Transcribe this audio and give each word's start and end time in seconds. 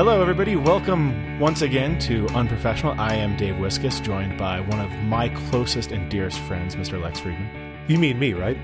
Hello, 0.00 0.22
everybody. 0.22 0.56
Welcome 0.56 1.38
once 1.38 1.60
again 1.60 1.98
to 1.98 2.26
Unprofessional. 2.28 2.98
I 2.98 3.16
am 3.16 3.36
Dave 3.36 3.56
Wiskus, 3.56 4.02
joined 4.02 4.38
by 4.38 4.58
one 4.62 4.80
of 4.80 4.90
my 5.02 5.28
closest 5.28 5.92
and 5.92 6.10
dearest 6.10 6.38
friends, 6.38 6.74
Mr. 6.74 6.98
Lex 6.98 7.20
Friedman. 7.20 7.76
You 7.86 7.98
mean 7.98 8.18
me, 8.18 8.32
right? 8.32 8.56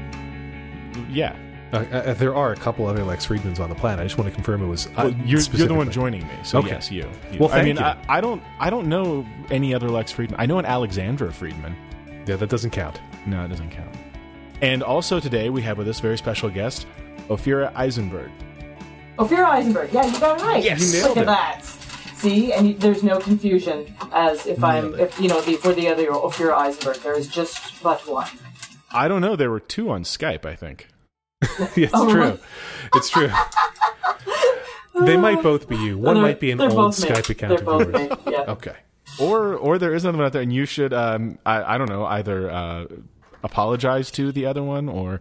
Yeah. 1.10 1.36
Uh, 1.74 1.84
uh, 1.92 2.14
there 2.14 2.34
are 2.34 2.52
a 2.52 2.56
couple 2.56 2.86
other 2.86 3.04
Lex 3.04 3.26
Friedmans 3.26 3.60
on 3.60 3.68
the 3.68 3.74
planet. 3.74 4.00
I 4.00 4.04
just 4.04 4.16
want 4.16 4.30
to 4.30 4.34
confirm 4.34 4.62
it 4.62 4.66
was. 4.66 4.86
Uh, 4.86 4.92
Well, 4.96 5.10
you're, 5.26 5.42
you're 5.42 5.68
the 5.68 5.74
one 5.74 5.90
joining 5.90 6.22
me, 6.26 6.34
so 6.42 6.60
Okay. 6.60 6.70
yes, 6.70 6.90
you. 6.90 7.06
you. 7.30 7.38
Well, 7.38 7.50
I 7.52 7.62
mean, 7.62 7.76
you. 7.76 7.82
I, 7.82 8.02
I 8.08 8.22
don't, 8.22 8.42
I 8.58 8.70
don't 8.70 8.86
know 8.86 9.26
any 9.50 9.74
other 9.74 9.90
Lex 9.90 10.12
Friedman. 10.12 10.40
I 10.40 10.46
know 10.46 10.58
an 10.58 10.64
Alexandra 10.64 11.30
Friedman. 11.34 11.76
Yeah, 12.26 12.36
that 12.36 12.48
doesn't 12.48 12.70
count. 12.70 12.98
No, 13.26 13.44
it 13.44 13.48
doesn't 13.48 13.72
count. 13.72 13.94
And 14.62 14.82
also 14.82 15.20
today 15.20 15.50
we 15.50 15.60
have 15.60 15.76
with 15.76 15.86
us 15.86 16.00
very 16.00 16.16
special 16.16 16.48
guest, 16.48 16.86
Ophira 17.28 17.74
Eisenberg. 17.74 18.30
Ophira 19.18 19.44
Eisenberg. 19.46 19.92
Yeah, 19.92 20.06
you 20.06 20.20
got 20.20 20.40
it 20.40 20.44
right. 20.44 20.62
Yes. 20.64 20.94
You 20.94 21.00
nailed 21.00 21.08
Look 21.10 21.16
it. 21.18 21.20
at 21.20 21.26
that. 21.26 21.64
See, 22.16 22.52
and 22.52 22.68
you, 22.68 22.74
there's 22.74 23.02
no 23.02 23.18
confusion 23.20 23.94
as 24.12 24.46
if 24.46 24.62
I'm, 24.64 24.94
if 24.98 25.20
you 25.20 25.28
know, 25.28 25.40
the, 25.42 25.54
for 25.56 25.72
the 25.72 25.88
other 25.88 26.06
Ophira 26.06 26.54
Eisenberg, 26.54 26.96
there 26.98 27.16
is 27.18 27.28
just 27.28 27.82
but 27.82 28.00
one. 28.08 28.28
I 28.90 29.08
don't 29.08 29.20
know. 29.20 29.36
There 29.36 29.50
were 29.50 29.60
two 29.60 29.90
on 29.90 30.02
Skype. 30.04 30.44
I 30.46 30.54
think. 30.56 30.88
It's 31.76 31.92
Oh, 31.94 32.10
true. 32.10 32.20
really? 32.22 32.40
It's 32.94 33.10
true. 33.10 33.28
they 35.04 35.16
might 35.26 35.42
both 35.42 35.68
be 35.68 35.76
you. 35.76 35.98
One 35.98 36.14
They're- 36.14 36.22
might 36.22 36.40
be 36.40 36.50
an 36.50 36.58
they're 36.58 36.68
old 36.70 36.76
both 36.76 37.02
me. 37.02 37.08
Skype 37.10 37.28
account 37.30 37.50
They're 37.50 37.58
of 37.58 37.64
both 37.64 37.92
yours. 38.10 38.10
me. 38.26 38.32
Yeah. 38.32 38.44
Okay. 38.52 38.76
Or, 39.20 39.54
or 39.54 39.78
there 39.78 39.94
is 39.94 40.04
another 40.04 40.18
one 40.18 40.26
out 40.26 40.32
there, 40.32 40.42
and 40.42 40.52
you 40.52 40.64
should, 40.66 40.92
um, 40.92 41.38
I, 41.46 41.74
I 41.74 41.78
don't 41.78 41.88
know, 41.88 42.04
either 42.06 42.50
uh, 42.50 42.86
apologize 43.42 44.10
to 44.12 44.32
the 44.32 44.46
other 44.46 44.62
one 44.62 44.88
or. 44.88 45.20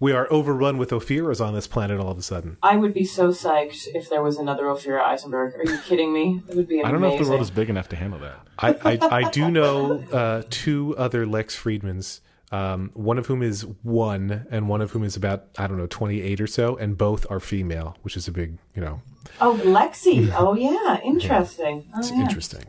We 0.00 0.12
are 0.12 0.26
overrun 0.30 0.76
with 0.78 0.90
Ophiras 0.90 1.44
on 1.44 1.54
this 1.54 1.66
planet 1.66 2.00
all 2.00 2.10
of 2.10 2.18
a 2.18 2.22
sudden. 2.22 2.56
I 2.62 2.76
would 2.76 2.92
be 2.92 3.04
so 3.04 3.28
psyched 3.30 3.88
if 3.94 4.10
there 4.10 4.22
was 4.22 4.38
another 4.38 4.64
Ophira 4.64 5.00
Eisenberg. 5.02 5.54
Are 5.54 5.70
you 5.70 5.78
kidding 5.78 6.12
me? 6.12 6.42
It 6.48 6.56
would 6.56 6.68
be 6.68 6.80
amazing. 6.80 6.86
I 6.86 6.90
don't 6.92 7.00
know 7.00 7.14
if 7.14 7.22
the 7.22 7.28
world 7.28 7.42
is 7.42 7.50
big 7.50 7.70
enough 7.70 7.88
to 7.90 7.96
handle 7.96 8.18
that. 8.20 8.40
I, 8.58 8.68
I, 8.84 8.98
I 9.26 9.30
do 9.30 9.50
know 9.50 10.02
uh, 10.12 10.42
two 10.50 10.96
other 10.96 11.26
Lex 11.26 11.56
Friedmans, 11.56 12.20
um, 12.52 12.90
one 12.94 13.18
of 13.18 13.26
whom 13.26 13.42
is 13.42 13.64
one, 13.82 14.46
and 14.50 14.68
one 14.68 14.80
of 14.80 14.90
whom 14.90 15.04
is 15.04 15.16
about, 15.16 15.44
I 15.58 15.66
don't 15.66 15.78
know, 15.78 15.86
28 15.88 16.40
or 16.40 16.46
so, 16.46 16.76
and 16.76 16.98
both 16.98 17.26
are 17.30 17.40
female, 17.40 17.96
which 18.02 18.16
is 18.16 18.28
a 18.28 18.32
big, 18.32 18.58
you 18.74 18.82
know, 18.82 19.00
Oh, 19.40 19.58
Lexi. 19.64 20.32
Oh, 20.36 20.54
yeah. 20.54 21.00
Interesting. 21.02 21.88
Oh, 21.94 21.98
it's 21.98 22.10
yeah. 22.10 22.20
interesting. 22.20 22.64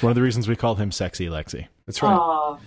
One 0.00 0.10
of 0.10 0.16
the 0.16 0.22
reasons 0.22 0.48
we 0.48 0.56
call 0.56 0.74
him 0.76 0.90
Sexy 0.90 1.26
Lexi. 1.26 1.68
That's 1.86 2.02
right. 2.02 2.12
Aw, 2.12 2.58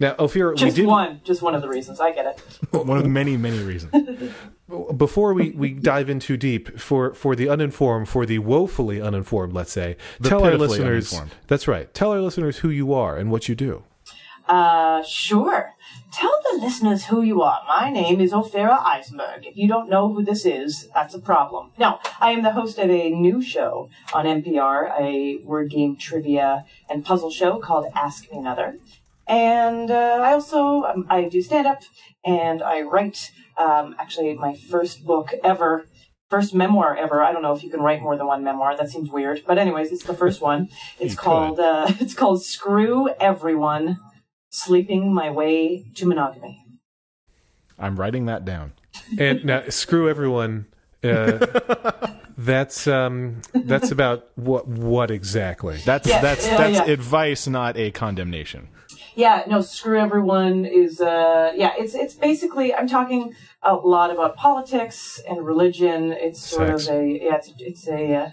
now, 0.00 0.14
Ophira, 0.14 0.50
we 0.52 0.56
just 0.56 0.76
did. 0.76 0.86
one. 0.86 1.20
Just 1.22 1.42
one 1.42 1.54
of 1.54 1.62
the 1.62 1.68
reasons. 1.68 2.00
I 2.00 2.12
get 2.12 2.26
it. 2.26 2.40
One 2.74 2.96
of 2.96 3.02
the 3.04 3.08
many, 3.08 3.36
many 3.36 3.62
reasons. 3.62 3.92
before 4.96 5.34
we, 5.34 5.50
we 5.50 5.70
dive 5.74 6.08
in 6.08 6.20
too 6.20 6.36
deep 6.36 6.78
for 6.78 7.12
for 7.14 7.34
the 7.34 7.48
uninformed 7.48 8.08
for 8.08 8.24
the 8.24 8.38
woefully 8.38 9.00
uninformed 9.00 9.52
let's 9.52 9.72
say 9.72 9.96
tell 10.22 10.44
our 10.44 10.56
listeners 10.56 11.12
uninformed. 11.12 11.34
that's 11.48 11.66
right 11.66 11.92
tell 11.92 12.12
our 12.12 12.20
listeners 12.20 12.58
who 12.58 12.70
you 12.70 12.92
are 12.94 13.16
and 13.16 13.32
what 13.32 13.48
you 13.48 13.56
do 13.56 13.82
Uh, 14.48 15.02
sure. 15.04 15.74
Tell 16.12 16.36
the 16.50 16.58
listeners 16.60 17.04
who 17.04 17.22
you 17.22 17.40
are. 17.42 17.60
My 17.68 17.88
name 17.90 18.20
is 18.20 18.32
Ophira 18.32 18.78
Eisenberg. 18.84 19.46
If 19.46 19.56
you 19.56 19.68
don't 19.68 19.88
know 19.88 20.12
who 20.12 20.24
this 20.24 20.44
is, 20.44 20.88
that's 20.92 21.14
a 21.14 21.20
problem. 21.20 21.70
Now, 21.78 22.00
I 22.20 22.32
am 22.32 22.42
the 22.42 22.50
host 22.52 22.76
of 22.78 22.90
a 22.90 23.10
new 23.10 23.40
show 23.42 23.90
on 24.12 24.24
NPR, 24.26 24.90
a 25.00 25.36
word 25.44 25.70
game 25.70 25.94
trivia 25.96 26.64
and 26.88 27.04
puzzle 27.04 27.30
show 27.30 27.58
called 27.60 27.86
Ask 27.94 28.30
Me 28.32 28.38
Another. 28.38 28.78
And 29.30 29.92
uh, 29.92 30.18
I 30.20 30.32
also 30.32 30.82
um, 30.82 31.06
I 31.08 31.24
do 31.28 31.40
stand 31.40 31.66
up 31.66 31.82
and 32.24 32.62
I 32.62 32.82
write. 32.82 33.30
Um, 33.56 33.94
actually, 33.98 34.34
my 34.34 34.54
first 34.54 35.04
book 35.04 35.32
ever, 35.44 35.86
first 36.30 36.52
memoir 36.54 36.96
ever. 36.96 37.22
I 37.22 37.32
don't 37.32 37.42
know 37.42 37.52
if 37.52 37.62
you 37.62 37.70
can 37.70 37.80
write 37.80 38.02
more 38.02 38.16
than 38.16 38.26
one 38.26 38.42
memoir. 38.42 38.76
That 38.76 38.90
seems 38.90 39.08
weird, 39.10 39.42
but 39.46 39.56
anyways, 39.56 39.92
it's 39.92 40.02
the 40.04 40.14
first 40.14 40.40
one. 40.40 40.68
It's 40.98 41.12
You 41.12 41.18
called 41.18 41.60
uh, 41.60 41.86
it's 42.00 42.14
called 42.14 42.42
Screw 42.42 43.08
Everyone 43.20 43.98
sleeping 44.50 45.14
my 45.14 45.30
way 45.30 45.84
to 45.94 46.06
monogamy. 46.06 46.64
I'm 47.78 47.98
writing 47.98 48.26
that 48.26 48.44
down. 48.44 48.72
and 49.18 49.44
now 49.44 49.62
screw 49.68 50.08
everyone 50.10 50.66
uh, 51.04 51.38
that's 52.36 52.86
um 52.86 53.40
that's 53.54 53.90
about 53.90 54.28
what 54.34 54.66
what 54.66 55.10
exactly 55.10 55.78
That's 55.84 56.08
Yeah, 56.08 56.20
that's 56.20 56.46
yeah, 56.46 56.56
that's 56.56 56.88
yeah. 56.88 56.92
advice, 56.92 57.46
not 57.46 57.76
a 57.76 57.90
condemnation. 57.92 58.68
Yeah, 59.14 59.44
no, 59.48 59.60
screw 59.60 59.98
everyone 59.98 60.64
is 60.64 61.00
uh 61.00 61.52
yeah, 61.56 61.72
it's 61.78 61.94
it's 61.94 62.14
basically 62.14 62.74
I'm 62.74 62.88
talking 62.88 63.34
a 63.62 63.74
lot 63.74 64.10
about 64.10 64.36
politics 64.36 65.20
and 65.28 65.44
religion. 65.44 66.12
It's 66.12 66.40
sort 66.40 66.68
Sex. 66.68 66.88
of 66.88 66.94
a 66.96 67.06
yeah, 67.22 67.36
it's 67.36 67.52
it's 67.58 67.88
a 67.88 68.14
uh, 68.14 68.30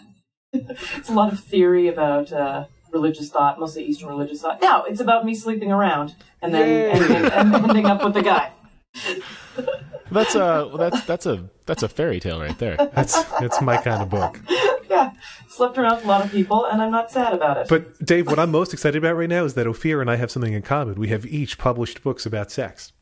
it's 0.53 1.09
a 1.09 1.13
lot 1.13 1.31
of 1.33 1.39
theory 1.39 1.87
about 1.87 2.31
uh 2.31 2.65
religious 2.91 3.29
thought, 3.29 3.59
mostly 3.59 3.83
Eastern 3.85 4.09
religious 4.09 4.41
thought. 4.41 4.61
No, 4.61 4.83
it's 4.83 5.01
about 5.01 5.25
me 5.25 5.35
sleeping 5.35 5.71
around 5.71 6.15
and 6.41 6.53
then 6.53 6.69
Yay. 6.69 6.89
ending, 6.91 7.31
and 7.31 7.55
ending 7.55 7.85
up 7.85 8.03
with 8.03 8.13
the 8.13 8.21
guy. 8.21 8.51
That's 10.11 10.35
a 10.35 10.67
well, 10.67 10.77
that's 10.77 11.05
that's 11.05 11.25
a 11.25 11.49
that's 11.65 11.83
a 11.83 11.89
fairy 11.89 12.19
tale 12.19 12.39
right 12.39 12.57
there. 12.57 12.77
that's 12.93 13.21
that's 13.39 13.61
my 13.61 13.77
kind 13.77 14.01
of 14.01 14.09
book 14.09 14.39
Yeah, 14.89 15.11
slept 15.49 15.77
around 15.77 15.97
with 15.97 16.05
a 16.05 16.07
lot 16.07 16.25
of 16.25 16.31
people, 16.31 16.65
and 16.65 16.81
I'm 16.81 16.91
not 16.91 17.11
sad 17.11 17.33
about 17.33 17.57
it. 17.57 17.67
but 17.67 18.03
dave 18.03 18.27
what 18.27 18.39
i'm 18.39 18.51
most 18.51 18.73
excited 18.73 18.97
about 18.97 19.15
right 19.17 19.29
now 19.29 19.43
is 19.43 19.53
that 19.55 19.67
ophir 19.67 19.99
and 20.01 20.09
i 20.09 20.15
have 20.15 20.31
something 20.31 20.53
in 20.53 20.61
common 20.61 20.95
we 20.95 21.09
have 21.09 21.25
each 21.25 21.57
published 21.57 22.01
books 22.03 22.25
about 22.25 22.49
sex 22.51 22.93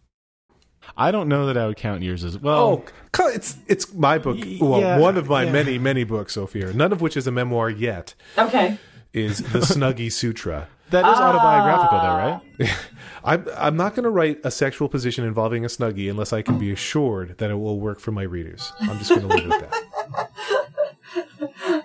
I 0.95 1.11
don't 1.11 1.27
know 1.27 1.47
that 1.47 1.57
I 1.57 1.65
would 1.67 1.77
count 1.77 2.03
yours 2.03 2.23
as 2.23 2.37
well. 2.37 2.83
Oh, 3.19 3.27
it's 3.29 3.57
it's 3.67 3.91
my 3.93 4.19
book. 4.19 4.37
Well, 4.61 4.79
yeah, 4.79 4.99
one 4.99 5.17
of 5.17 5.27
my 5.27 5.43
yeah. 5.43 5.51
many 5.51 5.77
many 5.79 6.03
books, 6.03 6.37
Ophir. 6.37 6.73
None 6.73 6.91
of 6.91 7.01
which 7.01 7.17
is 7.17 7.25
a 7.25 7.31
memoir 7.31 7.71
yet. 7.71 8.13
okay. 8.37 8.77
Is 9.11 9.39
the 9.39 9.59
Snuggie 9.59 10.11
Sutra. 10.11 10.67
That 10.91 11.05
is 11.05 11.19
autobiographical, 11.19 11.99
though, 11.99 12.07
right? 12.67 12.77
I'm 13.23 13.47
I'm 13.57 13.75
not 13.77 13.95
going 13.95 14.03
to 14.03 14.09
write 14.11 14.39
a 14.43 14.51
sexual 14.51 14.87
position 14.87 15.25
involving 15.25 15.65
a 15.65 15.67
Snuggie 15.67 16.09
unless 16.09 16.31
I 16.31 16.41
can 16.43 16.59
be 16.59 16.71
assured 16.71 17.37
that 17.39 17.49
it 17.49 17.55
will 17.55 17.79
work 17.79 17.99
for 17.99 18.11
my 18.11 18.21
readers. 18.23 18.71
I'm 18.81 18.97
just 18.99 19.09
going 19.09 19.27
to 19.27 19.27
leave 19.27 19.47
it 19.47 19.51
at 19.51 19.71
that. 19.71 20.29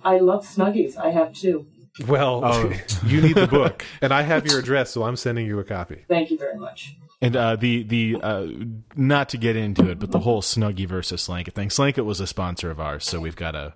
I 0.04 0.18
love 0.18 0.44
Snuggies. 0.46 0.96
I 0.96 1.10
have 1.10 1.32
two. 1.32 1.66
Well, 2.06 2.42
Oh. 2.44 2.72
you 3.06 3.20
need 3.20 3.36
the 3.36 3.46
book, 3.46 3.84
and 4.00 4.12
I 4.12 4.22
have 4.22 4.46
your 4.46 4.58
address, 4.58 4.90
so 4.90 5.02
I'm 5.02 5.16
sending 5.16 5.46
you 5.46 5.58
a 5.58 5.64
copy. 5.64 6.04
Thank 6.08 6.30
you 6.30 6.38
very 6.38 6.56
much. 6.58 6.96
And 7.22 7.36
uh, 7.36 7.56
the 7.56 7.82
the 7.82 8.16
uh, 8.22 8.46
not 8.96 9.28
to 9.30 9.36
get 9.38 9.56
into 9.56 9.90
it, 9.90 9.98
but 9.98 10.10
the 10.10 10.20
whole 10.20 10.40
Snuggie 10.40 10.86
versus 10.86 11.20
Slanket 11.22 11.54
thing. 11.54 11.68
Slanket 11.68 12.04
was 12.04 12.20
a 12.20 12.26
sponsor 12.26 12.70
of 12.70 12.80
ours, 12.80 13.04
so 13.04 13.20
we've 13.20 13.36
got 13.36 13.50
to 13.52 13.74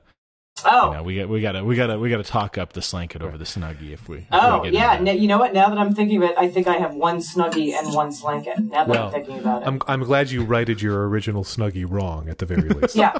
Oh, 0.66 0.88
you 0.91 0.97
know, 0.97 1.02
we 1.02 1.16
got 1.16 1.28
we 1.28 1.41
got 1.41 1.52
to 1.52 1.64
we 1.64 1.76
got 1.76 1.86
to 1.88 1.98
we 1.98 2.10
got 2.10 2.19
to 2.19 2.22
talk 2.25 2.56
up 2.58 2.72
the 2.72 2.82
Slanket 2.82 3.22
over 3.22 3.36
the 3.38 3.44
Snuggie 3.44 3.92
if 3.92 4.08
we. 4.08 4.19
if 4.19 4.22
we 4.25 4.26
Oh 4.32 4.62
get 4.64 4.72
yeah, 4.72 4.97
into 4.98 5.12
n- 5.12 5.19
you 5.19 5.28
know 5.28 5.38
what? 5.38 5.52
Now 5.54 5.69
that 5.69 5.78
I'm 5.78 5.94
thinking 5.94 6.22
of 6.22 6.30
it, 6.30 6.36
I 6.38 6.48
think 6.48 6.66
I 6.66 6.75
have 6.78 6.94
one 6.94 7.19
Snuggie 7.19 7.72
and 7.75 7.92
one 7.94 8.12
Slanket. 8.12 8.58
Now 8.58 8.84
that 8.84 8.88
Well, 8.88 9.06
I'm 9.06 9.12
thinking 9.12 9.38
about 9.38 9.62
it, 9.62 9.69
I'm 9.69 9.80
I'm 9.86 10.02
glad 10.02 10.30
you 10.30 10.42
righted 10.44 10.80
your 10.82 11.08
original 11.08 11.44
Snuggie 11.44 11.86
wrong 11.88 12.28
at 12.28 12.38
the 12.38 12.47
very 12.47 12.69
least. 12.69 12.97
yeah. 12.97 13.19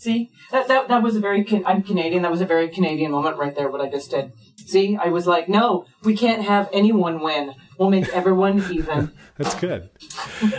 See, 0.00 0.30
that, 0.52 0.68
that 0.68 0.86
that 0.88 1.02
was 1.02 1.16
a 1.16 1.20
very 1.20 1.42
can- 1.42 1.66
I'm 1.66 1.82
Canadian. 1.82 2.22
That 2.22 2.30
was 2.30 2.40
a 2.40 2.46
very 2.46 2.68
Canadian 2.68 3.10
moment 3.10 3.36
right 3.36 3.54
there. 3.56 3.68
What 3.68 3.80
I 3.80 3.88
just 3.90 4.10
did. 4.12 4.32
See, 4.64 4.96
I 4.96 5.08
was 5.08 5.26
like, 5.26 5.48
no, 5.48 5.86
we 6.04 6.16
can't 6.16 6.42
have 6.42 6.68
anyone 6.72 7.20
win. 7.20 7.54
We'll 7.78 7.90
make 7.90 8.08
everyone 8.10 8.58
even. 8.72 9.10
That's 9.36 9.54
good. 9.56 9.90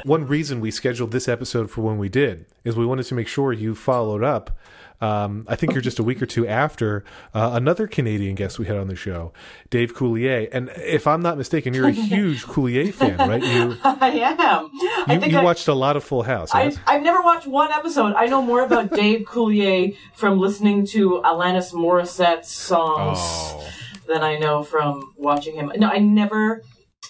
One 0.03 0.25
reason 0.28 0.59
we 0.59 0.72
scheduled 0.72 1.12
this 1.12 1.28
episode 1.30 1.69
for 1.72 1.81
when 1.81 1.97
we 1.97 2.09
did 2.09 2.47
is 2.66 2.75
we 2.75 2.86
wanted 2.86 3.06
to 3.06 3.16
make 3.16 3.28
sure 3.28 3.53
you 3.53 3.75
followed 3.75 4.24
up. 4.24 4.57
Um, 5.02 5.46
I 5.48 5.56
think 5.56 5.74
you're 5.74 5.82
just 5.82 6.00
a 6.00 6.04
week 6.04 6.22
or 6.22 6.26
two 6.26 6.48
after 6.48 7.04
uh, 7.34 7.52
another 7.54 7.88
Canadian 7.88 8.36
guest 8.36 8.60
we 8.60 8.66
had 8.66 8.78
on 8.78 8.88
the 8.88 8.96
show, 8.96 9.32
Dave 9.70 9.96
Coulier. 9.96 10.50
And 10.52 10.70
if 10.76 11.08
I'm 11.08 11.22
not 11.22 11.38
mistaken, 11.38 11.74
you're 11.74 11.88
a 11.88 11.92
huge 12.10 12.44
Coulier 12.44 12.94
fan, 12.94 13.18
right? 13.18 13.42
You 13.44 13.78
I 13.84 14.10
am. 14.10 14.70
I 15.08 15.14
you, 15.14 15.20
think 15.20 15.32
you 15.32 15.40
I, 15.40 15.44
watched 15.44 15.68
a 15.68 15.74
lot 15.74 15.96
of 15.96 16.04
Full 16.04 16.24
House. 16.24 16.54
I? 16.54 16.74
I've 16.86 17.01
never 17.04 17.22
watched 17.22 17.48
one 17.48 17.72
episode. 17.72 18.13
I 18.16 18.25
know 18.25 18.42
more 18.42 18.62
about 18.63 18.92
Dave 18.96 19.25
Coulier 19.25 19.96
from 20.13 20.40
listening 20.40 20.86
to 20.88 21.22
Alanis 21.24 21.74
Morissette's 21.74 22.50
songs. 22.51 23.18
Oh. 23.22 23.68
than 24.07 24.24
I 24.24 24.38
know 24.38 24.63
from 24.63 25.13
watching 25.18 25.56
him. 25.56 25.72
No, 25.78 25.88
I 25.88 26.00
never. 26.00 26.63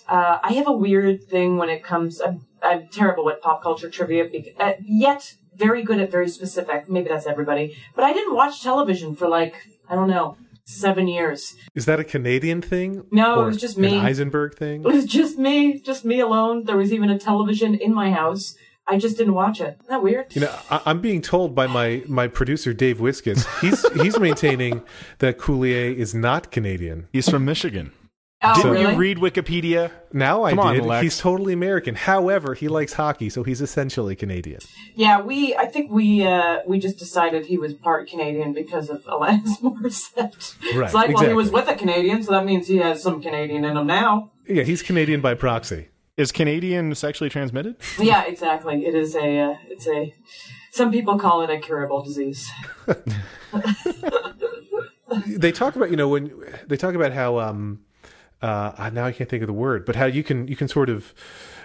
Uh, 0.07 0.37
I 0.43 0.53
have 0.53 0.67
a 0.67 0.73
weird 0.73 1.23
thing 1.23 1.57
when 1.57 1.69
it 1.69 1.83
comes. 1.83 2.19
I'm, 2.21 2.45
I'm 2.61 2.87
terrible 2.89 3.29
at 3.29 3.41
pop 3.41 3.63
culture 3.63 3.89
trivia, 3.89 4.25
bec- 4.25 4.55
uh, 4.59 4.73
yet 4.83 5.35
very 5.59 5.83
good 5.83 5.99
at 5.99 6.09
very 6.09 6.29
specific. 6.29 6.89
Maybe 6.89 7.09
that's 7.09 7.27
everybody. 7.27 7.75
But 7.95 8.05
I 8.05 8.13
didn't 8.13 8.35
watch 8.35 8.63
television 8.63 9.15
for 9.15 9.27
like 9.27 9.55
I 9.89 9.95
don't 9.95 10.09
know 10.09 10.37
seven 10.65 11.07
years. 11.07 11.55
Is 11.75 11.85
that 11.85 11.99
a 11.99 12.03
Canadian 12.03 12.61
thing? 12.61 13.03
No, 13.11 13.41
it 13.41 13.45
was 13.45 13.57
just 13.57 13.75
An 13.77 13.83
me. 13.83 13.97
Eisenberg 13.97 14.55
thing? 14.55 14.81
It 14.85 14.93
was 14.93 15.05
just 15.05 15.37
me, 15.37 15.79
just 15.79 16.05
me 16.05 16.19
alone. 16.19 16.65
There 16.65 16.77
was 16.77 16.93
even 16.93 17.09
a 17.09 17.17
television 17.19 17.75
in 17.75 17.93
my 17.93 18.11
house. 18.11 18.55
I 18.87 18.97
just 18.97 19.17
didn't 19.17 19.35
watch 19.35 19.61
it. 19.61 19.77
Isn't 19.81 19.89
that 19.89 20.01
weird? 20.03 20.35
You 20.35 20.41
know, 20.41 20.55
I, 20.71 20.81
I'm 20.85 20.99
being 21.01 21.21
told 21.21 21.53
by 21.53 21.67
my, 21.67 22.03
my 22.07 22.27
producer 22.27 22.73
Dave 22.73 22.97
Wiskus, 22.97 23.45
he's 23.61 23.87
he's 24.01 24.19
maintaining 24.19 24.83
that 25.19 25.37
Coulier 25.37 25.95
is 25.95 26.15
not 26.15 26.51
Canadian. 26.51 27.07
He's 27.11 27.29
from 27.29 27.45
Michigan. 27.45 27.91
Oh, 28.41 28.55
Didn't 28.55 28.71
really? 28.71 28.93
you 28.93 28.97
read 28.97 29.17
Wikipedia? 29.17 29.91
Now 30.13 30.43
I 30.43 30.51
Come 30.51 30.59
on, 30.59 30.75
did. 30.75 30.85
Lex. 30.85 31.03
He's 31.03 31.17
totally 31.19 31.51
American. 31.51 31.93
However, 31.95 32.53
he 32.53 32.69
likes 32.69 32.93
hockey, 32.93 33.29
so 33.29 33.43
he's 33.43 33.59
essentially 33.61 34.15
Canadian. 34.15 34.61
Yeah, 34.95 35.19
we. 35.19 35.55
I 35.57 35.65
think 35.65 35.91
we 35.91 36.25
uh, 36.25 36.59
we 36.65 36.79
just 36.79 36.97
decided 36.97 37.47
he 37.47 37.57
was 37.57 37.73
part 37.73 38.07
Canadian 38.07 38.53
because 38.53 38.89
of 38.89 39.03
Alanis 39.03 39.57
Morissette. 39.61 40.55
Right, 40.73 40.85
It's 40.85 40.93
like, 40.93 41.13
well, 41.13 41.27
he 41.27 41.33
was 41.33 41.51
with 41.51 41.67
a 41.67 41.75
Canadian, 41.75 42.23
so 42.23 42.31
that 42.31 42.45
means 42.45 42.67
he 42.67 42.77
has 42.77 43.03
some 43.03 43.21
Canadian 43.21 43.65
in 43.65 43.75
him 43.75 43.85
now. 43.87 44.31
Yeah, 44.47 44.63
he's 44.63 44.81
Canadian 44.83 45.19
by 45.19 45.33
proxy. 45.33 45.89
Is 46.15 46.31
Canadian 46.31 46.95
sexually 46.95 47.29
transmitted? 47.29 47.75
Yeah, 47.99 48.23
exactly. 48.23 48.85
It 48.85 48.95
is 48.95 49.15
a. 49.15 49.39
Uh, 49.39 49.55
it's 49.67 49.85
a. 49.85 50.13
Some 50.71 50.91
people 50.91 51.19
call 51.19 51.41
it 51.41 51.49
a 51.49 51.59
curable 51.59 52.03
disease. 52.03 52.49
They 55.25 55.51
talk 55.51 55.75
about 55.75 55.89
you 55.89 55.97
know 55.97 56.07
when 56.07 56.31
they 56.67 56.77
talk 56.77 56.93
about 56.93 57.13
how 57.13 57.39
um 57.39 57.79
uh 58.41 58.89
now 58.93 59.05
I 59.05 59.11
can't 59.11 59.29
think 59.29 59.43
of 59.43 59.47
the 59.47 59.53
word, 59.53 59.85
but 59.85 59.95
how 59.95 60.05
you 60.05 60.23
can 60.23 60.47
you 60.47 60.55
can 60.55 60.67
sort 60.67 60.89
of 60.89 61.13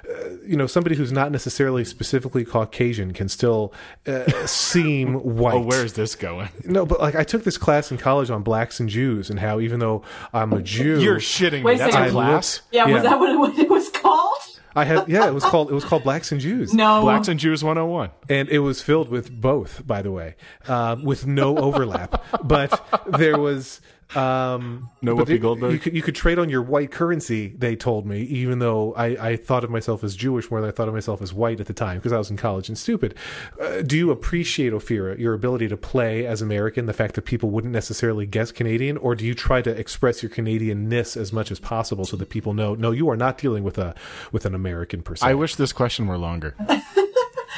uh, 0.09 0.31
you 0.45 0.57
know 0.57 0.67
somebody 0.67 0.97
who's 0.97 1.13
not 1.13 1.33
necessarily 1.33 1.85
specifically 1.85 2.45
Caucasian 2.45 3.13
can 3.15 3.29
still 3.29 3.73
uh, 4.07 4.29
seem 4.47 5.15
white. 5.39 5.55
Oh, 5.55 5.61
where 5.61 5.85
is 5.85 5.95
this 5.95 6.15
going? 6.15 6.49
No, 6.65 6.85
but 6.85 7.01
like 7.01 7.15
I 7.15 7.25
took 7.25 7.45
this 7.45 7.57
class 7.57 7.91
in 7.91 7.97
college 7.99 8.29
on 8.31 8.43
blacks 8.43 8.81
and 8.81 8.89
Jews 8.89 9.31
and 9.31 9.39
how 9.41 9.61
even 9.61 9.81
though 9.81 10.03
I'm 10.33 10.53
a 10.53 10.61
Jew, 10.63 11.01
You're 11.01 11.21
shitting 11.21 11.53
me. 11.61 11.63
Wait 11.63 11.75
a 11.77 11.79
That's 11.79 11.93
second. 11.95 12.09
a 12.09 12.13
class. 12.13 12.61
Yeah, 12.71 12.87
Yeah. 12.87 12.95
was 12.95 13.03
that 13.05 13.19
what 13.19 13.31
it, 13.31 13.39
what 13.39 13.59
it 13.59 13.71
was 13.71 13.89
called? 13.91 14.31
I 14.77 14.85
had 14.85 15.09
yeah, 15.09 15.29
it 15.29 15.33
was 15.33 15.45
called 15.45 15.71
it 15.71 15.75
was 15.75 15.85
called 15.85 16.03
blacks 16.03 16.33
and 16.33 16.41
Jews. 16.41 16.75
No. 16.75 17.01
Blacks 17.03 17.29
and 17.29 17.39
Jews 17.39 17.63
101. 17.63 18.11
and 18.29 18.49
it 18.49 18.59
was 18.59 18.83
filled 18.83 19.09
with 19.09 19.31
both, 19.31 19.87
by 19.87 20.03
the 20.03 20.11
way, 20.11 20.35
um, 20.67 21.05
with 21.05 21.27
no 21.29 21.57
overlap. 21.57 22.23
but 22.43 22.85
there 23.07 23.39
was 23.39 23.81
um, 24.15 24.91
No 25.03 25.17
but 25.17 25.25
Whoopi 25.27 25.29
the- 25.29 25.39
Goldberg? 25.39 25.73
You 25.73 25.79
could, 25.79 25.95
you 25.97 26.03
could 26.03 26.15
trade 26.15 26.39
on 26.39 26.49
your 26.49 26.63
white 26.63 26.91
currency. 26.91 27.49
They 27.57 27.77
told 27.77 28.07
me, 28.07 28.23
even 28.23 28.59
though 28.59 28.95
I, 28.95 29.31
I 29.31 29.37
thought 29.37 29.65
of 29.65 29.71
myself 29.71 30.05
as 30.05 30.15
Jewish 30.17 30.51
more 30.51 30.61
than 30.61 30.69
I 30.69 30.73
thought 30.73 30.89
of 30.89 30.95
myself 30.95 31.21
as 31.23 31.33
white 31.33 31.61
at 31.61 31.67
the 31.67 31.73
time 31.73 31.99
because 31.99 32.13
I 32.13 32.19
was 32.19 32.31
in 32.31 32.37
college 32.37 32.69
and 32.69 32.77
stupid. 32.79 33.15
Uh, 33.61 33.83
do 33.83 33.97
you 33.97 34.11
appreciate 34.11 34.73
Ophira 34.73 35.19
your 35.19 35.35
ability 35.35 35.69
to 35.69 35.77
play 35.77 36.27
as 36.27 36.43
American, 36.43 36.87
the 36.87 36.93
fact 36.93 37.15
that 37.15 37.23
people 37.23 37.51
wouldn't 37.51 37.73
necessarily 37.73 38.27
guess 38.27 38.53
Canadian, 38.53 38.97
or 38.97 39.15
do 39.15 39.25
you 39.25 39.35
try 39.35 39.63
to 39.63 39.71
express 39.71 40.23
your 40.23 40.31
Canadianness 40.31 41.17
as 41.17 41.33
much 41.33 41.51
as 41.51 41.59
possible 41.59 42.05
so 42.05 42.17
that 42.17 42.29
people 42.31 42.55
know, 42.55 42.75
no, 42.75 42.91
you 42.91 43.09
are 43.11 43.17
not 43.17 43.39
dealing 43.39 43.65
with 43.65 43.79
a 43.79 43.95
with 44.33 44.45
an 44.45 44.55
American 44.55 45.03
person? 45.03 45.29
I 45.29 45.35
wish 45.35 45.57
this 45.57 45.73
question 45.73 46.07
were 46.07 46.19
longer. 46.19 46.55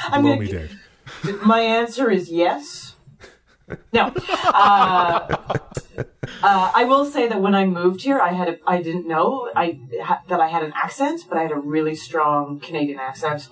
I'm 0.08 0.22
Blow 0.22 0.36
gonna, 0.36 0.40
me, 0.40 0.48
Dave. 0.48 0.80
My 1.44 1.60
answer 1.60 2.10
is 2.10 2.30
yes. 2.30 2.85
No. 3.92 4.12
Uh, 4.28 5.36
uh, 6.42 6.70
I 6.74 6.84
will 6.84 7.04
say 7.04 7.28
that 7.28 7.40
when 7.40 7.54
I 7.54 7.64
moved 7.64 8.02
here, 8.02 8.20
I 8.20 8.32
had 8.32 8.48
a, 8.48 8.58
I 8.66 8.82
didn't 8.82 9.08
know 9.08 9.50
I 9.56 9.80
ha, 10.02 10.22
that 10.28 10.40
I 10.40 10.48
had 10.48 10.62
an 10.62 10.72
accent, 10.74 11.22
but 11.28 11.38
I 11.38 11.42
had 11.42 11.52
a 11.52 11.58
really 11.58 11.94
strong 11.94 12.60
Canadian 12.60 12.98
accent, 12.98 13.48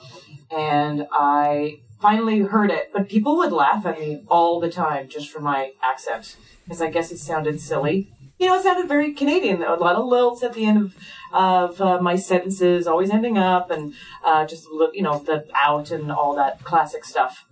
and 0.50 1.06
I 1.12 1.80
finally 2.00 2.40
heard 2.40 2.70
it. 2.70 2.90
But 2.92 3.08
people 3.08 3.36
would 3.38 3.52
laugh 3.52 3.86
at 3.86 3.98
me 3.98 4.22
all 4.28 4.60
the 4.60 4.70
time 4.70 5.08
just 5.08 5.30
for 5.30 5.40
my 5.40 5.72
accent, 5.82 6.36
because 6.64 6.80
I 6.80 6.90
guess 6.90 7.10
it 7.10 7.18
sounded 7.18 7.60
silly. 7.60 8.10
You 8.38 8.48
know, 8.48 8.56
it 8.56 8.62
sounded 8.62 8.88
very 8.88 9.14
Canadian. 9.14 9.62
A 9.62 9.74
lot 9.74 9.96
of 9.96 10.04
lilts 10.04 10.42
at 10.42 10.54
the 10.54 10.66
end 10.66 10.78
of 10.78 10.94
of 11.32 11.80
uh, 11.80 12.00
my 12.00 12.14
sentences, 12.14 12.86
always 12.86 13.10
ending 13.10 13.36
up, 13.36 13.70
and 13.70 13.94
uh, 14.24 14.46
just 14.46 14.66
you 14.92 15.02
know 15.02 15.18
the 15.18 15.46
out 15.54 15.90
and 15.90 16.12
all 16.12 16.34
that 16.36 16.62
classic 16.62 17.04
stuff. 17.04 17.46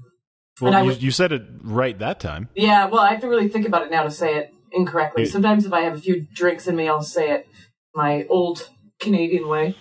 Well, 0.60 0.69
And 0.69 0.76
I 0.76 0.81
you, 0.82 0.87
would- 0.88 1.02
you 1.02 1.10
said 1.10 1.32
it 1.32 1.43
right 1.62 1.99
that 1.99 2.20
time. 2.20 2.49
Yeah, 2.54 2.87
well, 2.87 3.00
I 3.00 3.10
have 3.12 3.20
to 3.22 3.28
really 3.28 3.49
think 3.49 3.66
about 3.66 3.82
it 3.87 3.90
now 3.90 4.02
to 4.04 4.10
say 4.10 4.37
it 4.37 4.52
incorrectly. 4.72 5.25
It- 5.25 5.31
Sometimes 5.31 5.64
if 5.66 5.72
I 5.72 5.81
have 5.82 5.94
a 5.94 6.00
few 6.00 6.26
drinks 6.34 6.66
in 6.66 6.76
me, 6.76 6.88
I'll 6.88 7.02
say 7.02 7.31
it 7.32 7.46
my 7.94 8.26
old 8.28 8.69
Canadian 9.00 9.49
way. 9.49 9.76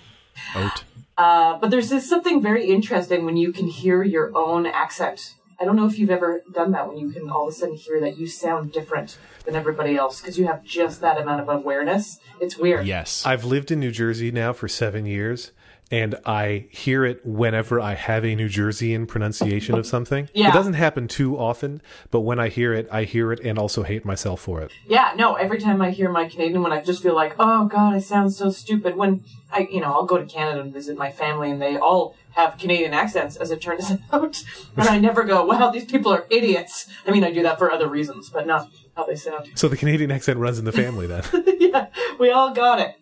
Oat. 0.55 0.83
Uh, 1.17 1.57
but 1.59 1.69
there's 1.69 1.89
this 1.89 2.07
something 2.09 2.41
very 2.41 2.65
interesting 2.65 3.25
when 3.25 3.37
you 3.37 3.51
can 3.51 3.67
hear 3.67 4.01
your 4.03 4.35
own 4.35 4.65
accent. 4.65 5.35
I 5.59 5.65
don't 5.65 5.75
know 5.75 5.85
if 5.85 5.99
you've 5.99 6.09
ever 6.09 6.41
done 6.51 6.71
that 6.71 6.87
when 6.87 6.97
you 6.97 7.11
can 7.11 7.29
all 7.29 7.47
of 7.47 7.53
a 7.53 7.55
sudden 7.55 7.75
hear 7.75 7.99
that 7.99 8.17
you 8.17 8.25
sound 8.25 8.71
different 8.71 9.19
than 9.45 9.55
everybody 9.55 9.95
else 9.95 10.19
because 10.19 10.39
you 10.39 10.47
have 10.47 10.63
just 10.63 11.01
that 11.01 11.19
amount 11.21 11.41
of 11.41 11.49
awareness. 11.49 12.17
It's 12.39 12.57
weird. 12.57 12.87
Yes. 12.87 13.23
I've 13.27 13.43
lived 13.45 13.69
in 13.69 13.79
New 13.79 13.91
Jersey 13.91 14.31
now 14.31 14.53
for 14.53 14.67
seven 14.67 15.05
years, 15.05 15.51
and 15.91 16.15
I 16.25 16.67
hear 16.69 17.03
it 17.03 17.25
whenever 17.25 17.79
I 17.79 17.93
have 17.95 18.23
a 18.23 18.33
New 18.33 18.47
Jerseyan 18.47 19.07
pronunciation 19.07 19.75
of 19.75 19.85
something. 19.85 20.29
Yeah. 20.33 20.49
It 20.49 20.53
doesn't 20.53 20.73
happen 20.73 21.07
too 21.09 21.37
often, 21.37 21.81
but 22.09 22.21
when 22.21 22.39
I 22.39 22.47
hear 22.47 22.73
it, 22.73 22.87
I 22.89 23.03
hear 23.03 23.33
it 23.33 23.41
and 23.41 23.59
also 23.59 23.83
hate 23.83 24.05
myself 24.05 24.39
for 24.39 24.61
it. 24.61 24.71
Yeah, 24.87 25.13
no, 25.17 25.35
every 25.35 25.59
time 25.59 25.81
I 25.81 25.91
hear 25.91 26.09
my 26.09 26.27
Canadian 26.27 26.61
one, 26.63 26.71
I 26.71 26.81
just 26.81 27.03
feel 27.03 27.13
like, 27.13 27.35
oh 27.37 27.65
god, 27.65 27.93
I 27.93 27.99
sound 27.99 28.33
so 28.33 28.49
stupid. 28.49 28.95
When 28.95 29.23
I, 29.51 29.67
you 29.69 29.81
know, 29.81 29.91
I'll 29.93 30.05
go 30.05 30.17
to 30.17 30.25
Canada 30.25 30.61
and 30.61 30.73
visit 30.73 30.97
my 30.97 31.11
family 31.11 31.51
and 31.51 31.61
they 31.61 31.77
all 31.77 32.15
have 32.31 32.57
Canadian 32.57 32.93
accents, 32.93 33.35
as 33.35 33.51
it 33.51 33.61
turns 33.61 33.91
out. 34.13 34.41
And 34.77 34.87
I 34.87 34.97
never 34.97 35.23
go, 35.23 35.45
wow, 35.45 35.69
these 35.69 35.85
people 35.85 36.13
are 36.13 36.25
idiots. 36.29 36.87
I 37.05 37.11
mean, 37.11 37.25
I 37.25 37.31
do 37.31 37.43
that 37.43 37.57
for 37.59 37.69
other 37.69 37.89
reasons, 37.89 38.29
but 38.29 38.47
not 38.47 38.69
how 38.95 39.05
they 39.05 39.15
sound. 39.15 39.49
So 39.55 39.67
the 39.67 39.75
Canadian 39.75 40.11
accent 40.11 40.39
runs 40.39 40.57
in 40.57 40.63
the 40.63 40.71
family 40.71 41.07
then. 41.07 41.23
yeah, 41.59 41.87
we 42.17 42.31
all 42.31 42.53
got 42.53 42.79
it. 42.79 42.95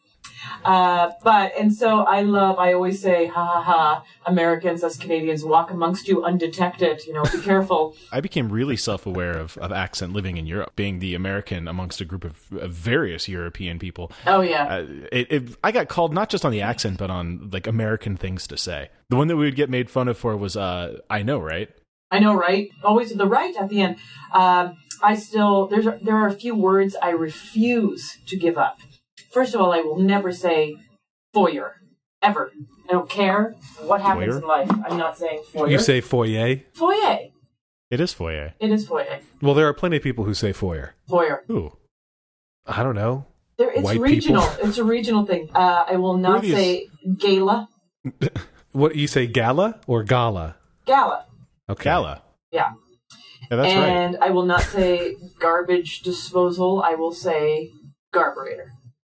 Uh, 0.64 1.12
but, 1.24 1.54
and 1.58 1.74
so 1.74 2.00
I 2.00 2.22
love, 2.22 2.58
I 2.58 2.74
always 2.74 3.02
say, 3.02 3.28
ha 3.28 3.46
ha 3.46 3.62
ha, 3.62 4.04
Americans, 4.26 4.84
us 4.84 4.98
Canadians, 4.98 5.44
walk 5.44 5.72
amongst 5.72 6.08
you 6.08 6.24
undetected, 6.24 7.06
you 7.06 7.14
know, 7.14 7.24
be 7.24 7.40
careful. 7.40 7.96
I 8.12 8.22
became 8.22 8.50
really 8.50 8.78
self 8.78 9.06
aware 9.06 9.38
of, 9.38 9.58
of 9.58 9.72
accent 9.72 10.14
living 10.14 10.38
in 10.38 10.46
Europe, 10.46 10.76
being 10.76 11.00
the 11.00 11.16
American 11.16 11.68
amongst 11.68 12.02
a 12.02 12.06
group 12.06 12.24
of, 12.24 12.52
of 12.60 12.72
various 12.72 13.28
European 13.28 13.80
people. 13.80 14.12
Oh, 14.26 14.42
yeah. 14.42 14.66
Uh, 14.66 14.86
it, 15.12 15.32
it, 15.32 15.58
I 15.64 15.72
got 15.72 15.90
called 15.90 16.14
not 16.14 16.30
just 16.30 16.46
on 16.46 16.52
the 16.52 16.62
accent, 16.62 16.98
but 16.98 17.10
on 17.10 17.50
like 17.52 17.68
American 17.68 18.18
things 18.18 18.48
to 18.48 18.58
say. 18.58 18.90
The 19.10 19.16
one 19.16 19.28
that 19.28 19.38
we 19.38 19.46
would 19.46 19.56
get 19.56 19.70
made 19.70 19.90
fun 19.90 20.08
of 20.08 20.18
for 20.18 20.38
was, 20.38 20.56
uh, 20.56 21.00
I 21.10 21.24
know, 21.24 21.40
right? 21.40 21.70
I 22.12 22.20
know, 22.20 22.34
right? 22.34 22.70
Always 22.84 23.14
the 23.14 23.28
right 23.28 23.56
at 23.56 23.70
the 23.70 23.82
end. 23.82 23.98
Um, 24.34 24.78
I 25.02 25.16
still 25.16 25.68
there's 25.68 25.86
there 26.02 26.16
are 26.16 26.28
a 26.28 26.34
few 26.34 26.56
words 26.56 26.96
I 27.02 27.12
refuse 27.12 28.18
to 28.28 28.38
give 28.38 28.58
up. 28.58 28.80
First 29.31 29.54
of 29.56 29.62
all, 29.62 29.72
I 29.74 29.81
will 29.81 30.00
never 30.00 30.31
say 30.31 30.76
foyer 31.34 31.76
ever. 32.22 32.52
I 32.88 32.92
don't 32.92 33.10
care 33.10 33.56
what 33.81 34.02
happens 34.02 34.34
Foyer? 34.36 34.42
in 34.42 34.48
life. 34.48 34.70
I'm 34.90 34.98
not 34.98 35.18
saying 35.18 35.44
foyer. 35.54 35.70
you 35.70 35.80
say 35.80 36.02
foyer? 36.02 36.62
foyer. 36.74 37.20
It 37.92 38.00
is 38.00 38.14
foyer. 38.14 38.54
It 38.60 38.72
is 38.72 38.88
foyer. 38.88 39.20
Well, 39.42 39.54
there 39.54 39.68
are 39.68 39.74
plenty 39.74 39.98
of 39.98 40.04
people 40.04 40.24
who 40.26 40.34
say 40.34 40.52
foyer. 40.54 40.96
Foyer. 41.08 41.44
Ooh. 41.50 41.78
I 42.66 42.84
don't 42.84 42.96
know. 42.96 43.26
There, 43.58 43.72
it's 43.72 43.81
White 43.84 44.00
regional. 44.00 44.42
people. 44.48 44.68
It's 44.70 44.78
a 44.78 44.84
regional 44.84 45.26
thing. 45.26 45.50
Uh, 45.54 45.86
I 45.88 45.96
will 45.98 46.18
not 46.18 46.42
these- 46.42 46.54
say 46.56 46.88
gala. 47.18 47.70
What 48.72 48.96
you 48.96 49.08
say, 49.08 49.26
gala 49.26 49.80
or 49.88 50.04
gala? 50.04 50.56
Gala. 50.86 51.26
Okay. 51.68 51.86
Gala. 51.86 52.21
Yeah. 52.52 52.74
Yeah, 53.50 53.57
that's 53.57 53.74
right. 53.76 53.90
and 53.90 54.18
I 54.21 54.30
will 54.30 54.45
not 54.45 54.62
say 54.62 55.16
garbage 55.40 56.02
disposal. 56.02 56.83
I 56.86 56.94
will 56.94 57.12
say 57.12 57.71
garburator. 58.14 58.68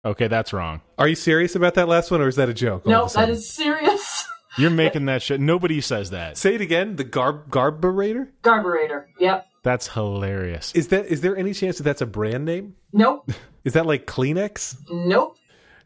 Okay, 0.06 0.28
that's 0.28 0.52
wrong. 0.54 0.82
Are 0.98 1.08
you 1.08 1.16
serious 1.16 1.56
about 1.56 1.76
that 1.76 1.88
last 1.88 2.12
one, 2.12 2.22
or 2.22 2.28
is 2.28 2.36
that 2.36 2.50
a 2.50 2.54
joke? 2.54 2.84
all 2.86 2.92
No, 2.92 2.98
of 3.04 3.04
a 3.04 3.06
that 3.06 3.12
sudden? 3.12 3.36
is 3.36 3.48
serious. 3.50 4.26
You're 4.58 4.70
making 4.70 5.06
that 5.06 5.22
shit. 5.24 5.40
Nobody 5.40 5.82
says 5.82 6.12
that. 6.12 6.38
Say 6.38 6.56
it 6.56 6.62
again. 6.62 6.96
The 6.98 7.04
garb 7.04 7.50
garburator. 7.50 8.28
Garburator. 8.44 9.06
Yep. 9.20 9.48
That's 9.64 9.88
hilarious. 9.88 10.72
Is 10.76 10.90
that? 10.90 11.06
Is 11.08 11.22
there 11.22 11.36
any 11.38 11.54
chance 11.54 11.78
that 11.78 11.84
that's 11.84 12.02
a 12.02 12.06
brand 12.06 12.46
name? 12.46 12.76
Nope. 12.92 13.32
Is 13.64 13.74
that 13.74 13.86
like 13.86 14.06
Kleenex? 14.06 14.76
Nope. 14.92 15.38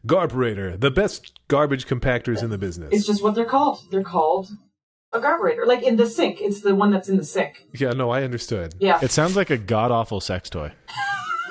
Garburator, 0.06 0.78
the 0.78 0.90
best 0.90 1.38
garbage 1.48 1.86
compactors 1.86 2.42
in 2.42 2.50
the 2.50 2.58
business. 2.58 2.90
It's 2.92 3.06
just 3.06 3.22
what 3.22 3.34
they're 3.36 3.44
called. 3.44 3.80
They're 3.90 4.02
called 4.02 4.48
a 5.12 5.20
garburator. 5.20 5.64
Like 5.64 5.82
in 5.84 5.96
the 5.96 6.06
sink. 6.06 6.40
It's 6.40 6.60
the 6.60 6.74
one 6.74 6.90
that's 6.90 7.08
in 7.08 7.16
the 7.16 7.24
sink. 7.24 7.66
yeah, 7.74 7.90
no, 7.90 8.10
I 8.10 8.22
understood. 8.24 8.74
Yeah. 8.80 8.98
It 9.00 9.12
sounds 9.12 9.36
like 9.36 9.50
a 9.50 9.56
god 9.58 9.90
awful 9.92 10.20
sex 10.20 10.50
toy. 10.50 10.72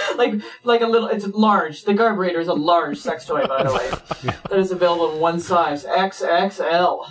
like 0.16 0.34
like 0.64 0.80
a 0.80 0.86
little 0.86 1.08
it's 1.08 1.26
large. 1.28 1.84
The 1.84 1.92
garburator 1.94 2.38
is 2.40 2.48
a 2.48 2.54
large 2.54 2.98
sex 2.98 3.24
toy, 3.26 3.46
by 3.46 3.62
the 3.64 3.72
way. 3.72 4.32
That 4.50 4.58
is 4.58 4.70
available 4.72 5.12
in 5.14 5.20
one 5.20 5.40
size. 5.40 5.84
XXL. 5.84 7.06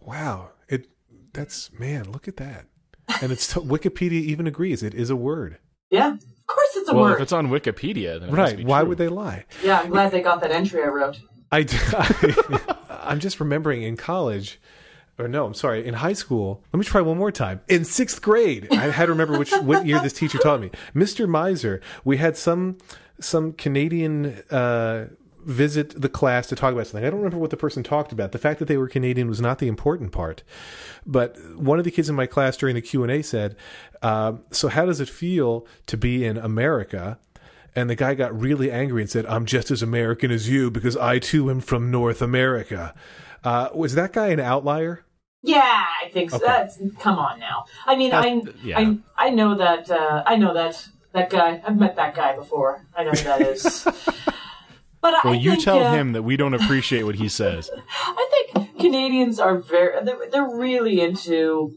Wow, 0.00 0.50
it. 0.68 0.88
That's 1.32 1.70
man. 1.78 2.10
Look 2.12 2.28
at 2.28 2.36
that. 2.36 2.66
And 3.22 3.32
it's 3.32 3.52
Wikipedia 3.54 4.12
even 4.20 4.46
agrees 4.46 4.82
it 4.82 4.94
is 4.94 5.10
a 5.10 5.16
word. 5.16 5.58
Yeah. 5.90 6.12
Of 6.14 6.46
course 6.46 6.68
it's 6.76 6.88
a 6.88 6.94
Well, 6.94 7.04
word. 7.04 7.14
if 7.14 7.20
it's 7.20 7.32
on 7.32 7.48
Wikipedia, 7.48 8.18
then 8.20 8.28
it 8.28 8.32
must 8.32 8.38
Right? 8.38 8.56
be 8.58 8.64
Why 8.64 8.80
true. 8.80 8.88
would 8.90 8.98
they 8.98 9.08
lie? 9.08 9.44
Yeah, 9.62 9.80
I'm 9.80 9.90
glad 9.90 10.10
they 10.12 10.20
got 10.22 10.40
that 10.42 10.50
entry 10.50 10.82
I 10.82 10.86
wrote. 10.88 11.18
I, 11.52 11.66
I 11.92 12.76
I'm 13.04 13.20
just 13.20 13.40
remembering 13.40 13.82
in 13.82 13.96
college, 13.96 14.58
or 15.18 15.28
no, 15.28 15.46
I'm 15.46 15.54
sorry, 15.54 15.86
in 15.86 15.94
high 15.94 16.12
school. 16.12 16.62
Let 16.72 16.78
me 16.78 16.84
try 16.84 17.00
one 17.00 17.18
more 17.18 17.32
time. 17.32 17.60
In 17.68 17.84
sixth 17.84 18.20
grade, 18.20 18.68
I 18.72 18.90
had 18.90 19.06
to 19.06 19.12
remember 19.12 19.38
which 19.38 19.52
what 19.52 19.86
year 19.86 20.00
this 20.00 20.12
teacher 20.12 20.38
taught 20.38 20.60
me. 20.60 20.70
Mr. 20.94 21.28
Miser, 21.28 21.80
we 22.04 22.16
had 22.16 22.36
some 22.36 22.78
some 23.20 23.52
Canadian. 23.52 24.42
Uh, 24.50 25.06
visit 25.44 26.00
the 26.00 26.08
class 26.08 26.46
to 26.46 26.56
talk 26.56 26.72
about 26.72 26.86
something. 26.86 27.06
I 27.06 27.10
don't 27.10 27.20
remember 27.20 27.36
what 27.36 27.50
the 27.50 27.56
person 27.58 27.82
talked 27.82 28.12
about. 28.12 28.32
The 28.32 28.38
fact 28.38 28.58
that 28.60 28.64
they 28.66 28.78
were 28.78 28.88
Canadian 28.88 29.28
was 29.28 29.42
not 29.42 29.58
the 29.58 29.68
important 29.68 30.10
part. 30.10 30.42
But 31.04 31.36
one 31.56 31.78
of 31.78 31.84
the 31.84 31.90
kids 31.90 32.08
in 32.08 32.14
my 32.14 32.26
class 32.26 32.56
during 32.56 32.74
the 32.74 32.80
Q 32.80 33.02
and 33.02 33.12
A 33.12 33.22
said, 33.22 33.56
uh, 34.02 34.34
"So 34.50 34.68
how 34.68 34.86
does 34.86 35.00
it 35.00 35.08
feel 35.08 35.66
to 35.86 35.96
be 35.96 36.24
in 36.24 36.38
America?" 36.38 37.18
And 37.76 37.90
the 37.90 37.94
guy 37.94 38.14
got 38.14 38.38
really 38.38 38.70
angry 38.70 39.02
and 39.02 39.10
said, 39.10 39.26
"I'm 39.26 39.46
just 39.46 39.70
as 39.70 39.82
American 39.82 40.30
as 40.30 40.48
you 40.48 40.70
because 40.70 40.96
I 40.96 41.18
too 41.18 41.50
am 41.50 41.60
from 41.60 41.90
North 41.90 42.22
America." 42.22 42.94
Uh, 43.42 43.68
was 43.74 43.94
that 43.94 44.12
guy 44.12 44.28
an 44.28 44.40
outlier? 44.40 45.04
Yeah, 45.42 45.60
I 45.60 46.08
think 46.08 46.30
so. 46.30 46.36
Okay. 46.36 46.46
That's 46.46 46.78
come 46.98 47.18
on 47.18 47.38
now. 47.38 47.66
I 47.86 47.96
mean, 47.96 48.14
I, 48.14 48.42
yeah. 48.62 48.78
I 48.78 48.98
I 49.16 49.30
know 49.30 49.56
that 49.56 49.90
uh, 49.90 50.22
I 50.26 50.36
know 50.36 50.54
that 50.54 50.88
that 51.12 51.30
guy. 51.30 51.62
I've 51.66 51.76
met 51.78 51.96
that 51.96 52.14
guy 52.14 52.34
before. 52.34 52.86
I 52.96 53.04
know 53.04 53.10
who 53.10 53.24
that 53.24 53.40
is. 53.42 53.84
but 55.02 55.14
I 55.14 55.20
Well, 55.22 55.34
you 55.34 55.52
think, 55.52 55.64
tell 55.64 55.82
uh, 55.82 55.92
him 55.92 56.12
that 56.12 56.22
we 56.22 56.36
don't 56.36 56.54
appreciate 56.54 57.02
what 57.02 57.16
he 57.16 57.28
says. 57.28 57.70
I 58.06 58.52
think 58.54 58.78
Canadians 58.78 59.38
are 59.38 59.58
very 59.58 60.02
they're, 60.04 60.30
they're 60.30 60.56
really 60.56 61.00
into 61.00 61.74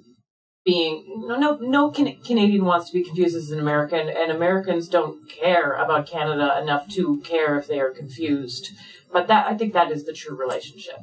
being 0.68 1.06
no 1.30 1.36
no 1.38 1.56
no 1.62 1.90
Can- 1.92 2.18
Canadian 2.30 2.66
wants 2.66 2.90
to 2.90 2.94
be 2.98 3.04
confused 3.04 3.38
as 3.38 3.52
an 3.52 3.60
American, 3.60 4.10
and 4.10 4.30
Americans 4.32 4.90
don't 4.90 5.18
care 5.30 5.72
about 5.84 6.06
Canada 6.06 6.60
enough 6.62 6.90
to 6.90 7.22
care 7.22 7.58
if 7.58 7.68
they 7.68 7.80
are 7.80 7.90
confused. 7.90 8.72
But 9.12 9.28
that 9.30 9.48
I 9.48 9.56
think 9.58 9.72
that 9.74 9.92
is 9.92 10.04
the 10.06 10.12
true 10.12 10.36
relationship. 10.36 11.00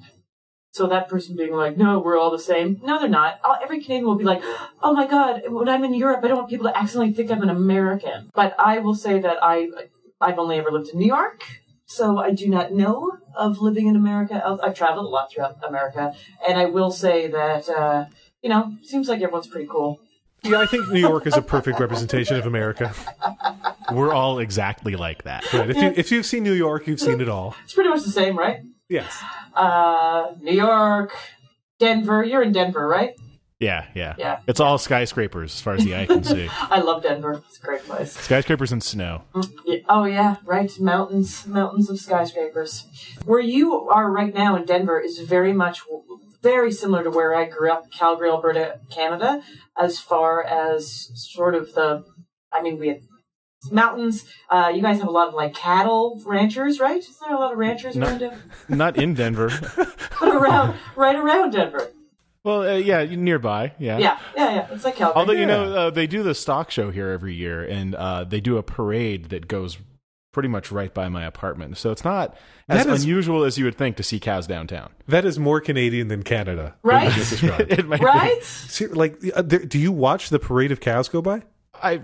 So 0.73 0.87
that 0.89 1.09
person 1.09 1.35
being 1.35 1.55
like, 1.55 1.79
"No, 1.79 1.99
we're 1.99 2.19
all 2.19 2.31
the 2.31 2.47
same." 2.53 2.69
No, 2.85 2.99
they're 2.99 3.09
not. 3.09 3.41
All- 3.45 3.57
Every 3.63 3.81
Canadian 3.81 4.07
will 4.07 4.17
be 4.25 4.31
like, 4.33 4.43
"Oh 4.83 4.93
my 4.93 5.07
God, 5.07 5.43
when 5.49 5.69
I'm 5.71 5.85
in 5.85 5.95
Europe, 5.95 6.21
I 6.23 6.29
don't 6.29 6.37
want 6.37 6.51
people 6.51 6.69
to 6.69 6.77
accidentally 6.77 7.15
think 7.15 7.31
I'm 7.31 7.43
an 7.43 7.49
American." 7.63 8.29
But 8.35 8.55
I 8.59 8.81
will 8.81 8.95
say 9.07 9.19
that 9.21 9.39
I 9.43 9.69
I've 10.21 10.39
only 10.39 10.57
ever 10.59 10.71
lived 10.71 10.91
in 10.93 10.99
New 10.99 11.13
York, 11.19 11.43
so 11.87 12.19
I 12.19 12.31
do 12.33 12.49
not 12.57 12.73
know 12.73 13.13
of 13.35 13.61
living 13.63 13.87
in 13.87 13.97
America. 13.97 14.37
I've 14.45 14.75
traveled 14.75 15.07
a 15.07 15.09
lot 15.09 15.31
throughout 15.31 15.57
America, 15.67 16.05
and 16.47 16.59
I 16.59 16.67
will 16.67 16.91
say 16.91 17.29
that 17.29 17.69
uh, 17.69 18.05
you 18.45 18.51
know, 18.51 18.77
seems 18.83 19.09
like 19.09 19.23
everyone's 19.23 19.47
pretty 19.47 19.67
cool. 19.67 19.99
Yeah, 20.43 20.61
I 20.61 20.67
think 20.67 20.91
New 20.91 21.01
York 21.01 21.27
is 21.27 21.35
a 21.35 21.41
perfect 21.41 21.81
representation 21.81 22.37
of 22.37 22.45
America. 22.45 22.93
We're 23.91 24.13
all 24.13 24.39
exactly 24.39 24.95
like 24.97 25.23
that. 25.25 25.51
Right. 25.51 25.71
If 25.71 25.77
you 25.79 25.93
if 25.97 26.13
you've 26.13 26.27
seen 26.27 26.43
New 26.43 26.53
York, 26.53 26.87
you've 26.87 27.01
seen 27.01 27.23
it 27.23 27.29
all. 27.31 27.57
It's 27.65 27.73
pretty 27.73 27.89
much 27.89 28.03
the 28.05 28.11
same, 28.11 28.39
right? 28.39 28.61
Yes. 28.91 29.19
Uh, 29.55 30.35
New 30.43 30.53
York, 30.53 31.17
Denver. 31.79 32.23
You're 32.23 32.43
in 32.43 32.53
Denver, 32.53 32.87
right? 32.87 33.15
Yeah, 33.61 33.87
yeah. 33.95 34.15
Yeah. 34.19 34.41
It's 34.47 34.61
all 34.61 34.77
skyscrapers 34.77 35.55
as 35.55 35.61
far 35.63 35.75
as 35.75 35.85
the 35.85 35.97
eye 35.97 36.05
can 36.05 36.23
see. 36.23 36.51
I 36.61 36.81
love 36.81 37.03
Denver. 37.03 37.43
It's 37.49 37.59
a 37.59 37.63
great 37.63 37.83
place. 37.85 38.13
skyscrapers 38.13 38.73
and 38.73 38.83
snow. 38.83 39.23
Oh 39.89 40.05
yeah, 40.05 40.37
right. 40.45 40.71
Mountains, 40.79 41.47
mountains 41.47 41.89
of 41.89 41.99
skyscrapers. 41.99 42.87
Where 43.25 43.41
you 43.41 43.89
are 43.89 44.11
right 44.11 44.35
now 44.35 44.55
in 44.57 44.67
Denver 44.67 45.01
is 45.01 45.21
very 45.21 45.55
much, 45.55 45.81
very 46.45 46.71
similar 46.71 47.03
to 47.03 47.11
where 47.11 47.35
I 47.35 47.47
grew 47.47 47.73
up, 47.73 47.91
Calgary, 47.91 48.29
Alberta, 48.31 48.79
Canada. 48.91 49.43
As 49.77 49.99
far 49.99 50.45
as 50.45 51.11
sort 51.17 51.57
of 51.57 51.75
the, 51.75 52.05
I 52.53 52.63
mean, 52.63 52.79
we 52.79 52.89
had 52.89 53.01
mountains. 53.73 54.25
Uh, 54.51 54.71
you 54.75 54.83
guys 54.83 54.99
have 55.01 55.09
a 55.09 55.11
lot 55.11 55.29
of 55.29 55.35
like 55.35 55.55
cattle 55.55 56.23
ranchers, 56.25 56.79
right? 56.79 57.01
Is 57.01 57.19
there 57.19 57.35
a 57.35 57.39
lot 57.41 57.53
of 57.53 57.59
ranchers 57.59 57.97
No. 57.97 58.07
around 58.07 58.19
Denver? 58.19 58.43
Not 58.69 58.97
in 58.97 59.15
Denver. 59.15 59.51
But 60.21 60.29
around, 60.37 60.77
right 60.95 61.17
around 61.17 61.53
Denver. 61.53 61.91
well, 62.45 62.63
uh, 62.63 62.77
yeah, 62.77 63.03
nearby. 63.05 63.73
Yeah. 63.79 63.99
Yeah, 63.99 64.19
yeah, 64.37 64.55
yeah. 64.55 64.67
It's 64.71 64.85
like 64.85 64.97
Calgary. 64.97 65.19
Although 65.19 65.33
you 65.33 65.47
know 65.47 65.75
uh, 65.75 65.91
they 65.91 66.07
do 66.07 66.23
the 66.23 66.35
stock 66.35 66.71
show 66.71 66.91
here 66.91 67.09
every 67.11 67.35
year, 67.35 67.65
and 67.65 67.95
uh, 67.95 68.25
they 68.25 68.41
do 68.41 68.59
a 68.59 68.63
parade 68.63 69.31
that 69.31 69.49
goes 69.49 69.79
pretty 70.35 70.51
much 70.51 70.71
right 70.71 70.93
by 70.93 71.09
my 71.09 71.25
apartment. 71.25 71.79
So 71.79 71.91
it's 71.91 72.05
not 72.05 72.37
as 72.69 72.85
That 72.85 72.93
is- 72.93 73.05
unusual 73.05 73.45
as 73.45 73.57
you 73.57 73.65
would 73.65 73.79
think 73.79 73.97
to 73.97 74.03
see 74.03 74.21
cows 74.21 74.47
downtown. 74.47 74.91
That 75.09 75.25
is 75.25 75.39
more 75.39 75.61
Canadian 75.63 76.09
than 76.09 76.23
Canada. 76.23 76.75
Right? 76.83 77.09
you 77.09 77.15
just 77.15 77.31
described. 77.41 77.63
it 77.73 77.87
might 77.87 78.01
be. 78.01 78.05
right? 78.07 78.43
See, 78.45 78.87
like, 78.89 79.19
uh, 79.35 79.41
there, 79.41 79.61
do 79.61 79.79
you 79.79 79.93
watch 79.93 80.29
the 80.29 80.39
parade 80.39 80.73
of 80.73 80.81
cows 80.81 81.09
go 81.09 81.23
by? 81.23 81.43
I 81.83 82.03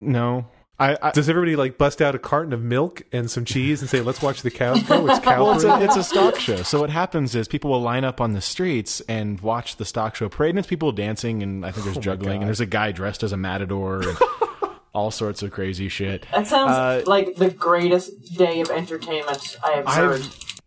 no. 0.00 0.46
I, 0.80 0.96
I 1.02 1.10
Does 1.10 1.28
everybody 1.28 1.56
like 1.56 1.76
bust 1.76 2.00
out 2.00 2.14
a 2.14 2.20
carton 2.20 2.52
of 2.52 2.62
milk 2.62 3.02
and 3.10 3.28
some 3.28 3.44
cheese 3.44 3.80
and 3.80 3.90
say, 3.90 4.00
"Let's 4.00 4.22
watch 4.22 4.42
the 4.42 4.50
cows 4.52 4.80
go"? 4.84 5.08
It's 5.08 5.18
cow 5.18 5.42
well, 5.44 5.54
it's 5.56 5.64
a, 5.64 5.82
it's 5.82 5.96
a 5.96 6.04
stock 6.04 6.36
show. 6.38 6.62
So 6.62 6.78
what 6.78 6.88
happens 6.90 7.34
is 7.34 7.48
people 7.48 7.70
will 7.72 7.82
line 7.82 8.04
up 8.04 8.20
on 8.20 8.32
the 8.32 8.40
streets 8.40 9.00
and 9.08 9.40
watch 9.40 9.74
the 9.74 9.84
stock 9.84 10.14
show 10.14 10.28
parade, 10.28 10.50
and 10.50 10.58
it's 10.60 10.68
people 10.68 10.92
dancing, 10.92 11.42
and 11.42 11.66
I 11.66 11.72
think 11.72 11.84
there's 11.84 11.98
juggling, 11.98 12.42
and 12.42 12.46
there's 12.46 12.60
a 12.60 12.66
guy 12.66 12.92
dressed 12.92 13.24
as 13.24 13.32
a 13.32 13.36
matador, 13.36 14.02
and 14.08 14.16
all 14.98 15.10
sorts 15.12 15.42
of 15.42 15.50
crazy 15.52 15.88
shit. 15.88 16.26
That 16.32 16.46
sounds 16.48 16.72
Uh, 16.72 17.02
like 17.06 17.36
the 17.36 17.50
greatest 17.50 18.34
day 18.36 18.60
of 18.60 18.70
entertainment 18.70 19.56
I 19.64 19.70
have 19.72 19.86
heard. 19.88 20.22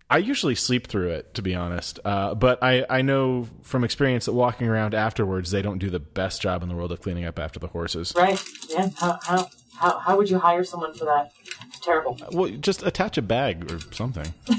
I've, 0.09 0.25
usually 0.25 0.55
sleep 0.55 0.87
through 0.87 1.09
it, 1.09 1.33
to 1.35 1.41
be 1.41 1.53
honest. 1.55 1.99
Uh, 2.05 2.33
but 2.35 2.63
I, 2.63 2.85
I 2.89 3.01
know 3.01 3.47
from 3.61 3.83
experience 3.83 4.25
that 4.25 4.33
walking 4.33 4.67
around 4.67 4.93
afterwards, 4.93 5.51
they 5.51 5.61
don't 5.61 5.79
do 5.79 5.89
the 5.89 5.99
best 5.99 6.41
job 6.41 6.63
in 6.63 6.69
the 6.69 6.75
world 6.75 6.91
of 6.91 7.01
cleaning 7.01 7.25
up 7.25 7.39
after 7.39 7.59
the 7.59 7.67
horses. 7.67 8.13
Right? 8.15 8.41
Yeah. 8.69 8.89
How, 8.97 9.19
how, 9.21 9.47
how, 9.77 9.99
how 9.99 10.17
would 10.17 10.29
you 10.29 10.39
hire 10.39 10.63
someone 10.63 10.93
for 10.93 11.05
that? 11.05 11.31
It's 11.67 11.79
terrible. 11.79 12.17
Well, 12.31 12.49
just 12.51 12.83
attach 12.83 13.17
a 13.17 13.21
bag 13.21 13.71
or 13.71 13.79
something. 13.91 14.33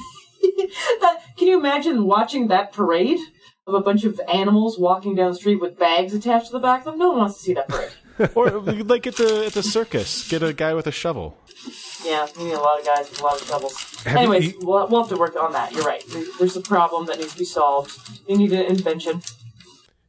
That- 1.00 1.21
Can 1.37 1.49
you 1.49 1.59
imagine 1.59 2.05
watching 2.05 2.49
that 2.49 2.73
parade 2.73 3.19
of 3.67 3.75
a 3.75 3.81
bunch 3.81 4.05
of 4.05 4.21
animals 4.33 4.79
walking 4.79 5.14
down 5.14 5.31
the 5.33 5.37
street 5.37 5.61
with 5.61 5.79
bags 5.79 6.14
attached 6.14 6.47
to 6.47 6.52
the 6.52 6.59
back 6.61 6.81
of 6.81 6.85
them? 6.87 6.99
No 6.99 7.09
one 7.11 7.19
wants 7.19 7.37
to 7.37 7.43
see 7.43 7.55
that 7.55 7.69
parade. 7.69 7.91
or 8.35 8.50
like 8.50 9.07
at 9.07 9.16
the 9.16 9.45
at 9.47 9.52
the 9.52 9.62
circus, 9.62 10.28
get 10.28 10.42
a 10.42 10.52
guy 10.52 10.75
with 10.75 10.87
a 10.87 10.92
shovel. 10.92 11.37
yeah, 12.04 12.26
we 12.37 12.45
need 12.45 12.52
a 12.54 12.59
lot 12.61 12.78
of 12.81 12.85
guys 12.87 13.09
with 13.11 13.21
a 13.21 13.25
lot 13.25 13.40
of 13.40 13.47
shovels. 13.47 14.02
Have 14.04 14.16
Anyways, 14.16 14.52
you- 14.52 14.59
we'll, 14.62 14.87
we'll 14.88 15.02
have 15.02 15.11
to 15.11 15.16
work 15.19 15.37
on 15.37 15.52
that. 15.52 15.73
You're 15.73 15.85
right. 15.85 16.02
There's 16.38 16.57
a 16.57 16.61
problem 16.61 17.07
that 17.07 17.19
needs 17.19 17.33
to 17.33 17.38
be 17.38 17.45
solved. 17.45 17.92
You 18.28 18.37
need 18.37 18.52
an 18.52 18.66
invention. 18.66 19.23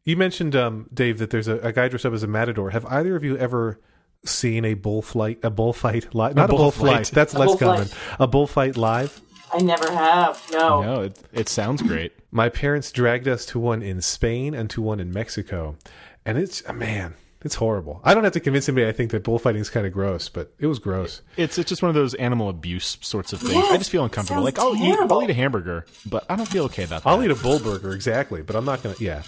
You 0.06 0.18
mentioned, 0.18 0.56
um, 0.56 0.90
Dave, 0.94 1.18
that 1.20 1.30
there's 1.30 1.48
a, 1.48 1.58
a 1.60 1.72
guy 1.72 1.88
dressed 1.88 2.06
up 2.06 2.14
as 2.14 2.24
a 2.24 2.28
matador. 2.28 2.72
Have 2.72 2.86
either 2.88 3.16
of 3.16 3.24
you 3.24 3.38
ever 3.38 3.80
seen 4.26 4.66
a 4.66 4.74
bullfight? 4.74 5.40
A 5.44 5.50
bullfight 5.50 6.14
live? 6.14 6.36
Not 6.36 6.50
a, 6.50 6.54
bullfight. 6.54 6.82
bullfight. 6.82 7.12
That's 7.12 7.34
A 7.34 7.40
less 7.40 7.48
bullfight. 7.50 7.68
common. 7.70 7.88
A 8.20 8.28
bullfight 8.28 8.76
live. 8.76 9.22
I 9.54 9.60
never 9.60 9.90
have. 9.90 10.42
No. 10.52 10.82
No, 10.82 11.02
it, 11.04 11.20
it 11.32 11.48
sounds 11.48 11.82
great. 11.84 12.12
My 12.32 12.50
parents 12.50 12.92
dragged 12.92 13.28
us 13.28 13.46
to 13.48 13.60
one 13.60 13.82
in 13.84 14.02
Spain 14.02 14.54
and 14.56 14.70
to 14.72 14.82
one 14.82 15.00
in 15.00 15.14
Mexico, 15.14 15.78
and 16.26 16.38
it's 16.40 16.62
a 16.66 16.74
man, 16.74 17.14
it's 17.44 17.56
horrible. 17.56 18.00
I 18.04 18.14
don't 18.14 18.24
have 18.24 18.34
to 18.34 18.40
convince 18.40 18.68
anybody. 18.70 18.88
I 18.88 18.92
think 18.92 19.12
that 19.12 19.24
bullfighting 19.24 19.62
is 19.62 19.70
kind 19.70 19.86
of 19.86 19.94
gross, 19.94 20.30
but 20.30 20.54
it 20.60 20.68
was 20.68 20.80
gross. 20.80 21.22
It's 21.38 21.58
it's 21.58 21.70
just 21.70 21.82
one 21.82 21.90
of 21.90 21.96
those 21.96 22.14
animal 22.16 22.50
abuse 22.50 22.98
sorts 23.02 23.34
of 23.34 23.40
things. 23.42 23.54
Yes, 23.54 23.72
I 23.72 23.78
just 23.78 23.90
feel 23.90 24.04
uncomfortable. 24.04 24.44
Like 24.44 24.60
I'll 24.60 24.76
eat. 24.76 24.98
I'll 25.00 25.24
eat 25.24 25.30
a 25.30 25.34
hamburger, 25.34 25.86
but 26.06 26.26
I 26.30 26.36
don't 26.36 26.48
feel 26.48 26.66
okay 26.66 26.84
about 26.84 27.04
that. 27.04 27.10
I'll 27.10 27.24
eat 27.24 27.32
a 27.32 27.36
bull 27.36 27.60
burger 27.60 27.94
exactly, 27.94 28.42
but 28.42 28.56
I'm 28.56 28.66
not 28.66 28.82
gonna. 28.84 28.96
Yeah, 29.00 29.24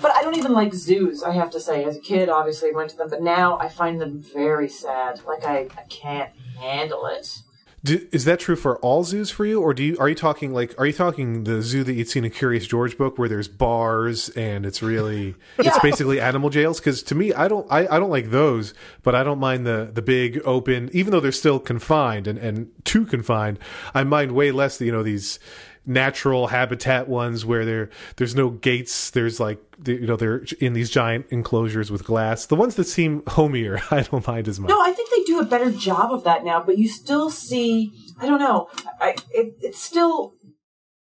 But 0.00 0.14
I 0.16 0.22
don't 0.22 0.36
even 0.36 0.52
like 0.52 0.74
zoos, 0.74 1.22
I 1.22 1.32
have 1.32 1.50
to 1.50 1.60
say. 1.60 1.84
As 1.84 1.96
a 1.96 2.00
kid, 2.00 2.28
obviously, 2.28 2.70
I 2.70 2.72
went 2.72 2.90
to 2.90 2.96
them, 2.96 3.08
but 3.08 3.22
now 3.22 3.58
I 3.58 3.68
find 3.68 4.00
them 4.00 4.18
very 4.34 4.68
sad. 4.68 5.20
Like, 5.26 5.44
I, 5.44 5.68
I 5.76 5.82
can't 5.88 6.30
handle 6.58 7.06
it. 7.06 7.38
Do, 7.84 8.06
is 8.12 8.24
that 8.26 8.38
true 8.38 8.54
for 8.54 8.78
all 8.78 9.02
zoos 9.02 9.30
for 9.32 9.44
you, 9.44 9.60
or 9.60 9.74
do 9.74 9.82
you 9.82 9.96
are 9.98 10.08
you 10.08 10.14
talking 10.14 10.54
like 10.54 10.72
are 10.78 10.86
you 10.86 10.92
talking 10.92 11.42
the 11.42 11.62
zoo 11.62 11.82
that 11.82 11.92
you'd 11.94 12.08
seen 12.08 12.24
in 12.24 12.30
Curious 12.30 12.64
George 12.64 12.96
book 12.96 13.18
where 13.18 13.28
there's 13.28 13.48
bars 13.48 14.28
and 14.30 14.64
it's 14.64 14.82
really 14.82 15.34
it's 15.58 15.78
basically 15.80 16.20
animal 16.20 16.48
jails? 16.48 16.78
Because 16.78 17.02
to 17.04 17.16
me, 17.16 17.32
I 17.32 17.48
don't 17.48 17.66
I, 17.72 17.88
I 17.88 17.98
don't 17.98 18.10
like 18.10 18.30
those, 18.30 18.72
but 19.02 19.16
I 19.16 19.24
don't 19.24 19.40
mind 19.40 19.66
the 19.66 19.90
the 19.92 20.02
big 20.02 20.40
open, 20.44 20.90
even 20.92 21.10
though 21.10 21.18
they're 21.18 21.32
still 21.32 21.58
confined 21.58 22.28
and 22.28 22.38
and 22.38 22.70
too 22.84 23.04
confined. 23.04 23.58
I 23.94 24.04
mind 24.04 24.30
way 24.30 24.52
less 24.52 24.78
the, 24.78 24.86
you 24.86 24.92
know 24.92 25.02
these 25.02 25.40
natural 25.84 26.48
habitat 26.48 27.08
ones 27.08 27.44
where 27.44 27.64
there 27.64 27.90
there's 28.16 28.34
no 28.34 28.50
gates. 28.50 29.10
There's 29.10 29.40
like 29.40 29.58
you 29.86 30.06
know 30.06 30.16
they're 30.16 30.44
in 30.60 30.72
these 30.72 30.90
giant 30.90 31.26
enclosures 31.30 31.90
with 31.90 32.04
glass. 32.04 32.46
The 32.46 32.56
ones 32.56 32.76
that 32.76 32.84
seem 32.84 33.22
homier 33.26 33.80
i 33.90 34.02
don't 34.02 34.26
mind 34.26 34.48
as 34.48 34.60
much. 34.60 34.68
No, 34.68 34.80
I 34.80 34.92
think 34.92 35.10
they 35.10 35.22
do 35.24 35.40
a 35.40 35.44
better 35.44 35.70
job 35.70 36.12
of 36.12 36.24
that 36.24 36.44
now, 36.44 36.62
but 36.62 36.78
you 36.78 36.88
still 36.88 37.30
see, 37.30 37.92
I 38.18 38.26
don't 38.26 38.40
know, 38.40 38.68
I, 39.00 39.16
it, 39.30 39.54
it's 39.60 39.82
still, 39.82 40.34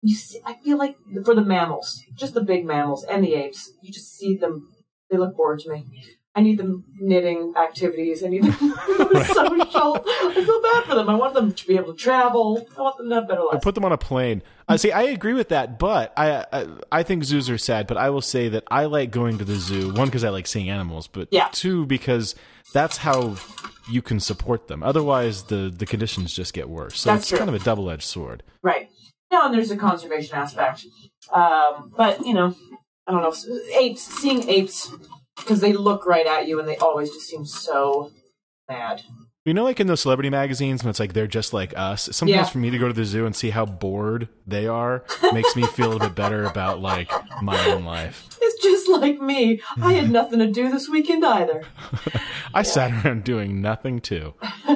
you 0.01 0.15
see, 0.15 0.39
I 0.45 0.55
feel 0.63 0.77
like 0.77 0.95
for 1.25 1.35
the 1.35 1.43
mammals, 1.43 2.01
just 2.15 2.33
the 2.33 2.43
big 2.43 2.65
mammals 2.65 3.03
and 3.03 3.23
the 3.23 3.35
apes, 3.35 3.71
you 3.81 3.91
just 3.91 4.15
see 4.15 4.37
them, 4.37 4.69
they 5.09 5.17
look 5.17 5.35
bored 5.35 5.59
to 5.59 5.71
me. 5.71 5.85
I 6.35 6.41
need 6.41 6.57
them 6.59 6.85
knitting 6.99 7.53
activities. 7.57 8.23
I 8.23 8.27
need 8.29 8.43
them 8.43 8.53
social. 9.25 9.97
I 10.05 10.43
feel 10.45 10.61
bad 10.61 10.83
for 10.85 10.95
them. 10.95 11.09
I 11.09 11.15
want 11.15 11.33
them 11.33 11.51
to 11.53 11.67
be 11.67 11.75
able 11.75 11.93
to 11.93 11.99
travel. 11.99 12.65
I 12.77 12.81
want 12.81 12.97
them 12.97 13.09
to 13.09 13.15
have 13.15 13.27
better 13.27 13.41
lives. 13.43 13.63
Put 13.63 13.75
them 13.75 13.83
on 13.83 13.91
a 13.91 13.97
plane. 13.97 14.41
I 14.67 14.75
see. 14.77 14.91
I 14.91 15.03
agree 15.03 15.33
with 15.33 15.49
that, 15.49 15.79
but 15.79 16.13
I, 16.15 16.45
I 16.53 16.67
I 16.91 17.03
think 17.03 17.23
zoos 17.23 17.49
are 17.49 17.57
sad. 17.57 17.87
But 17.87 17.97
I 17.97 18.09
will 18.11 18.21
say 18.21 18.47
that 18.49 18.63
I 18.69 18.85
like 18.85 19.11
going 19.11 19.37
to 19.39 19.45
the 19.45 19.55
zoo. 19.55 19.91
One 19.93 20.05
because 20.07 20.23
I 20.23 20.29
like 20.29 20.45
seeing 20.47 20.69
animals, 20.69 21.07
but 21.07 21.27
Yeah. 21.31 21.49
two 21.51 21.85
because 21.87 22.35
that's 22.73 22.97
how 22.97 23.35
you 23.89 24.01
can 24.03 24.19
support 24.19 24.67
them. 24.67 24.83
Otherwise, 24.83 25.43
the 25.43 25.73
the 25.75 25.87
conditions 25.87 26.33
just 26.33 26.53
get 26.53 26.69
worse. 26.69 27.01
So 27.01 27.09
That's 27.09 27.23
it's 27.23 27.29
true. 27.29 27.39
kind 27.39 27.49
of 27.49 27.55
a 27.59 27.63
double 27.65 27.89
edged 27.89 28.03
sword. 28.03 28.43
Right. 28.61 28.89
No, 29.31 29.45
and 29.45 29.53
there's 29.53 29.71
a 29.71 29.77
conservation 29.77 30.35
aspect. 30.35 30.85
Um, 31.33 31.91
but, 31.95 32.25
you 32.25 32.33
know, 32.33 32.55
I 33.05 33.11
don't 33.11 33.21
know. 33.21 33.33
Apes, 33.79 34.01
seeing 34.01 34.47
apes, 34.49 34.91
because 35.39 35.61
they 35.61 35.73
look 35.73 36.05
right 36.05 36.25
at 36.25 36.47
you 36.47 36.59
and 36.59 36.67
they 36.67 36.77
always 36.77 37.09
just 37.09 37.27
seem 37.27 37.45
so 37.45 38.11
mad. 38.67 39.01
You 39.45 39.53
know, 39.53 39.63
like 39.63 39.79
in 39.79 39.87
those 39.87 40.01
celebrity 40.01 40.29
magazines 40.29 40.83
when 40.83 40.89
it's 40.89 40.99
like 40.99 41.13
they're 41.13 41.25
just 41.25 41.53
like 41.53 41.73
us. 41.77 42.09
Sometimes 42.11 42.29
Yeah. 42.29 42.43
for 42.43 42.59
me 42.59 42.69
to 42.69 42.77
go 42.77 42.87
to 42.87 42.93
the 42.93 43.05
zoo 43.05 43.25
and 43.25 43.35
see 43.35 43.49
how 43.49 43.65
bored 43.65 44.27
they 44.45 44.67
are 44.67 45.03
makes 45.33 45.55
me 45.55 45.63
feel 45.63 45.93
a 45.93 45.99
bit 45.99 46.13
better 46.13 46.43
about 46.43 46.81
like 46.81 47.11
my 47.41 47.57
own 47.67 47.85
life. 47.85 48.27
It's 48.41 48.63
just 48.63 48.89
like 48.89 49.21
me. 49.21 49.61
I 49.81 49.93
had 49.93 50.05
mm-hmm. 50.05 50.13
nothing 50.13 50.39
to 50.39 50.47
do 50.47 50.69
this 50.69 50.89
weekend 50.89 51.23
either. 51.23 51.63
I 52.53 52.63
sat 52.63 53.05
around 53.05 53.23
doing 53.23 53.61
nothing 53.61 54.01
too. 54.01 54.33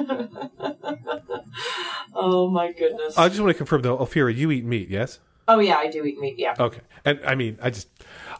Oh 2.14 2.48
my 2.48 2.72
goodness. 2.72 3.18
I 3.18 3.28
just 3.28 3.40
want 3.40 3.50
to 3.50 3.58
confirm 3.58 3.82
though, 3.82 3.98
Ophira, 3.98 4.34
you 4.34 4.50
eat 4.50 4.64
meat, 4.64 4.88
yes? 4.88 5.18
Oh 5.48 5.58
yeah, 5.60 5.76
I 5.76 5.88
do 5.88 6.04
eat 6.04 6.18
meat. 6.18 6.38
Yeah. 6.38 6.54
Okay, 6.58 6.80
and 7.04 7.20
I 7.26 7.34
mean, 7.34 7.58
I 7.62 7.70
just 7.70 7.88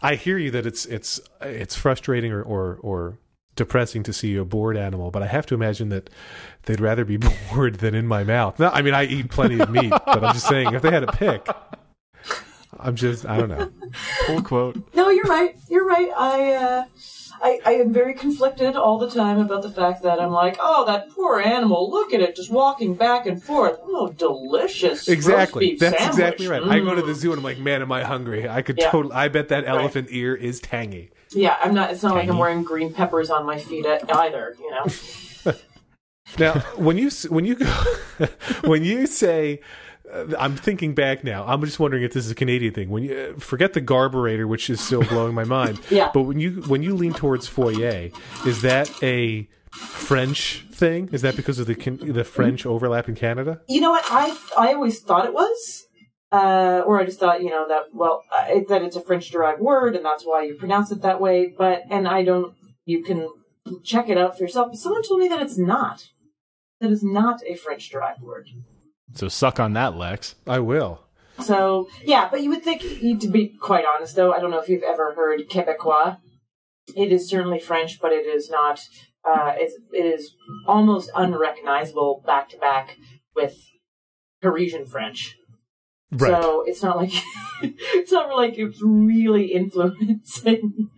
I 0.02 0.14
hear 0.16 0.38
you 0.38 0.50
that 0.52 0.66
it's 0.66 0.86
it's 0.86 1.20
it's 1.40 1.74
frustrating 1.76 2.32
or 2.32 2.42
or, 2.42 2.78
or 2.82 3.18
depressing 3.56 4.02
to 4.04 4.12
see 4.12 4.36
a 4.36 4.44
bored 4.44 4.76
animal, 4.76 5.10
but 5.10 5.22
I 5.22 5.26
have 5.26 5.46
to 5.46 5.54
imagine 5.54 5.88
that 5.90 6.10
they'd 6.64 6.80
rather 6.80 7.04
be 7.04 7.16
bored 7.52 7.76
than 7.76 7.94
in 7.94 8.06
my 8.06 8.24
mouth. 8.24 8.58
No, 8.58 8.70
I 8.70 8.82
mean 8.82 8.94
I 8.94 9.04
eat 9.04 9.30
plenty 9.30 9.60
of 9.60 9.70
meat, 9.70 9.90
but 9.90 10.24
I'm 10.24 10.34
just 10.34 10.46
saying 10.46 10.74
if 10.74 10.82
they 10.82 10.90
had 10.90 11.04
a 11.04 11.12
pick, 11.12 11.46
I'm 12.84 12.96
just 12.96 13.26
I 13.26 13.38
don't 13.38 13.48
know. 13.48 13.70
Pull 14.26 14.42
quote. 14.42 14.94
No, 14.94 15.08
you're 15.10 15.24
right. 15.24 15.56
You're 15.68 15.86
right. 15.86 16.10
I, 16.16 16.52
uh, 16.52 16.84
I, 17.42 17.60
I 17.66 17.70
am 17.74 17.92
very 17.92 18.14
conflicted 18.14 18.76
all 18.76 18.98
the 18.98 19.10
time 19.10 19.38
about 19.38 19.62
the 19.62 19.70
fact 19.70 20.02
that 20.02 20.20
I'm 20.20 20.30
like, 20.30 20.56
oh, 20.60 20.84
that 20.86 21.10
poor 21.10 21.40
animal. 21.40 21.90
Look 21.90 22.12
at 22.14 22.20
it, 22.20 22.36
just 22.36 22.50
walking 22.50 22.94
back 22.94 23.26
and 23.26 23.42
forth. 23.42 23.78
Oh, 23.82 24.10
delicious. 24.10 25.08
Exactly, 25.08 25.74
that's 25.76 25.96
sandwich. 25.98 26.08
exactly 26.14 26.46
right. 26.48 26.62
I 26.62 26.78
go 26.80 26.94
to 26.94 27.02
Mm. 27.02 27.06
the 27.06 27.14
zoo 27.14 27.30
and 27.32 27.38
I'm 27.38 27.44
like, 27.44 27.58
man, 27.58 27.82
am 27.82 27.90
I 27.90 28.04
hungry? 28.04 28.48
I 28.48 28.62
could 28.62 28.78
Yeah. 28.78 28.90
totally. 28.90 29.14
I 29.14 29.28
bet 29.28 29.48
that 29.48 29.64
elephant 29.66 30.08
ear 30.10 30.34
is 30.34 30.60
tangy. 30.60 31.10
Yeah, 31.32 31.56
I'm 31.62 31.74
not. 31.74 31.90
It's 31.90 32.02
not 32.02 32.14
like 32.14 32.28
I'm 32.28 32.38
wearing 32.38 32.62
green 32.62 32.92
peppers 32.94 33.30
on 33.30 33.44
my 33.46 33.58
feet 33.58 33.84
either. 33.86 34.56
You 34.60 34.70
know. 34.70 35.52
Now, 36.38 36.54
when 36.76 36.96
you 36.96 37.10
when 37.28 37.44
you 37.44 37.54
go 37.54 37.66
when 38.64 38.82
you 38.82 39.06
say, 39.06 39.60
I'm 40.12 40.56
thinking 40.56 40.94
back 40.94 41.24
now. 41.24 41.44
I'm 41.46 41.60
just 41.62 41.80
wondering 41.80 42.02
if 42.02 42.12
this 42.12 42.26
is 42.26 42.30
a 42.30 42.34
Canadian 42.34 42.74
thing. 42.74 42.90
When 42.90 43.04
you 43.04 43.34
uh, 43.36 43.40
forget 43.40 43.72
the 43.72 43.80
garburator, 43.80 44.46
which 44.46 44.68
is 44.68 44.80
still 44.80 45.02
blowing 45.02 45.34
my 45.34 45.44
mind. 45.44 45.80
Yeah. 45.90 46.10
But 46.12 46.22
when 46.22 46.40
you 46.40 46.62
when 46.66 46.82
you 46.82 46.94
lean 46.94 47.12
towards 47.12 47.46
foyer, 47.46 48.10
is 48.46 48.62
that 48.62 48.90
a 49.02 49.48
French 49.70 50.66
thing? 50.72 51.08
Is 51.12 51.22
that 51.22 51.36
because 51.36 51.58
of 51.58 51.66
the 51.66 51.74
the 51.74 52.24
French 52.24 52.66
overlap 52.66 53.08
in 53.08 53.14
Canada? 53.14 53.60
You 53.68 53.80
know 53.80 53.90
what? 53.90 54.04
I 54.08 54.36
I 54.58 54.72
always 54.74 55.00
thought 55.00 55.24
it 55.26 55.32
was, 55.32 55.84
uh, 56.32 56.82
or 56.86 57.00
I 57.00 57.04
just 57.04 57.20
thought 57.20 57.42
you 57.42 57.50
know 57.50 57.66
that 57.68 57.94
well 57.94 58.24
uh, 58.36 58.46
it, 58.48 58.68
that 58.68 58.82
it's 58.82 58.96
a 58.96 59.00
French 59.00 59.30
derived 59.30 59.60
word 59.60 59.94
and 59.94 60.04
that's 60.04 60.24
why 60.24 60.42
you 60.44 60.54
pronounce 60.54 60.90
it 60.90 61.02
that 61.02 61.20
way. 61.20 61.52
But 61.56 61.82
and 61.90 62.08
I 62.08 62.24
don't. 62.24 62.54
You 62.84 63.02
can 63.02 63.28
check 63.82 64.08
it 64.08 64.18
out 64.18 64.36
for 64.36 64.44
yourself. 64.44 64.68
But 64.70 64.78
someone 64.78 65.02
told 65.02 65.20
me 65.20 65.28
that 65.28 65.42
it's 65.42 65.58
not. 65.58 66.08
That 66.80 66.90
is 66.90 67.02
not 67.02 67.40
a 67.46 67.54
French 67.54 67.88
derived 67.88 68.20
word. 68.20 68.48
So 69.12 69.28
suck 69.28 69.60
on 69.60 69.74
that, 69.74 69.96
Lex. 69.96 70.34
I 70.46 70.58
will. 70.60 71.00
So 71.40 71.88
yeah, 72.04 72.28
but 72.30 72.42
you 72.42 72.50
would 72.50 72.62
think 72.62 72.82
to 73.20 73.28
be 73.28 73.48
quite 73.60 73.84
honest 73.84 74.16
though. 74.16 74.32
I 74.32 74.40
don't 74.40 74.50
know 74.50 74.60
if 74.60 74.68
you've 74.68 74.82
ever 74.82 75.14
heard 75.14 75.40
Quebecois. 75.48 76.18
It 76.96 77.12
is 77.12 77.28
certainly 77.28 77.58
French, 77.58 78.00
but 78.00 78.12
it 78.12 78.26
is 78.26 78.50
not. 78.50 78.80
Uh, 79.24 79.54
it's, 79.56 79.74
it 79.92 80.04
is 80.04 80.34
almost 80.66 81.10
unrecognizable 81.14 82.22
back 82.26 82.50
to 82.50 82.58
back 82.58 82.98
with 83.34 83.56
Parisian 84.42 84.84
French. 84.84 85.36
Right. 86.12 86.30
So 86.30 86.62
it's 86.66 86.82
not 86.82 86.96
like 86.98 87.12
it's 87.62 88.12
not 88.12 88.36
like 88.36 88.58
it's 88.58 88.80
really 88.82 89.46
influencing 89.46 90.90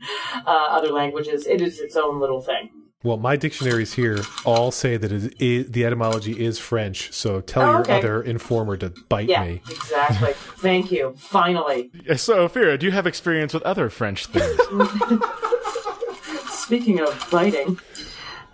uh, 0.44 0.66
other 0.70 0.88
languages. 0.88 1.46
It 1.46 1.60
is 1.60 1.78
its 1.78 1.96
own 1.96 2.20
little 2.20 2.42
thing. 2.42 2.70
Well, 3.06 3.18
my 3.18 3.36
dictionaries 3.36 3.92
here 3.94 4.18
all 4.44 4.72
say 4.72 4.96
that 4.96 5.12
it 5.12 5.40
is, 5.40 5.70
the 5.70 5.84
etymology 5.84 6.44
is 6.44 6.58
French. 6.58 7.12
So 7.12 7.40
tell 7.40 7.62
Oh, 7.62 7.70
your 7.70 7.80
okay. 7.82 7.98
other 7.98 8.20
informer 8.22 8.76
to 8.78 8.92
bite 9.08 9.28
Yeah, 9.28 9.44
me. 9.44 9.62
exactly. 9.70 10.32
Thank 10.58 10.90
you. 10.90 11.14
Finally. 11.16 11.92
So, 12.16 12.48
Ophira, 12.48 12.76
do 12.78 12.84
you 12.86 12.92
have 12.92 13.06
experience 13.06 13.54
with 13.54 13.62
other 13.62 13.88
French 13.90 14.26
things? 14.26 14.60
Speaking 16.50 16.98
of 17.00 17.28
biting, 17.30 17.78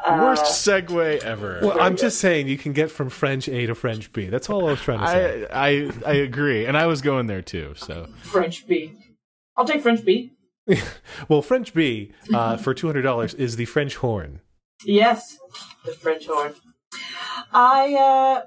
Worst 0.06 0.44
segue 0.66 1.20
ever. 1.22 1.60
Well, 1.62 1.80
I'm 1.80 1.96
just 1.96 2.18
saying 2.18 2.48
you 2.48 2.58
can 2.58 2.72
get 2.74 2.90
from 2.90 3.08
French 3.08 3.48
A 3.48 3.66
to 3.66 3.74
French 3.74 4.12
B. 4.12 4.26
That's 4.26 4.50
all 4.50 4.66
I 4.68 4.72
was 4.72 4.80
trying 4.80 4.98
to 5.00 5.06
say. 5.08 5.46
I, 5.50 5.68
I 5.68 5.90
I 6.04 6.12
agree, 6.14 6.66
and 6.66 6.76
I 6.76 6.86
was 6.86 7.00
going 7.00 7.26
there 7.26 7.40
too. 7.40 7.72
So 7.76 8.08
French 8.22 8.66
B. 8.66 8.92
I'll 9.56 9.64
take 9.64 9.80
French 9.80 10.04
B. 10.04 10.32
well, 11.28 11.40
French 11.42 11.72
B 11.72 12.12
uh, 12.34 12.56
for 12.56 12.74
two 12.74 12.86
hundred 12.88 13.02
dollars 13.02 13.32
is 13.34 13.56
the 13.56 13.64
French 13.64 13.96
horn. 13.96 14.40
Yes, 14.84 15.38
the 15.84 15.92
French 15.92 16.26
horn. 16.26 16.54
I 17.52 17.94
uh, 17.94 18.42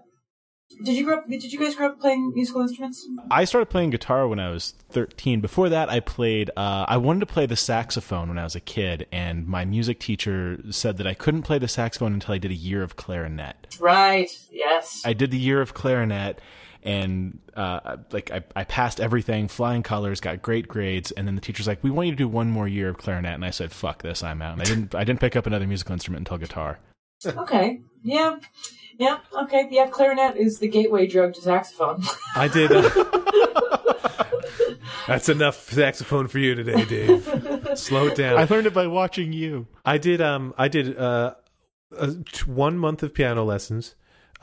did 0.83 0.95
you 0.95 1.05
grow 1.05 1.17
up? 1.17 1.27
Did 1.27 1.51
you 1.51 1.59
guys 1.59 1.75
grow 1.75 1.87
up 1.87 1.99
playing 1.99 2.33
musical 2.35 2.61
instruments? 2.61 3.07
I 3.31 3.45
started 3.45 3.67
playing 3.67 3.91
guitar 3.91 4.27
when 4.27 4.39
I 4.39 4.49
was 4.49 4.73
13. 4.91 5.39
Before 5.39 5.69
that, 5.69 5.89
I 5.89 5.99
played. 5.99 6.49
Uh, 6.57 6.85
I 6.87 6.97
wanted 6.97 7.21
to 7.21 7.25
play 7.27 7.45
the 7.45 7.55
saxophone 7.55 8.27
when 8.29 8.37
I 8.37 8.43
was 8.43 8.55
a 8.55 8.59
kid, 8.59 9.07
and 9.11 9.47
my 9.47 9.63
music 9.63 9.99
teacher 9.99 10.57
said 10.71 10.97
that 10.97 11.07
I 11.07 11.13
couldn't 11.13 11.43
play 11.43 11.59
the 11.59 11.67
saxophone 11.67 12.13
until 12.13 12.33
I 12.33 12.37
did 12.37 12.51
a 12.51 12.55
year 12.55 12.83
of 12.83 12.95
clarinet. 12.95 13.77
Right. 13.79 14.29
Yes. 14.51 15.01
I 15.05 15.13
did 15.13 15.31
the 15.31 15.39
year 15.39 15.61
of 15.61 15.73
clarinet, 15.73 16.39
and 16.85 17.39
uh, 17.55 17.97
like 18.11 18.31
I, 18.31 18.43
I 18.55 18.63
passed 18.63 19.01
everything, 19.01 19.47
flying 19.47 19.83
colors, 19.83 20.21
got 20.21 20.41
great 20.41 20.67
grades, 20.67 21.11
and 21.11 21.27
then 21.27 21.35
the 21.35 21.41
teacher's 21.41 21.67
like, 21.67 21.83
"We 21.83 21.89
want 21.89 22.05
you 22.07 22.11
to 22.13 22.17
do 22.17 22.27
one 22.27 22.49
more 22.51 22.67
year 22.67 22.89
of 22.89 22.97
clarinet," 22.97 23.33
and 23.33 23.43
I 23.43 23.49
said, 23.49 23.71
"Fuck 23.71 24.03
this, 24.03 24.23
I'm 24.23 24.41
out." 24.41 24.53
And 24.53 24.61
I 24.61 24.65
didn't. 24.65 24.95
I 24.95 25.03
didn't 25.03 25.19
pick 25.19 25.35
up 25.35 25.47
another 25.47 25.67
musical 25.67 25.93
instrument 25.93 26.21
until 26.21 26.37
guitar. 26.37 26.79
okay. 27.25 27.81
Yeah. 28.03 28.37
Yeah. 28.97 29.17
Okay. 29.33 29.67
Yeah. 29.71 29.87
Clarinet 29.87 30.37
is 30.37 30.59
the 30.59 30.67
gateway 30.67 31.07
drug 31.07 31.33
to 31.33 31.41
saxophone. 31.41 32.03
I 32.35 32.47
did. 32.47 32.71
Uh, 32.71 32.89
that's 35.07 35.27
enough 35.29 35.69
saxophone 35.71 36.27
for 36.27 36.39
you 36.39 36.55
today, 36.55 36.85
Dave. 36.85 37.77
Slow 37.79 38.07
it 38.07 38.15
down. 38.15 38.37
I 38.37 38.45
learned 38.45 38.67
it 38.67 38.73
by 38.73 38.87
watching 38.87 39.33
you. 39.33 39.67
I 39.83 39.97
did. 39.97 40.21
Um, 40.21 40.53
I 40.57 40.67
did 40.67 40.97
uh, 40.97 41.33
uh, 41.97 42.11
one 42.45 42.77
month 42.77 43.03
of 43.03 43.13
piano 43.13 43.43
lessons, 43.43 43.95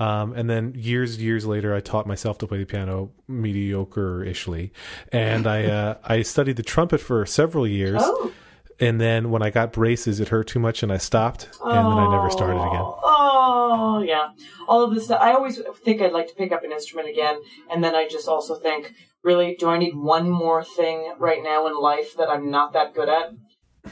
um, 0.03 0.33
and 0.33 0.51
then 0.51 0.75
years, 0.77 1.23
years 1.23 1.47
later, 1.47 1.73
I 1.73 1.81
taught 1.81 2.07
myself 2.07 2.37
to 2.39 2.47
play 2.49 2.59
the 2.59 2.67
piano 2.67 3.13
mediocre-ishly, 3.29 4.73
and 5.13 5.47
I 5.47 5.65
uh, 5.79 5.99
I 6.03 6.23
studied 6.23 6.57
the 6.57 6.65
trumpet 6.65 7.01
for 7.01 7.25
several 7.25 7.67
years. 7.67 8.01
oh. 8.05 8.33
And 8.81 9.01
then 9.01 9.31
when 9.31 9.43
I 9.43 9.51
got 9.51 9.73
braces, 9.73 10.19
it 10.19 10.31
hurt 10.31 10.49
too 10.49 10.59
much, 10.59 10.83
and 10.83 10.91
I 10.91 10.97
stopped, 10.97 11.49
and 11.63 11.73
then 11.73 11.87
I 11.87 12.11
never 12.11 12.31
started 12.31 12.57
again. 12.57 12.83
Oh, 12.83 14.03
yeah. 14.05 14.31
All 14.67 14.83
of 14.83 14.93
this 14.93 15.05
stuff. 15.05 15.21
I 15.23 15.35
always 15.35 15.61
think 15.85 16.03
I'd 16.03 16.13
like 16.13 16.27
to 16.29 16.35
pick 16.35 16.51
up 16.51 16.65
an 16.65 16.73
instrument 16.73 17.09
again, 17.09 17.37
and 17.71 17.85
then 17.85 17.95
I 17.95 18.09
just 18.09 18.27
also 18.27 18.57
think, 18.57 18.93
really, 19.23 19.55
do 19.57 19.69
I 19.69 19.79
need 19.79 19.95
one 19.95 20.29
more 20.29 20.65
thing 20.65 21.15
right 21.21 21.45
now 21.45 21.69
in 21.69 21.79
life 21.79 22.17
that 22.17 22.29
I'm 22.29 22.51
not 22.51 22.73
that 22.73 22.93
good 22.93 23.09
at? 23.09 23.35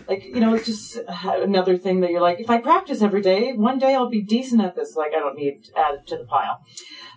Like, 0.09 0.25
you 0.25 0.41
know, 0.41 0.55
it's 0.55 0.67
just 0.67 0.99
another 1.09 1.77
thing 1.77 2.01
that 2.01 2.11
you're 2.11 2.21
like, 2.21 2.39
if 2.41 2.49
I 2.49 2.59
practice 2.59 3.03
every 3.03 3.23
day, 3.23 3.53
one 3.53 3.79
day 3.79 3.95
I'll 3.95 4.09
be 4.09 4.23
decent 4.23 4.63
at 4.63 4.77
this. 4.77 4.95
Like, 4.97 5.13
I 5.15 5.19
don't 5.19 5.37
need 5.37 5.65
to 5.65 5.79
add 5.79 5.95
it 5.95 6.07
to 6.09 6.17
the 6.17 6.25
pile. 6.25 6.65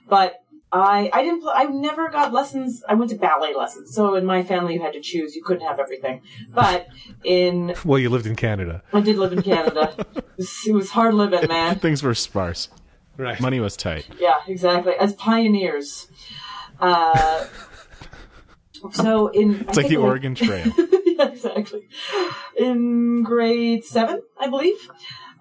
But 0.07 0.43
I, 0.71 1.09
I 1.13 1.23
didn't, 1.23 1.41
pl- 1.41 1.53
I 1.53 1.65
never 1.65 2.09
got 2.09 2.33
lessons. 2.33 2.83
I 2.89 2.95
went 2.95 3.11
to 3.11 3.15
ballet 3.17 3.53
lessons. 3.53 3.93
So 3.93 4.15
in 4.15 4.25
my 4.25 4.41
family, 4.43 4.73
you 4.73 4.81
had 4.81 4.93
to 4.93 5.01
choose. 5.01 5.35
You 5.35 5.43
couldn't 5.43 5.67
have 5.67 5.79
everything. 5.79 6.21
But 6.51 6.87
in, 7.23 7.75
Well, 7.85 7.99
you 7.99 8.09
lived 8.09 8.25
in 8.25 8.35
Canada, 8.35 8.81
I 8.91 9.01
did 9.01 9.17
live 9.17 9.33
in 9.33 9.41
Canada. 9.43 9.95
It 10.33 10.37
was, 10.37 10.67
it 10.67 10.73
was 10.73 10.89
hard 10.89 11.13
living, 11.13 11.47
man. 11.47 11.77
Things 11.77 12.01
were 12.01 12.15
sparse. 12.15 12.67
right? 13.17 13.39
Money 13.39 13.59
was 13.59 13.77
tight. 13.77 14.07
Yeah, 14.19 14.37
exactly. 14.47 14.93
As 14.99 15.13
pioneers. 15.13 16.07
Uh, 16.79 17.45
so 18.91 19.27
in 19.27 19.61
It's 19.67 19.77
like 19.77 19.89
the 19.89 19.97
Oregon 19.97 20.33
Trail. 20.33 20.71
exactly. 21.19 21.87
In 22.57 23.23
grade 23.23 23.83
seven, 23.83 24.23
I 24.39 24.49
believe. 24.49 24.89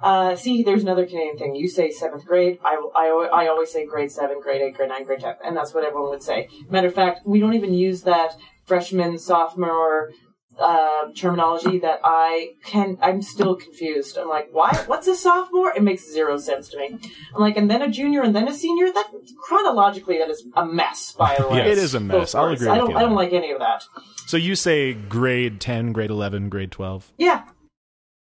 Uh, 0.02 0.34
see, 0.34 0.64
there's 0.64 0.82
another 0.82 1.06
Canadian 1.06 1.38
thing. 1.38 1.54
You 1.54 1.68
say 1.68 1.90
seventh 1.90 2.26
grade. 2.26 2.58
I, 2.64 2.74
I, 2.94 3.44
I 3.44 3.48
always 3.48 3.70
say 3.70 3.86
grade 3.86 4.10
seven, 4.10 4.40
grade 4.40 4.60
eight, 4.60 4.74
grade 4.74 4.88
nine, 4.88 5.04
grade 5.04 5.20
ten, 5.20 5.36
and 5.44 5.56
that's 5.56 5.72
what 5.72 5.84
everyone 5.84 6.10
would 6.10 6.22
say. 6.22 6.48
Matter 6.68 6.88
of 6.88 6.94
fact, 6.94 7.24
we 7.24 7.38
don't 7.38 7.54
even 7.54 7.72
use 7.72 8.02
that 8.02 8.36
freshman, 8.64 9.18
sophomore 9.18 10.10
uh, 10.58 11.12
terminology. 11.16 11.78
That 11.78 12.00
I 12.04 12.50
can. 12.64 12.98
I'm 13.02 13.22
still 13.22 13.54
confused. 13.56 14.16
I'm 14.18 14.28
like, 14.28 14.48
why? 14.52 14.72
What's 14.86 15.06
a 15.06 15.14
sophomore? 15.14 15.72
It 15.76 15.82
makes 15.82 16.10
zero 16.10 16.36
sense 16.38 16.68
to 16.70 16.78
me. 16.78 16.98
I'm 17.34 17.40
like, 17.40 17.56
and 17.56 17.70
then 17.70 17.82
a 17.82 17.90
junior, 17.90 18.22
and 18.22 18.34
then 18.34 18.48
a 18.48 18.54
senior. 18.54 18.92
That 18.92 19.06
chronologically, 19.42 20.18
that 20.18 20.30
is 20.30 20.44
a 20.56 20.64
mess. 20.64 21.12
By 21.12 21.36
the 21.38 21.48
way, 21.48 21.60
It 21.70 21.78
is 21.78 21.94
a 21.94 22.00
mess. 22.00 22.34
I'll 22.34 22.44
words. 22.44 22.62
agree 22.62 22.70
I 22.70 22.74
with 22.74 22.80
don't. 22.82 22.90
you 22.90 22.96
I 22.96 23.02
don't 23.02 23.14
like 23.14 23.32
any 23.32 23.50
of 23.52 23.58
that. 23.60 23.84
So 24.26 24.36
you 24.36 24.54
say 24.56 24.94
grade 24.94 25.60
10, 25.60 25.92
grade 25.92 26.10
11, 26.10 26.48
grade 26.48 26.70
12. 26.70 27.12
Yeah, 27.18 27.44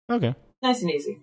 Okay. 0.09 0.35
nice 0.61 0.81
and 0.81 0.91
easy. 0.91 1.19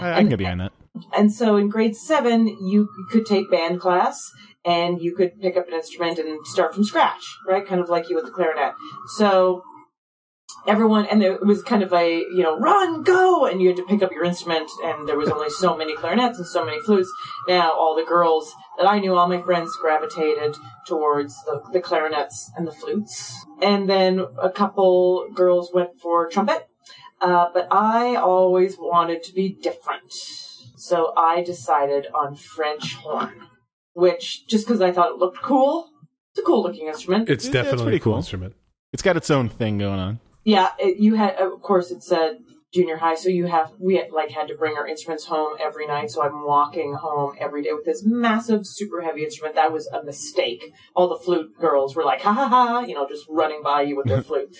I, 0.00 0.12
I 0.12 0.14
can 0.20 0.28
get 0.28 0.38
behind 0.38 0.60
that. 0.60 0.72
And 1.16 1.32
so 1.32 1.56
in 1.56 1.68
grade 1.68 1.96
seven, 1.96 2.46
you 2.48 2.88
could 3.10 3.26
take 3.26 3.50
band 3.50 3.80
class 3.80 4.30
and 4.64 5.00
you 5.02 5.14
could 5.14 5.40
pick 5.40 5.56
up 5.56 5.66
an 5.68 5.74
instrument 5.74 6.18
and 6.18 6.46
start 6.46 6.74
from 6.74 6.84
scratch, 6.84 7.24
right? 7.48 7.66
Kind 7.66 7.80
of 7.80 7.88
like 7.88 8.08
you 8.08 8.14
with 8.16 8.26
the 8.26 8.30
clarinet. 8.30 8.74
So 9.16 9.64
everyone 10.66 11.06
and 11.06 11.20
there 11.20 11.32
it 11.34 11.44
was 11.46 11.62
kind 11.62 11.82
of 11.82 11.92
a 11.92 12.18
you 12.20 12.42
know 12.42 12.56
run 12.58 13.02
go 13.02 13.46
and 13.46 13.60
you 13.60 13.68
had 13.68 13.76
to 13.76 13.82
pick 13.84 14.02
up 14.02 14.12
your 14.12 14.24
instrument 14.24 14.70
and 14.84 15.08
there 15.08 15.16
was 15.16 15.28
only 15.28 15.50
so 15.50 15.76
many 15.76 15.94
clarinets 15.96 16.38
and 16.38 16.46
so 16.46 16.64
many 16.64 16.78
flutes 16.80 17.10
now 17.48 17.72
all 17.72 17.96
the 17.96 18.04
girls 18.04 18.54
that 18.78 18.86
i 18.86 18.98
knew 18.98 19.14
all 19.16 19.28
my 19.28 19.40
friends 19.40 19.76
gravitated 19.80 20.54
towards 20.86 21.34
the, 21.44 21.60
the 21.72 21.80
clarinets 21.80 22.50
and 22.56 22.66
the 22.66 22.72
flutes 22.72 23.44
and 23.60 23.88
then 23.88 24.24
a 24.40 24.50
couple 24.50 25.26
girls 25.34 25.70
went 25.74 25.90
for 26.00 26.28
trumpet 26.28 26.68
uh, 27.20 27.46
but 27.52 27.66
i 27.72 28.14
always 28.14 28.76
wanted 28.78 29.22
to 29.22 29.32
be 29.32 29.48
different 29.48 30.12
so 30.76 31.12
i 31.16 31.42
decided 31.42 32.06
on 32.14 32.36
french 32.36 32.94
horn 32.96 33.48
which 33.94 34.46
just 34.46 34.66
because 34.66 34.80
i 34.80 34.92
thought 34.92 35.10
it 35.10 35.18
looked 35.18 35.42
cool 35.42 35.88
it's 36.30 36.38
a 36.38 36.42
cool 36.42 36.62
looking 36.62 36.86
instrument 36.86 37.28
It's 37.28 37.44
Yeah, 37.44 37.50
it's 37.50 37.62
definitely 37.70 37.96
a 37.96 37.98
cool 38.00 38.12
cool. 38.12 38.18
instrument. 38.18 38.54
It's 38.92 39.02
got 39.02 39.16
its 39.18 39.30
own 39.30 39.48
thing 39.50 39.76
going 39.78 39.98
on. 39.98 40.18
Yeah 40.44 40.70
it, 40.78 40.98
you 40.98 41.14
had 41.14 41.36
of 41.36 41.60
course 41.62 41.90
it 41.90 42.02
said 42.02 42.38
junior 42.72 42.96
high 42.96 43.14
so 43.14 43.28
you 43.28 43.46
have 43.46 43.70
we 43.78 43.96
had, 43.96 44.10
like 44.10 44.30
had 44.30 44.48
to 44.48 44.54
bring 44.54 44.76
our 44.76 44.86
instruments 44.86 45.26
home 45.26 45.56
every 45.60 45.86
night 45.86 46.10
so 46.10 46.22
i'm 46.22 46.46
walking 46.46 46.94
home 46.94 47.34
every 47.38 47.62
day 47.62 47.72
with 47.72 47.84
this 47.84 48.02
massive 48.04 48.66
super 48.66 49.02
heavy 49.02 49.24
instrument. 49.24 49.54
That 49.54 49.72
was 49.72 49.86
a 49.88 50.02
mistake. 50.02 50.72
All 50.96 51.08
the 51.08 51.22
flute 51.22 51.50
girls 51.60 51.94
were 51.94 52.04
like 52.04 52.22
ha 52.22 52.32
ha 52.32 52.48
ha 52.48 52.80
you 52.80 52.94
know 52.94 53.06
just 53.06 53.26
running 53.28 53.62
by 53.62 53.82
you 53.82 53.96
with 53.96 54.06
their 54.06 54.22
flute. 54.28 54.56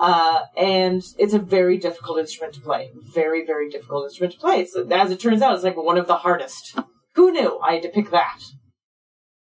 Uh, 0.00 0.40
and 0.56 1.02
it's 1.18 1.34
a 1.34 1.38
very 1.38 1.78
difficult 1.78 2.18
instrument 2.18 2.54
to 2.54 2.60
play 2.60 2.90
very 3.14 3.46
very 3.46 3.70
difficult 3.70 4.04
instrument 4.04 4.34
to 4.34 4.40
play. 4.40 4.60
It's, 4.60 4.76
as 4.76 5.10
it 5.12 5.20
turns 5.20 5.40
out 5.40 5.54
it's 5.54 5.62
like 5.64 5.76
one 5.76 5.98
of 5.98 6.06
the 6.08 6.16
hardest. 6.16 6.76
Who 7.14 7.30
knew? 7.30 7.60
I 7.62 7.74
had 7.74 7.82
to 7.82 7.90
pick 7.90 8.10
that. 8.10 8.40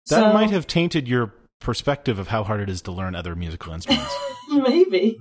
That 0.10 0.20
So- 0.20 0.34
might 0.34 0.50
have 0.50 0.68
tainted 0.68 1.08
your 1.08 1.34
perspective 1.62 2.20
of 2.20 2.28
how 2.28 2.44
hard 2.44 2.60
it 2.60 2.70
is 2.70 2.82
to 2.84 2.92
learn 2.92 3.16
other 3.16 3.36
musical 3.36 3.72
instruments. 3.74 4.14
maybe 4.50 5.20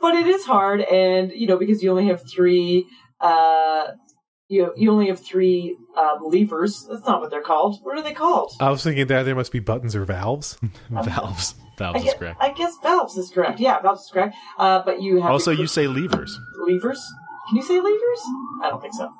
but 0.00 0.14
it 0.14 0.26
is 0.26 0.44
hard 0.44 0.80
and 0.82 1.32
you 1.32 1.46
know 1.46 1.56
because 1.58 1.82
you 1.82 1.90
only 1.90 2.06
have 2.06 2.22
three 2.30 2.86
uh 3.20 3.88
you 4.48 4.72
you 4.76 4.90
only 4.90 5.08
have 5.08 5.20
three 5.20 5.76
um, 5.98 6.18
levers. 6.22 6.86
That's 6.90 7.06
not 7.06 7.20
what 7.20 7.30
they're 7.30 7.42
called. 7.42 7.80
What 7.82 7.98
are 7.98 8.02
they 8.02 8.14
called? 8.14 8.52
I 8.60 8.70
was 8.70 8.82
thinking 8.82 9.06
that 9.08 9.24
there 9.24 9.34
must 9.34 9.52
be 9.52 9.58
buttons 9.58 9.94
or 9.94 10.06
valves. 10.06 10.56
valves. 10.90 11.54
I 11.58 11.64
Valves 11.78 12.04
is 12.04 12.14
correct. 12.14 12.38
I 12.40 12.52
guess 12.52 12.74
valves 12.82 13.16
is 13.18 13.30
correct. 13.30 13.60
Yeah 13.60 13.80
valves 13.82 14.04
is 14.06 14.10
correct. 14.10 14.34
Uh 14.58 14.82
but 14.84 15.02
you 15.02 15.20
have 15.20 15.30
Also, 15.30 15.50
you 15.50 15.66
say 15.66 15.86
levers. 15.86 16.38
levers? 16.66 16.98
Can 17.48 17.56
you 17.56 17.62
say 17.62 17.76
levers? 17.76 18.22
I 18.62 18.68
don't 18.70 18.80
think 18.80 18.94
so. 18.94 19.10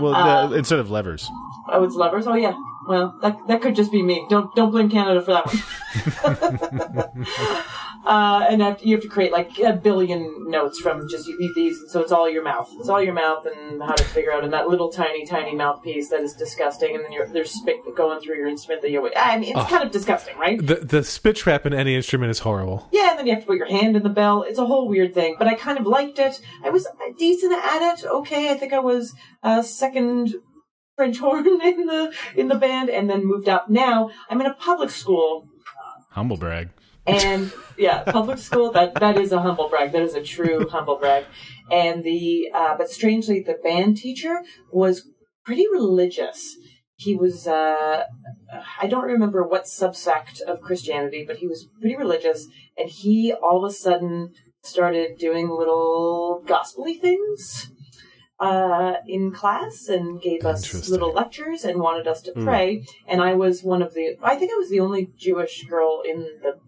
Well, 0.00 0.14
Uh, 0.14 0.46
the, 0.48 0.56
instead 0.56 0.78
of 0.80 0.90
levers. 0.90 1.28
oh 1.68 1.84
it's 1.84 1.94
levers? 1.94 2.26
Oh 2.26 2.34
yeah. 2.34 2.54
Well 2.88 3.16
that 3.22 3.38
that 3.46 3.62
could 3.62 3.76
just 3.76 3.92
be 3.92 4.02
me. 4.02 4.26
Don't 4.28 4.52
don't 4.56 4.72
blame 4.72 4.90
canada 4.90 5.22
for 5.22 5.32
that 5.32 5.46
one 5.46 7.14
uh, 8.04 8.46
and 8.48 8.60
have 8.62 8.80
to, 8.80 8.88
you 8.88 8.96
have 8.96 9.02
to 9.02 9.08
create 9.08 9.32
like 9.32 9.58
a 9.58 9.72
billion 9.72 10.50
notes 10.50 10.80
from 10.80 11.08
just 11.08 11.26
you 11.26 11.38
eat 11.40 11.52
these, 11.54 11.80
and 11.80 11.90
so 11.90 12.00
it's 12.00 12.12
all 12.12 12.28
your 12.28 12.42
mouth. 12.42 12.70
It's 12.78 12.88
all 12.88 13.02
your 13.02 13.14
mouth, 13.14 13.46
and 13.46 13.82
how 13.82 13.94
to 13.94 14.04
figure 14.04 14.32
out 14.32 14.44
in 14.44 14.50
that 14.50 14.68
little 14.68 14.90
tiny, 14.90 15.24
tiny 15.26 15.54
mouthpiece 15.54 16.08
that 16.10 16.20
is 16.20 16.34
disgusting, 16.34 16.94
and 16.94 17.04
then 17.04 17.12
you're, 17.12 17.26
there's 17.26 17.50
spit 17.50 17.76
going 17.96 18.20
through 18.20 18.36
your 18.36 18.48
instrument 18.48 18.82
that 18.82 18.90
you're. 18.90 19.10
I 19.16 19.38
mean, 19.38 19.56
it's 19.56 19.70
kind 19.70 19.84
of 19.84 19.90
disgusting, 19.90 20.36
right? 20.38 20.64
The 20.64 20.76
the 20.76 21.04
spit 21.04 21.36
trap 21.36 21.66
in 21.66 21.74
any 21.74 21.94
instrument 21.94 22.30
is 22.30 22.40
horrible. 22.40 22.88
Yeah, 22.92 23.10
and 23.10 23.18
then 23.18 23.26
you 23.26 23.34
have 23.34 23.42
to 23.42 23.46
put 23.46 23.56
your 23.56 23.68
hand 23.68 23.96
in 23.96 24.02
the 24.02 24.08
bell. 24.08 24.42
It's 24.42 24.58
a 24.58 24.66
whole 24.66 24.88
weird 24.88 25.14
thing, 25.14 25.36
but 25.38 25.46
I 25.46 25.54
kind 25.54 25.78
of 25.78 25.86
liked 25.86 26.18
it. 26.18 26.40
I 26.64 26.70
was 26.70 26.86
decent 27.18 27.52
at 27.52 27.94
it. 27.94 28.04
Okay, 28.04 28.50
I 28.50 28.54
think 28.54 28.72
I 28.72 28.80
was 28.80 29.14
uh, 29.42 29.62
second 29.62 30.34
French 30.96 31.18
horn 31.20 31.46
in 31.46 31.86
the 31.86 32.12
in 32.34 32.48
the 32.48 32.56
band, 32.56 32.90
and 32.90 33.08
then 33.08 33.24
moved 33.24 33.48
up. 33.48 33.70
Now 33.70 34.10
I'm 34.28 34.40
in 34.40 34.46
a 34.46 34.54
public 34.54 34.90
school 34.90 35.48
Humble 36.12 36.36
brag. 36.36 36.68
And 37.06 37.52
yeah, 37.76 38.02
public 38.04 38.38
school 38.38 38.70
that 38.72 38.94
that 38.94 39.18
is 39.18 39.32
a 39.32 39.40
humble 39.40 39.68
brag. 39.68 39.92
That 39.92 40.02
is 40.02 40.14
a 40.14 40.22
true 40.22 40.68
humble 40.70 40.98
brag. 40.98 41.24
And 41.70 42.04
the 42.04 42.50
uh, 42.54 42.76
but 42.76 42.90
strangely, 42.90 43.40
the 43.40 43.58
band 43.62 43.96
teacher 43.96 44.42
was 44.70 45.08
pretty 45.44 45.66
religious. 45.70 46.56
He 46.96 47.16
was 47.16 47.46
uh, 47.46 48.04
I 48.80 48.86
don't 48.86 49.04
remember 49.04 49.42
what 49.42 49.64
subsect 49.64 50.40
of 50.40 50.60
Christianity, 50.60 51.24
but 51.26 51.38
he 51.38 51.48
was 51.48 51.68
pretty 51.80 51.96
religious, 51.96 52.46
and 52.76 52.88
he 52.88 53.32
all 53.32 53.64
of 53.64 53.70
a 53.70 53.74
sudden 53.74 54.32
started 54.62 55.18
doing 55.18 55.48
little 55.50 56.42
gospely 56.46 56.94
things 56.94 57.72
uh, 58.38 58.94
in 59.06 59.32
class 59.32 59.88
and 59.88 60.20
gave 60.20 60.44
us 60.44 60.88
little 60.88 61.12
lectures 61.12 61.64
and 61.64 61.80
wanted 61.80 62.06
us 62.06 62.22
to 62.22 62.32
pray. 62.32 62.84
And 63.08 63.20
I 63.20 63.34
was 63.34 63.62
one 63.62 63.82
of 63.82 63.94
the 63.94 64.16
I 64.22 64.36
think 64.36 64.52
I 64.52 64.56
was 64.56 64.70
the 64.70 64.80
only 64.80 65.10
Jewish 65.16 65.64
girl 65.64 66.02
in 66.04 66.20
the 66.42 66.58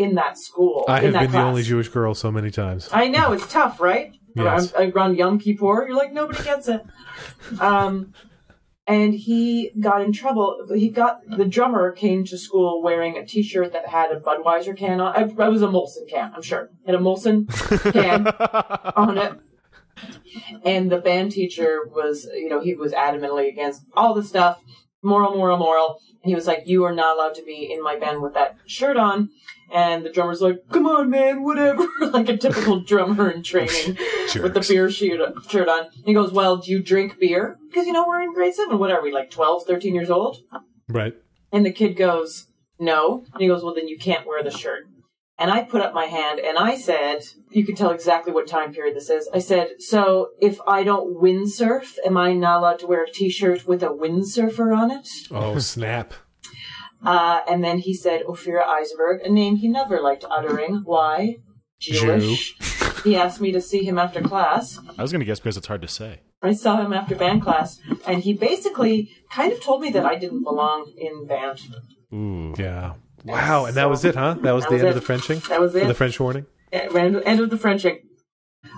in 0.00 0.14
that 0.14 0.38
school. 0.38 0.84
I 0.88 1.00
have 1.00 1.12
been 1.12 1.30
the 1.30 1.42
only 1.42 1.62
Jewish 1.62 1.88
girl 1.88 2.14
so 2.14 2.30
many 2.30 2.50
times. 2.50 2.88
I 2.92 3.08
know 3.08 3.32
it's 3.32 3.46
tough, 3.46 3.80
right? 3.80 4.14
Yes. 4.34 4.72
Around, 4.72 4.92
around 4.92 5.16
Yom 5.16 5.38
Kippur, 5.38 5.86
you're 5.88 5.96
like 5.96 6.12
nobody 6.12 6.42
gets 6.42 6.68
it. 6.68 6.82
Um, 7.60 8.12
and 8.86 9.14
he 9.14 9.70
got 9.78 10.02
in 10.02 10.12
trouble. 10.12 10.66
He 10.74 10.88
got 10.88 11.20
the 11.28 11.44
drummer 11.44 11.92
came 11.92 12.24
to 12.24 12.38
school 12.38 12.82
wearing 12.82 13.16
a 13.16 13.24
T-shirt 13.24 13.72
that 13.72 13.86
had 13.88 14.10
a 14.10 14.18
Budweiser 14.18 14.76
can 14.76 15.00
on. 15.00 15.14
I, 15.16 15.44
I 15.44 15.48
was 15.48 15.62
a 15.62 15.66
Molson 15.66 16.08
can, 16.08 16.32
I'm 16.34 16.42
sure. 16.42 16.70
Had 16.86 16.96
a 16.96 16.98
Molson 16.98 17.48
can 17.92 18.26
on 18.96 19.18
it. 19.18 19.34
And 20.64 20.90
the 20.90 20.98
band 20.98 21.32
teacher 21.32 21.80
was, 21.86 22.24
you 22.34 22.48
know, 22.48 22.60
he 22.60 22.74
was 22.74 22.92
adamantly 22.92 23.48
against 23.48 23.82
all 23.94 24.14
the 24.14 24.24
stuff, 24.24 24.62
moral, 25.02 25.36
moral, 25.36 25.58
moral. 25.58 26.00
And 26.22 26.30
he 26.30 26.34
was 26.34 26.46
like, 26.46 26.64
"You 26.66 26.84
are 26.84 26.94
not 26.94 27.16
allowed 27.16 27.34
to 27.36 27.44
be 27.44 27.70
in 27.72 27.82
my 27.82 27.98
band 27.98 28.22
with 28.22 28.34
that 28.34 28.56
shirt 28.66 28.96
on." 28.96 29.30
And 29.72 30.04
the 30.04 30.10
drummer's 30.10 30.40
like, 30.40 30.68
"Come 30.70 30.86
on, 30.86 31.10
man, 31.10 31.44
whatever," 31.44 31.86
like 32.00 32.28
a 32.28 32.36
typical 32.36 32.80
drummer 32.80 33.30
in 33.30 33.42
training 33.42 33.96
with 34.42 34.54
the 34.54 34.66
beer 34.68 34.90
shirt 34.90 35.34
shirt 35.48 35.68
on. 35.68 35.88
He 36.04 36.12
goes, 36.12 36.32
"Well, 36.32 36.56
do 36.56 36.70
you 36.70 36.82
drink 36.82 37.18
beer?" 37.20 37.56
Because 37.68 37.86
you 37.86 37.92
know 37.92 38.04
we're 38.06 38.22
in 38.22 38.34
grade 38.34 38.54
seven. 38.54 38.78
What 38.78 38.90
are 38.90 39.02
we, 39.02 39.12
like 39.12 39.30
12, 39.30 39.64
13 39.66 39.94
years 39.94 40.10
old? 40.10 40.38
Right. 40.88 41.14
And 41.52 41.64
the 41.64 41.72
kid 41.72 41.96
goes, 41.96 42.46
No. 42.78 43.24
And 43.32 43.40
he 43.40 43.48
goes, 43.48 43.62
Well, 43.62 43.74
then 43.74 43.88
you 43.88 43.98
can't 43.98 44.26
wear 44.26 44.42
the 44.42 44.50
shirt. 44.50 44.84
And 45.38 45.50
I 45.50 45.62
put 45.62 45.80
up 45.80 45.94
my 45.94 46.04
hand 46.04 46.38
and 46.38 46.58
I 46.58 46.76
said, 46.76 47.24
You 47.50 47.64
can 47.64 47.74
tell 47.74 47.90
exactly 47.90 48.32
what 48.32 48.46
time 48.46 48.72
period 48.72 48.96
this 48.96 49.10
is. 49.10 49.28
I 49.32 49.38
said, 49.38 49.70
So 49.78 50.30
if 50.40 50.60
I 50.66 50.82
don't 50.84 51.20
windsurf, 51.20 51.96
am 52.04 52.16
I 52.16 52.34
not 52.34 52.58
allowed 52.58 52.78
to 52.80 52.86
wear 52.86 53.04
a 53.04 53.10
t 53.10 53.30
shirt 53.30 53.66
with 53.66 53.82
a 53.82 53.88
windsurfer 53.88 54.76
on 54.76 54.90
it? 54.90 55.08
Oh 55.30 55.58
snap! 55.58 56.14
Uh, 57.04 57.40
and 57.48 57.62
then 57.64 57.78
he 57.78 57.94
said, 57.94 58.22
Ophira 58.26 58.64
Eisenberg, 58.66 59.22
a 59.22 59.30
name 59.30 59.56
he 59.56 59.68
never 59.68 60.00
liked 60.00 60.24
uttering. 60.30 60.82
Why? 60.84 61.36
Jewish. 61.78 62.56
he 63.04 63.16
asked 63.16 63.40
me 63.40 63.52
to 63.52 63.60
see 63.60 63.84
him 63.84 63.98
after 63.98 64.20
class. 64.20 64.78
I 64.98 65.02
was 65.02 65.10
going 65.12 65.20
to 65.20 65.24
guess 65.24 65.40
because 65.40 65.56
it's 65.56 65.66
hard 65.66 65.80
to 65.82 65.88
say. 65.88 66.20
I 66.42 66.52
saw 66.52 66.80
him 66.80 66.92
after 66.92 67.14
band 67.14 67.42
class, 67.42 67.80
and 68.06 68.22
he 68.22 68.32
basically 68.34 69.10
kind 69.30 69.52
of 69.52 69.62
told 69.62 69.80
me 69.82 69.90
that 69.90 70.04
I 70.06 70.16
didn't 70.16 70.42
belong 70.42 70.92
in 70.96 71.26
band. 71.26 71.60
Ooh. 72.12 72.54
Yeah. 72.58 72.94
Wow. 73.24 73.66
And 73.66 73.76
that 73.76 73.88
was 73.90 74.04
it, 74.04 74.14
huh? 74.14 74.34
That 74.42 74.52
was 74.52 74.64
That 74.64 74.70
the 74.70 74.74
was 74.76 74.82
end 74.82 74.88
it. 74.88 74.88
of 74.90 74.94
the 74.94 75.00
Frenching. 75.02 75.38
That 75.48 75.60
was 75.60 75.74
it. 75.74 75.86
The 75.86 75.94
French 75.94 76.18
warning. 76.20 76.46
End 76.72 77.22
end 77.24 77.40
of 77.40 77.50
the 77.50 77.58
Frenching. 77.58 77.98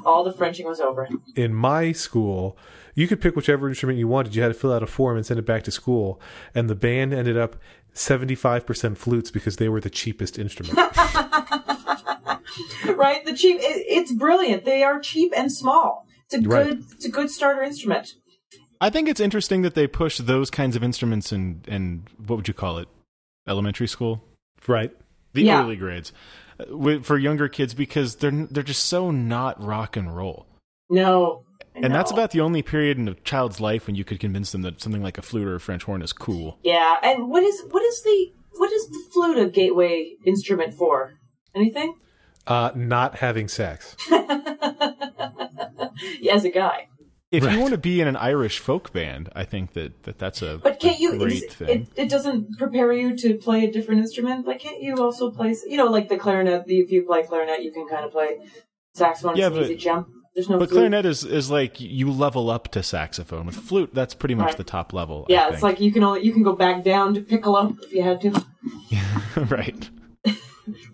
All 0.05 0.25
the 0.25 0.33
Frenching 0.33 0.67
was 0.67 0.81
over. 0.81 1.09
in 1.37 1.55
my 1.55 1.93
school, 1.93 2.57
you 2.95 3.09
could 3.09 3.21
pick 3.21 3.35
whichever 3.37 3.69
instrument 3.69 3.99
you 3.99 4.07
wanted. 4.09 4.35
You 4.35 4.43
had 4.43 4.49
to 4.49 4.55
fill 4.55 4.73
out 4.73 4.83
a 4.83 4.87
form 4.87 5.17
and 5.17 5.27
send 5.27 5.39
it 5.41 5.47
back 5.47 5.63
to 5.65 5.71
school. 5.71 6.21
And 6.55 6.69
the 6.71 6.75
band 6.75 7.13
ended 7.13 7.37
up 7.37 7.57
75% 7.95 8.97
flutes 8.97 9.31
because 9.31 9.57
they 9.57 9.69
were 9.69 9.81
the 9.81 9.91
cheapest 9.91 10.39
instrument. 10.39 10.79
Right? 12.97 13.25
The 13.25 13.33
cheap. 13.35 13.57
It, 13.61 13.85
it's 13.89 14.13
brilliant. 14.13 14.65
They 14.65 14.83
are 14.83 15.01
cheap 15.01 15.33
and 15.37 15.51
small. 15.51 16.07
It's 16.27 16.35
a 16.35 16.41
good. 16.41 16.49
Right. 16.53 16.79
It's 16.93 17.05
a 17.05 17.09
good 17.11 17.31
starter 17.31 17.63
instrument. 17.63 18.15
I 18.81 18.91
think 18.91 19.09
it's 19.09 19.21
interesting 19.21 19.63
that 19.63 19.75
they 19.75 19.87
push 19.87 20.19
those 20.19 20.51
kinds 20.51 20.77
of 20.77 20.83
instruments 20.83 21.33
in, 21.33 21.63
in 21.67 22.05
what 22.27 22.37
would 22.37 22.49
you 22.49 22.55
call 22.55 22.79
it? 22.79 22.89
Elementary 23.49 23.87
school? 23.87 24.23
right. 24.67 24.93
The 25.33 25.45
Yeah. 25.45 25.63
early 25.63 25.77
grades. 25.77 26.13
For 27.03 27.19
younger 27.19 27.49
kids 27.49 27.75
because 27.75 28.17
they're 28.17 28.31
they're 28.31 28.63
just 28.63 28.87
so 28.87 29.11
not 29.11 29.63
rock 29.63 29.97
and 29.97 30.15
roll. 30.17 30.47
No. 30.91 31.45
And 31.75 31.95
that's 31.95 32.11
about 32.11 32.33
the 32.33 32.41
only 32.43 32.61
period 32.61 32.99
in 32.99 33.09
a 33.09 33.15
child's 33.15 33.59
life 33.59 33.87
when 33.87 33.97
you 33.97 34.05
could 34.05 34.21
convince 34.21 34.53
them 34.53 34.61
that 34.63 34.83
something 34.83 35.03
like 35.03 35.17
a 35.17 35.23
flute 35.23 35.49
or 35.49 35.55
a 35.55 35.61
French 35.61 35.85
horn 35.85 36.03
is 36.03 36.13
cool. 36.13 36.59
Yeah. 36.63 36.97
And 37.03 37.31
what 37.31 37.43
is 37.43 37.63
what 37.71 37.83
is 37.83 38.03
the 38.03 38.33
what 38.59 38.71
is 38.71 38.89
the 38.89 39.03
flute 39.13 39.39
a 39.39 39.49
gateway 39.49 40.17
instrument 40.27 40.75
for? 40.75 41.15
Anything? 41.55 41.95
Uh, 42.47 42.73
not 42.75 43.17
having 43.17 43.49
sex. 43.49 43.97
Yeah, 46.21 46.35
as 46.35 46.45
a 46.45 46.51
guy. 46.51 46.89
If 47.33 47.45
Right. 47.45 47.55
you 47.55 47.61
want 47.61 47.73
to 47.73 47.79
be 47.79 48.01
in 48.03 48.07
an 48.07 48.17
Irish 48.17 48.59
folk 48.59 48.93
band, 48.93 49.31
I 49.35 49.45
think 49.45 49.73
that, 49.73 50.03
that 50.03 50.19
that's 50.19 50.43
a, 50.43 50.59
But 50.63 50.79
can't 50.79 50.99
a 50.99 51.03
you? 51.03 51.19
great 51.19 51.45
is- 51.45 51.55
thing. 51.55 51.69
It, 51.97 52.03
it 52.05 52.09
doesn't 52.11 52.59
prepare 52.59 52.93
you 52.93 53.17
to 53.17 53.35
play 53.39 53.65
a 53.65 53.73
different 53.73 54.03
instrument. 54.03 54.47
Like, 54.47 54.61
can't 54.61 54.83
you 54.83 54.97
also 54.97 55.31
play? 55.31 55.57
You 55.67 55.79
know, 55.79 55.87
like 55.87 56.09
the 56.11 56.19
clarinet. 56.19 56.65
If 56.67 56.93
you 56.93 57.03
play 57.05 57.23
clarinet, 57.23 57.63
you 57.65 57.73
can 57.73 57.89
kind 57.89 58.05
of 58.05 58.13
play 58.13 58.37
saxophone. 58.95 59.37
Yeah, 59.37 59.47
it's 59.49 59.57
an 59.57 59.63
but- 59.63 59.71
easy 59.71 59.77
jump. 59.77 60.09
There's 60.35 60.49
no. 60.49 60.59
but 60.59 60.71
flute. 60.71 60.79
clarinet 60.79 61.05
is, 61.05 61.25
is 61.25 61.51
like 61.51 61.79
you 61.79 62.11
level 62.11 62.49
up 62.49 62.69
to 62.69 62.83
saxophone. 62.83 63.45
With 63.45 63.55
flute, 63.57 63.91
that's 63.95 64.15
pretty 64.15 64.35
much 64.35 64.47
Right. 64.49 64.57
the 64.57 64.65
top 64.65 64.95
level. 64.95 65.27
I 65.29 65.33
Yeah, 65.33 65.49
it's 65.53 65.63
like 65.63 65.79
you 65.79 65.93
can 65.93 66.03
only 66.03 66.23
you 66.25 66.33
can 66.33 66.43
go 66.43 66.55
back 66.55 66.83
down 66.85 67.13
to 67.15 67.21
piccolo 67.21 67.77
if 67.83 67.93
you 67.93 68.03
had 68.03 68.21
to. 68.23 68.43
right. 69.51 69.91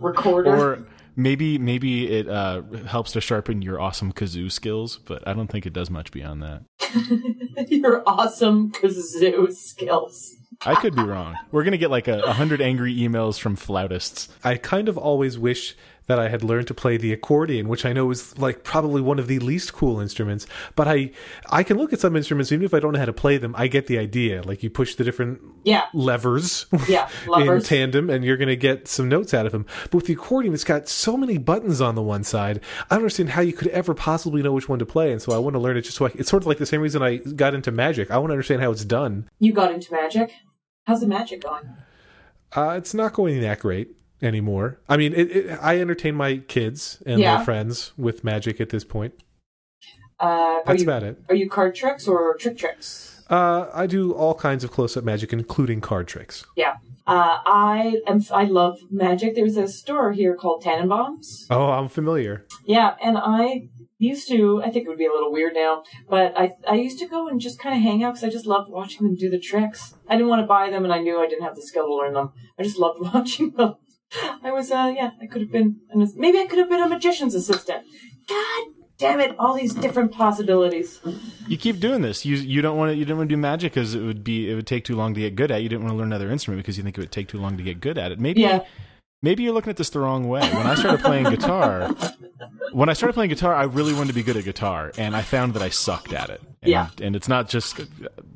Recorder. 0.00 0.50
Or 0.56 0.86
Maybe 1.18 1.58
maybe 1.58 2.08
it 2.08 2.28
uh, 2.28 2.62
helps 2.86 3.10
to 3.12 3.20
sharpen 3.20 3.60
your 3.60 3.80
awesome 3.80 4.12
kazoo 4.12 4.52
skills, 4.52 4.98
but 4.98 5.26
I 5.26 5.32
don't 5.32 5.48
think 5.48 5.66
it 5.66 5.72
does 5.72 5.90
much 5.90 6.12
beyond 6.12 6.44
that. 6.44 6.62
Your 7.68 8.04
awesome 8.06 8.70
kazoo 8.70 9.52
skills. 9.52 10.36
I 10.64 10.76
could 10.76 10.94
be 10.94 11.02
wrong. 11.02 11.36
We're 11.50 11.64
gonna 11.64 11.76
get 11.76 11.90
like 11.90 12.06
a, 12.06 12.20
a 12.20 12.32
hundred 12.32 12.60
angry 12.60 12.94
emails 12.96 13.36
from 13.36 13.56
flautists. 13.56 14.28
I 14.44 14.58
kind 14.58 14.88
of 14.88 14.96
always 14.96 15.40
wish 15.40 15.76
that 16.08 16.18
I 16.18 16.28
had 16.28 16.42
learned 16.42 16.66
to 16.66 16.74
play 16.74 16.96
the 16.96 17.12
accordion, 17.12 17.68
which 17.68 17.86
I 17.86 17.92
know 17.92 18.10
is 18.10 18.36
like 18.38 18.64
probably 18.64 19.00
one 19.00 19.18
of 19.20 19.28
the 19.28 19.38
least 19.38 19.72
cool 19.72 20.00
instruments. 20.00 20.46
But 20.74 20.88
I 20.88 21.12
I 21.50 21.62
can 21.62 21.76
look 21.78 21.92
at 21.92 22.00
some 22.00 22.16
instruments 22.16 22.50
even 22.50 22.64
if 22.64 22.74
I 22.74 22.80
don't 22.80 22.92
know 22.94 22.98
how 22.98 23.04
to 23.04 23.12
play 23.12 23.38
them. 23.38 23.54
I 23.56 23.68
get 23.68 23.86
the 23.86 23.98
idea. 23.98 24.42
Like 24.42 24.62
you 24.62 24.70
push 24.70 24.96
the 24.96 25.04
different 25.04 25.40
Yeah. 25.64 25.84
levers, 25.94 26.66
Yeah, 26.88 27.08
in 27.36 27.62
tandem, 27.62 28.10
and 28.10 28.24
you're 28.24 28.36
going 28.36 28.48
to 28.48 28.56
get 28.56 28.88
some 28.88 29.08
notes 29.08 29.32
out 29.32 29.46
of 29.46 29.52
them. 29.52 29.66
But 29.84 29.94
with 29.94 30.06
the 30.06 30.14
accordion, 30.14 30.52
it's 30.54 30.64
got 30.64 30.88
so 30.88 31.16
many 31.16 31.38
buttons 31.38 31.80
on 31.80 31.94
the 31.94 32.02
one 32.02 32.24
side. 32.24 32.60
I 32.90 32.94
don't 32.94 33.00
understand 33.04 33.30
how 33.30 33.42
you 33.42 33.52
could 33.52 33.68
ever 33.68 33.94
possibly 33.94 34.42
know 34.42 34.52
which 34.52 34.68
one 34.68 34.78
to 34.80 34.86
play, 34.86 35.12
and 35.12 35.22
so 35.22 35.32
I 35.32 35.38
want 35.38 35.54
to 35.54 35.60
learn 35.60 35.76
it 35.76 35.82
just 35.82 35.96
so 35.98 36.06
I, 36.06 36.10
it's 36.14 36.30
sort 36.30 36.42
of 36.42 36.46
like 36.46 36.58
the 36.58 36.66
same 36.66 36.80
reason 36.80 37.02
I 37.02 37.16
got 37.18 37.54
into 37.54 37.70
magic. 37.70 38.10
I 38.10 38.16
want 38.18 38.30
to 38.30 38.32
understand 38.32 38.62
how 38.62 38.70
it's 38.70 38.84
done. 38.84 39.28
You 39.38 39.52
got 39.52 39.70
into 39.72 39.92
magic. 39.92 40.32
How's 40.86 41.00
the 41.00 41.06
magic 41.06 41.42
going? 41.42 41.68
Uh, 42.56 42.76
it's 42.78 42.94
not 42.94 43.12
going 43.12 43.38
that 43.42 43.58
great 43.60 43.90
anymore. 44.22 44.80
I 44.88 44.96
mean, 44.96 45.12
it, 45.14 45.30
it, 45.36 45.58
I 45.62 45.80
entertain 45.80 46.14
my 46.14 46.38
kids 46.38 47.02
and 47.06 47.20
Yeah. 47.20 47.36
their 47.36 47.44
friends 47.44 47.92
with 47.96 48.24
magic 48.24 48.60
at 48.60 48.70
this 48.70 48.84
point. 48.84 49.14
Uh, 50.20 50.24
are 50.24 50.62
That's 50.66 50.82
you 50.82 50.88
about 50.88 51.04
it. 51.04 51.22
are 51.28 51.34
you 51.34 51.48
card 51.48 51.74
tricks 51.76 52.08
or 52.08 52.36
trick 52.36 52.58
tricks? 52.58 53.22
Uh, 53.30 53.68
I 53.72 53.86
do 53.86 54.12
all 54.12 54.34
kinds 54.34 54.64
of 54.64 54.70
close-up 54.70 55.04
magic, 55.04 55.32
including 55.32 55.80
card 55.80 56.08
tricks. 56.08 56.44
Yeah. 56.56 56.76
Uh, 57.06 57.38
I 57.46 58.00
am. 58.06 58.22
I 58.32 58.44
love 58.44 58.78
magic. 58.90 59.34
There's 59.34 59.56
a 59.56 59.68
store 59.68 60.12
here 60.12 60.34
called 60.34 60.62
Tannenbaums. 60.62 61.46
Oh, 61.50 61.66
I'm 61.70 61.88
familiar. 61.88 62.44
Yeah, 62.66 62.96
and 63.02 63.16
I 63.16 63.68
used 63.98 64.28
to. 64.28 64.62
I 64.62 64.70
think 64.70 64.86
it 64.86 64.88
would 64.88 64.98
be 64.98 65.06
a 65.06 65.12
little 65.12 65.30
weird 65.32 65.54
now, 65.54 65.84
but 66.08 66.36
I 66.36 66.52
I 66.68 66.74
used 66.74 66.98
to 66.98 67.06
go 67.06 67.28
and 67.28 67.40
just 67.40 67.58
kind 67.58 67.74
of 67.76 67.80
hang 67.82 68.02
out 68.02 68.14
because 68.14 68.24
I 68.24 68.30
just 68.30 68.44
loved 68.46 68.70
watching 68.70 69.06
them 69.06 69.14
do 69.14 69.30
the 69.30 69.38
tricks. 69.38 69.94
I 70.08 70.16
didn't 70.16 70.28
want 70.28 70.42
to 70.42 70.46
buy 70.46 70.68
them, 70.70 70.84
and 70.84 70.92
I 70.92 70.98
knew 70.98 71.18
I 71.20 71.26
didn't 71.28 71.44
have 71.44 71.54
the 71.54 71.62
skill 71.62 71.86
to 71.86 71.94
learn 71.94 72.12
them. 72.14 72.32
I 72.58 72.62
just 72.62 72.78
loved 72.78 73.00
watching 73.14 73.52
them. 73.52 73.76
I 74.42 74.50
was. 74.52 74.70
Uh, 74.70 74.92
yeah, 74.96 75.10
I 75.20 75.26
could 75.26 75.42
have 75.42 75.52
been. 75.52 75.80
an- 75.90 76.12
Maybe 76.16 76.38
I 76.38 76.46
could 76.46 76.58
have 76.58 76.68
been 76.68 76.82
a 76.82 76.88
magician's 76.88 77.34
assistant. 77.34 77.84
God 78.28 78.66
damn 78.98 79.20
it! 79.20 79.36
All 79.38 79.54
these 79.54 79.74
different 79.74 80.12
possibilities. 80.12 81.00
You 81.46 81.56
keep 81.58 81.78
doing 81.80 82.00
this. 82.02 82.24
You 82.24 82.36
you 82.36 82.62
don't 82.62 82.76
want 82.78 82.90
to 82.92 82.96
you 82.96 83.04
didn't 83.04 83.18
want 83.18 83.28
to 83.28 83.34
do 83.36 83.40
magic 83.40 83.72
because 83.74 83.94
it 83.94 84.00
would 84.02 84.24
be 84.24 84.50
it 84.50 84.54
would 84.54 84.66
take 84.66 84.84
too 84.84 84.96
long 84.96 85.14
to 85.14 85.20
get 85.20 85.34
good 85.36 85.50
at. 85.50 85.62
You 85.62 85.68
didn't 85.68 85.82
want 85.84 85.92
to 85.94 85.98
learn 85.98 86.08
another 86.08 86.30
instrument 86.30 86.62
because 86.62 86.76
you 86.78 86.84
think 86.84 86.96
it 86.96 87.00
would 87.00 87.12
take 87.12 87.28
too 87.28 87.38
long 87.38 87.56
to 87.58 87.62
get 87.62 87.80
good 87.80 87.98
at 87.98 88.12
it. 88.12 88.18
Maybe 88.18 88.40
Yeah. 88.42 88.64
Maybe 89.22 89.42
you're 89.42 89.52
looking 89.52 89.70
at 89.70 89.76
this 89.76 89.90
the 89.90 90.00
wrong 90.00 90.28
way. 90.28 90.40
When 90.40 90.66
I 90.66 90.74
started 90.74 91.00
playing 91.00 91.24
guitar, 91.30 91.90
when 92.72 92.88
I 92.88 92.92
started 92.92 93.14
playing 93.14 93.30
guitar, 93.30 93.54
I 93.54 93.64
really 93.64 93.92
wanted 93.92 94.08
to 94.08 94.14
be 94.14 94.22
good 94.22 94.36
at 94.36 94.44
guitar, 94.44 94.92
and 94.98 95.16
I 95.16 95.22
found 95.22 95.54
that 95.54 95.62
I 95.62 95.68
sucked 95.70 96.12
at 96.12 96.30
it. 96.30 96.40
And, 96.62 96.70
Yeah. 96.70 96.88
and 97.00 97.14
it's 97.16 97.28
not 97.28 97.48
just 97.48 97.80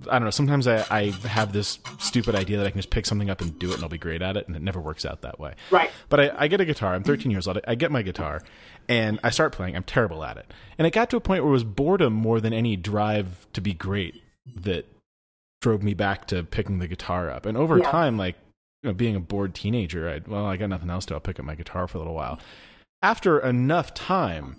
I 0.09 0.13
don't 0.19 0.25
know. 0.25 0.31
Sometimes 0.31 0.67
I, 0.67 0.85
I 0.91 1.11
have 1.29 1.53
this 1.53 1.79
stupid 1.99 2.35
idea 2.35 2.59
that 2.59 2.67
I 2.67 2.71
can 2.71 2.79
just 2.79 2.91
pick 2.91 3.07
something 3.07 3.31
up 3.31 3.41
and 3.41 3.59
do 3.59 3.71
it, 3.71 3.75
and 3.75 3.83
I'll 3.83 3.89
be 3.89 3.99
great 3.99 4.23
at 4.23 4.37
it, 4.37 4.47
and 4.47 4.57
it 4.57 4.63
never 4.63 4.81
works 4.81 5.05
out 5.05 5.23
that 5.23 5.39
way. 5.39 5.55
Right. 5.71 5.91
But 6.09 6.21
I, 6.21 6.33
I 6.45 6.49
get 6.49 6.61
a 6.61 6.65
guitar. 6.65 6.95
I'm 6.95 7.03
13 7.05 7.31
years 7.31 7.47
old. 7.47 7.59
I 7.67 7.75
get 7.75 7.91
my 7.93 8.03
guitar, 8.03 8.43
and 8.89 9.19
I 9.23 9.31
start 9.31 9.53
playing. 9.53 9.77
I'm 9.77 9.85
terrible 9.85 10.25
at 10.25 10.37
it, 10.37 10.53
and 10.79 10.87
it 10.87 10.93
got 10.93 11.11
to 11.11 11.17
a 11.17 11.21
point 11.21 11.43
where 11.45 11.51
it 11.51 11.55
was 11.55 11.65
boredom 11.65 12.13
more 12.13 12.41
than 12.41 12.53
any 12.53 12.77
drive 12.77 13.47
to 13.53 13.61
be 13.61 13.75
great 13.75 14.23
that 14.57 14.87
drove 15.61 15.83
me 15.85 15.95
back 15.95 16.27
to 16.27 16.43
picking 16.43 16.81
the 16.81 16.89
guitar 16.89 17.31
up. 17.31 17.47
And 17.47 17.57
over 17.57 17.79
Yeah. 17.79 17.89
time, 17.91 18.17
like 18.19 18.35
you 18.83 18.89
know, 18.91 18.95
being 18.95 19.17
a 19.17 19.21
bored 19.21 19.55
teenager, 19.55 20.09
I 20.09 20.21
well, 20.29 20.45
I 20.47 20.57
got 20.57 20.69
nothing 20.69 20.91
else 20.91 21.07
to. 21.07 21.15
I'll 21.15 21.21
pick 21.21 21.39
up 21.39 21.45
my 21.47 21.55
guitar 21.55 21.87
for 21.87 21.99
a 21.99 22.01
little 22.01 22.15
while. 22.15 22.39
After 23.03 23.39
enough 23.41 23.95
time, 23.95 24.57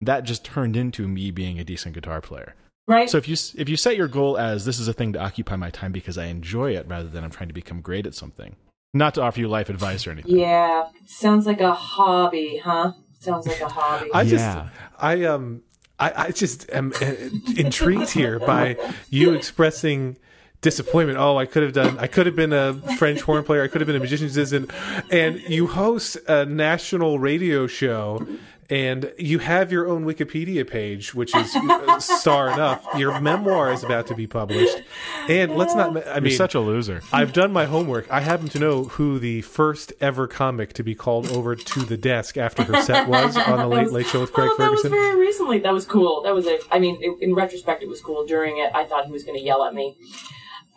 that 0.00 0.24
just 0.24 0.44
turned 0.44 0.76
into 0.76 1.06
me 1.08 1.30
being 1.30 1.58
a 1.58 1.64
decent 1.64 1.94
guitar 1.94 2.20
player. 2.20 2.54
Right. 2.88 3.10
So 3.10 3.18
if 3.18 3.28
you 3.28 3.36
if 3.56 3.68
you 3.68 3.76
set 3.76 3.96
your 3.96 4.08
goal 4.08 4.38
as 4.38 4.64
this 4.64 4.78
is 4.78 4.86
a 4.86 4.92
thing 4.92 5.12
to 5.14 5.18
occupy 5.20 5.56
my 5.56 5.70
time 5.70 5.92
because 5.92 6.16
I 6.16 6.26
enjoy 6.26 6.76
it 6.76 6.86
rather 6.88 7.08
than 7.08 7.24
I'm 7.24 7.30
trying 7.30 7.48
to 7.48 7.54
become 7.54 7.80
great 7.80 8.06
at 8.06 8.14
something, 8.14 8.54
not 8.94 9.14
to 9.14 9.22
offer 9.22 9.40
you 9.40 9.48
life 9.48 9.68
advice 9.68 10.06
or 10.06 10.12
anything. 10.12 10.38
yeah. 10.38 10.88
Sounds 11.06 11.46
like 11.46 11.60
a 11.60 11.72
hobby, 11.74 12.60
huh? 12.64 12.92
Sounds 13.18 13.46
like 13.46 13.60
a 13.60 13.68
hobby. 13.68 14.10
I 14.14 14.22
just, 14.22 14.44
Yeah. 14.44 14.68
I 14.98 15.24
um, 15.24 15.62
I, 15.98 16.26
I 16.26 16.30
just 16.30 16.70
am 16.70 16.92
uh, 17.00 17.12
intrigued 17.56 18.10
here 18.10 18.38
by 18.38 18.76
you 19.10 19.32
expressing 19.34 20.16
disappointment. 20.60 21.18
Oh, 21.18 21.36
I 21.38 21.46
could 21.46 21.62
have 21.62 21.72
done. 21.72 21.98
I 21.98 22.06
could 22.06 22.26
have 22.26 22.36
been 22.36 22.52
a 22.52 22.74
French 22.96 23.20
horn 23.22 23.44
player. 23.44 23.62
I 23.62 23.68
could 23.68 23.80
have 23.80 23.86
been 23.86 23.96
a 23.96 24.00
musician's 24.00 24.36
assistant. 24.36 24.70
And 25.10 25.40
you 25.40 25.66
host 25.66 26.16
a 26.28 26.44
national 26.46 27.18
radio 27.18 27.66
show. 27.66 28.26
And 28.68 29.12
you 29.16 29.38
have 29.38 29.70
your 29.70 29.86
own 29.86 30.04
Wikipedia 30.04 30.68
page, 30.68 31.14
which 31.14 31.36
is 31.36 31.54
uh, 31.54 32.00
star 32.00 32.50
enough. 32.50 32.84
Your 32.96 33.20
memoir 33.20 33.70
is 33.70 33.84
about 33.84 34.08
to 34.08 34.16
be 34.16 34.26
published, 34.26 34.82
and 35.28 35.56
let's 35.56 35.72
not. 35.76 35.96
I 36.04 36.14
You're 36.14 36.20
mean, 36.22 36.36
such 36.36 36.56
a 36.56 36.58
loser. 36.58 37.00
I've 37.12 37.32
done 37.32 37.52
my 37.52 37.66
homework. 37.66 38.10
I 38.10 38.22
happen 38.22 38.48
to 38.48 38.58
know 38.58 38.82
who 38.82 39.20
the 39.20 39.42
first 39.42 39.92
ever 40.00 40.26
comic 40.26 40.72
to 40.72 40.82
be 40.82 40.96
called 40.96 41.28
over 41.28 41.54
to 41.54 41.80
the 41.84 41.96
desk 41.96 42.36
after 42.36 42.64
her 42.64 42.82
set 42.82 43.06
was 43.06 43.36
on 43.46 43.58
the 43.58 43.68
Late 43.68 43.92
Late 43.92 44.06
Show 44.06 44.20
with 44.22 44.32
Craig 44.32 44.50
oh, 44.50 44.56
that 44.58 44.72
was 44.72 44.82
very 44.82 45.16
recently. 45.16 45.60
That 45.60 45.72
was 45.72 45.84
cool. 45.86 46.22
That 46.22 46.34
was 46.34 46.48
a. 46.48 46.58
I 46.72 46.80
mean, 46.80 47.00
in- 47.00 47.18
in 47.20 47.34
retrospect, 47.36 47.84
it 47.84 47.88
was 47.88 48.00
cool. 48.00 48.26
During 48.26 48.58
it, 48.58 48.72
I 48.74 48.84
thought 48.84 49.06
he 49.06 49.12
was 49.12 49.22
going 49.22 49.38
to 49.38 49.44
yell 49.44 49.62
at 49.62 49.74
me 49.74 49.96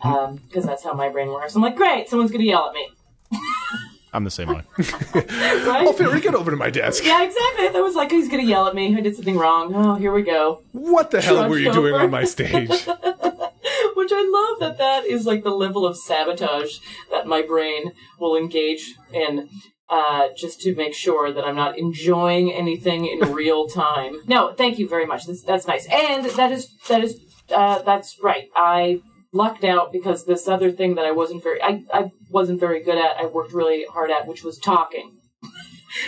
because 0.02 0.66
that's 0.66 0.84
how 0.84 0.94
my 0.94 1.10
brain 1.10 1.30
works. 1.30 1.56
I'm 1.56 1.62
like, 1.62 1.76
great, 1.76 2.10
someone's 2.10 2.32
going 2.32 2.42
to 2.42 2.48
yell 2.48 2.68
at 2.68 2.74
me, 2.74 2.88
I'm 4.14 4.24
the 4.24 4.32
same 4.32 4.48
way. 4.50 4.64
right? 5.14 5.86
Oh, 5.88 5.94
Ferry, 5.94 6.20
get 6.20 6.34
over 6.34 6.52
to 6.52 6.58
my 6.58 6.70
desk. 6.70 7.04
yeah, 7.06 7.24
exactly. 7.24 7.70
That 7.70 7.84
was 7.84 7.96
like 7.96 8.12
he's 8.12 8.28
going 8.28 8.44
to 8.44 8.48
yell 8.50 8.68
at 8.68 8.76
me. 8.76 8.96
I 8.96 9.02
did 9.02 9.16
something 9.16 9.38
wrong. 9.38 9.74
Oh, 9.76 9.96
here 9.96 10.12
we 10.12 10.24
go. 10.24 10.64
What 10.72 11.12
the 11.12 11.22
hell 11.22 11.36
Trudged 11.36 11.52
were 11.52 11.60
you 11.60 11.72
doing 11.72 11.94
over. 11.94 12.04
on 12.04 12.12
my 12.12 12.24
stage? 12.24 12.70
Which 13.96 14.12
I 14.12 14.50
love 14.50 14.60
that 14.62 14.76
that 14.80 15.06
is 15.06 15.26
like 15.26 15.44
the 15.44 15.52
level 15.52 15.86
of 15.86 15.98
sabotage 15.98 16.78
that 17.12 17.28
my 17.28 17.42
brain 17.42 17.92
will 18.20 18.36
engage 18.36 18.96
in. 19.14 19.50
Uh, 19.92 20.28
just 20.38 20.62
to 20.62 20.76
make 20.76 20.94
sure 20.94 21.34
that 21.34 21.44
I'm 21.44 21.56
not 21.56 21.76
enjoying 21.76 22.54
anything 22.54 23.08
in 23.08 23.34
real 23.34 23.68
time. 23.68 24.22
No, 24.28 24.54
thank 24.54 24.78
you 24.78 24.88
very 24.88 25.08
much. 25.08 25.26
That's, 25.26 25.42
that's 25.42 25.66
nice, 25.66 25.88
and 25.92 26.26
that 26.26 26.52
is 26.52 26.70
that 26.90 27.04
is 27.04 27.20
uh, 27.52 27.82
that's 27.82 28.20
right. 28.22 28.50
I 28.56 29.02
lucked 29.32 29.64
out 29.64 29.92
because 29.92 30.26
this 30.26 30.48
other 30.48 30.72
thing 30.72 30.96
that 30.96 31.06
I 31.06 31.12
wasn't 31.12 31.44
very 31.44 31.62
I, 31.62 31.84
I 31.94 32.12
wasn't 32.30 32.60
very 32.60 32.84
good 32.84 32.98
at. 32.98 33.18
I 33.18 33.26
worked 33.26 33.54
really 33.54 33.86
hard 33.92 34.12
at, 34.12 34.28
which 34.28 34.44
was 34.44 34.58
talking. 34.58 35.18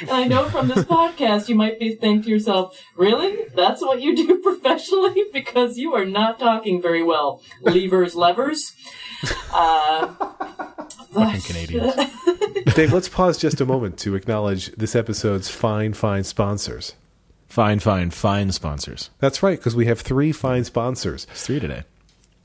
And 0.01 0.11
I 0.11 0.25
know 0.25 0.47
from 0.47 0.67
this 0.67 0.85
podcast, 0.85 1.49
you 1.49 1.55
might 1.55 1.79
be 1.79 1.95
thinking 1.95 2.21
to 2.21 2.29
yourself, 2.29 2.79
really? 2.95 3.45
That's 3.55 3.81
what 3.81 3.99
you 3.99 4.15
do 4.15 4.37
professionally? 4.43 5.25
Because 5.33 5.75
you 5.75 5.95
are 5.95 6.05
not 6.05 6.37
talking 6.37 6.79
very 6.83 7.01
well. 7.01 7.41
Levers, 7.61 8.15
levers. 8.15 8.73
Uh, 9.53 10.07
Fucking 11.13 11.41
Canadians. 11.41 11.93
Dave, 12.73 12.93
let's 12.93 13.09
pause 13.09 13.37
just 13.37 13.59
a 13.61 13.65
moment 13.65 13.97
to 13.99 14.15
acknowledge 14.15 14.71
this 14.71 14.95
episode's 14.95 15.49
fine, 15.49 15.93
fine 15.93 16.23
sponsors. 16.23 16.95
Fine, 17.47 17.79
fine, 17.79 18.09
fine 18.11 18.51
sponsors. 18.51 19.09
That's 19.19 19.43
right, 19.43 19.59
because 19.59 19.75
we 19.75 19.85
have 19.87 19.99
three 19.99 20.31
fine 20.31 20.63
sponsors. 20.63 21.27
It's 21.29 21.45
three 21.45 21.59
today. 21.59 21.83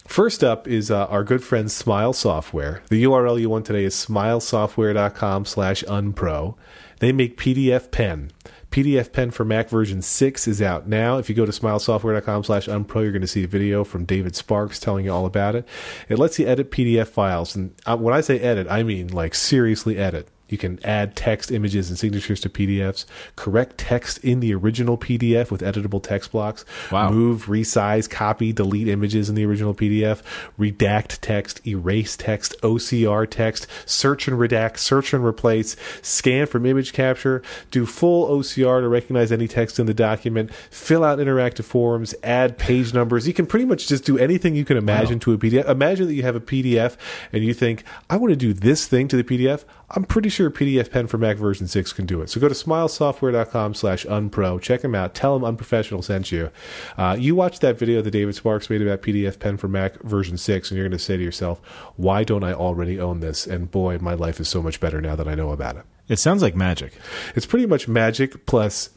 First 0.06 0.44
up 0.44 0.68
is 0.68 0.90
uh, 0.90 1.06
our 1.06 1.24
good 1.24 1.42
friend 1.42 1.70
Smile 1.70 2.12
Software. 2.12 2.82
The 2.88 3.04
URL 3.04 3.40
you 3.40 3.50
want 3.50 3.66
today 3.66 3.84
is 3.84 3.94
smilesoftware.com 3.94 5.44
slash 5.44 5.82
unpro. 5.84 6.54
They 7.00 7.12
make 7.12 7.36
PDF 7.36 7.90
Pen. 7.90 8.30
PDF 8.70 9.12
Pen 9.12 9.30
for 9.30 9.44
Mac 9.44 9.68
version 9.68 10.00
6 10.02 10.48
is 10.48 10.62
out 10.62 10.88
now. 10.88 11.18
If 11.18 11.28
you 11.28 11.34
go 11.34 11.44
to 11.44 11.52
smilesoftware.com 11.52 12.44
slash 12.44 12.66
unpro, 12.66 13.02
you're 13.02 13.12
going 13.12 13.20
to 13.20 13.26
see 13.26 13.44
a 13.44 13.48
video 13.48 13.84
from 13.84 14.04
David 14.04 14.36
Sparks 14.36 14.78
telling 14.78 15.04
you 15.04 15.12
all 15.12 15.26
about 15.26 15.54
it. 15.56 15.66
It 16.08 16.18
lets 16.18 16.38
you 16.38 16.46
edit 16.46 16.70
PDF 16.70 17.08
files. 17.08 17.56
And 17.56 17.74
uh, 17.84 17.96
when 17.96 18.14
I 18.14 18.20
say 18.20 18.38
edit, 18.38 18.68
I 18.70 18.84
mean 18.84 19.08
like 19.08 19.34
seriously 19.34 19.98
edit. 19.98 20.28
You 20.48 20.58
can 20.58 20.78
add 20.84 21.16
text, 21.16 21.50
images, 21.50 21.88
and 21.88 21.98
signatures 21.98 22.40
to 22.42 22.48
PDFs, 22.48 23.04
correct 23.34 23.78
text 23.78 24.18
in 24.18 24.40
the 24.40 24.54
original 24.54 24.96
PDF 24.96 25.50
with 25.50 25.60
editable 25.60 26.02
text 26.02 26.30
blocks, 26.32 26.64
Wow. 26.92 27.10
move, 27.10 27.46
resize, 27.46 28.08
copy, 28.08 28.52
delete 28.52 28.86
images 28.88 29.28
in 29.28 29.34
the 29.34 29.44
original 29.44 29.74
PDF, 29.74 30.22
redact 30.58 31.18
text, 31.20 31.66
erase 31.66 32.16
text, 32.16 32.54
OCR 32.62 33.26
text, 33.28 33.66
search 33.86 34.28
and 34.28 34.38
redact, 34.38 34.78
search 34.78 35.12
and 35.12 35.24
replace, 35.24 35.76
scan 36.02 36.46
from 36.46 36.64
image 36.64 36.92
capture, 36.92 37.42
do 37.70 37.84
full 37.84 38.28
OCR 38.28 38.80
to 38.80 38.88
recognize 38.88 39.32
any 39.32 39.48
text 39.48 39.78
in 39.78 39.86
the 39.86 39.94
document, 39.94 40.52
fill 40.70 41.02
out 41.04 41.18
interactive 41.18 41.64
forms, 41.64 42.14
add 42.22 42.56
page 42.58 42.94
numbers. 42.94 43.26
You 43.26 43.34
can 43.34 43.46
pretty 43.46 43.64
much 43.66 43.88
just 43.88 44.04
do 44.04 44.16
anything 44.18 44.54
you 44.54 44.64
can 44.64 44.76
imagine 44.76 45.18
to 45.20 45.32
a 45.32 45.38
PDF. 45.38 45.68
Imagine 45.68 46.06
that 46.06 46.14
you 46.14 46.22
have 46.22 46.36
a 46.36 46.40
PDF 46.40 46.96
and 47.32 47.42
you 47.44 47.52
think, 47.52 47.82
I 48.08 48.16
want 48.16 48.30
to 48.30 48.36
do 48.36 48.52
this 48.52 48.86
thing 48.86 49.08
to 49.08 49.16
the 49.16 49.24
PDF. 49.24 49.64
I'm 49.90 50.04
pretty 50.04 50.28
sure 50.28 50.50
PDF 50.50 50.90
Pen 50.90 51.06
for 51.06 51.16
Mac 51.16 51.36
version 51.36 51.68
6 51.68 51.92
can 51.92 52.06
do 52.06 52.20
it. 52.20 52.28
So 52.28 52.40
go 52.40 52.48
to 52.48 52.54
smilesoftware.com 52.54 53.74
slash 53.74 54.04
unpro. 54.06 54.60
Check 54.60 54.82
them 54.82 54.94
out. 54.96 55.14
Tell 55.14 55.38
them 55.38 55.44
Unprofessional 55.44 56.02
sent 56.02 56.32
you. 56.32 56.50
Uh, 56.98 57.16
you 57.18 57.36
watch 57.36 57.60
that 57.60 57.78
video 57.78 58.02
that 58.02 58.10
David 58.10 58.34
Sparks 58.34 58.68
made 58.68 58.82
about 58.82 59.02
PDF 59.02 59.38
Pen 59.38 59.56
for 59.56 59.68
Mac 59.68 60.00
version 60.02 60.36
6, 60.36 60.70
and 60.70 60.76
you're 60.76 60.88
going 60.88 60.98
to 60.98 61.04
say 61.04 61.16
to 61.16 61.22
yourself, 61.22 61.60
why 61.96 62.24
don't 62.24 62.42
I 62.42 62.52
already 62.52 62.98
own 62.98 63.20
this? 63.20 63.46
And 63.46 63.70
boy, 63.70 63.98
my 63.98 64.14
life 64.14 64.40
is 64.40 64.48
so 64.48 64.60
much 64.60 64.80
better 64.80 65.00
now 65.00 65.14
that 65.14 65.28
I 65.28 65.36
know 65.36 65.50
about 65.50 65.76
it. 65.76 65.84
It 66.08 66.18
sounds 66.18 66.42
like 66.42 66.56
magic. 66.56 66.92
It's 67.36 67.46
pretty 67.46 67.66
much 67.66 67.86
magic 67.86 68.46
plus 68.46 68.90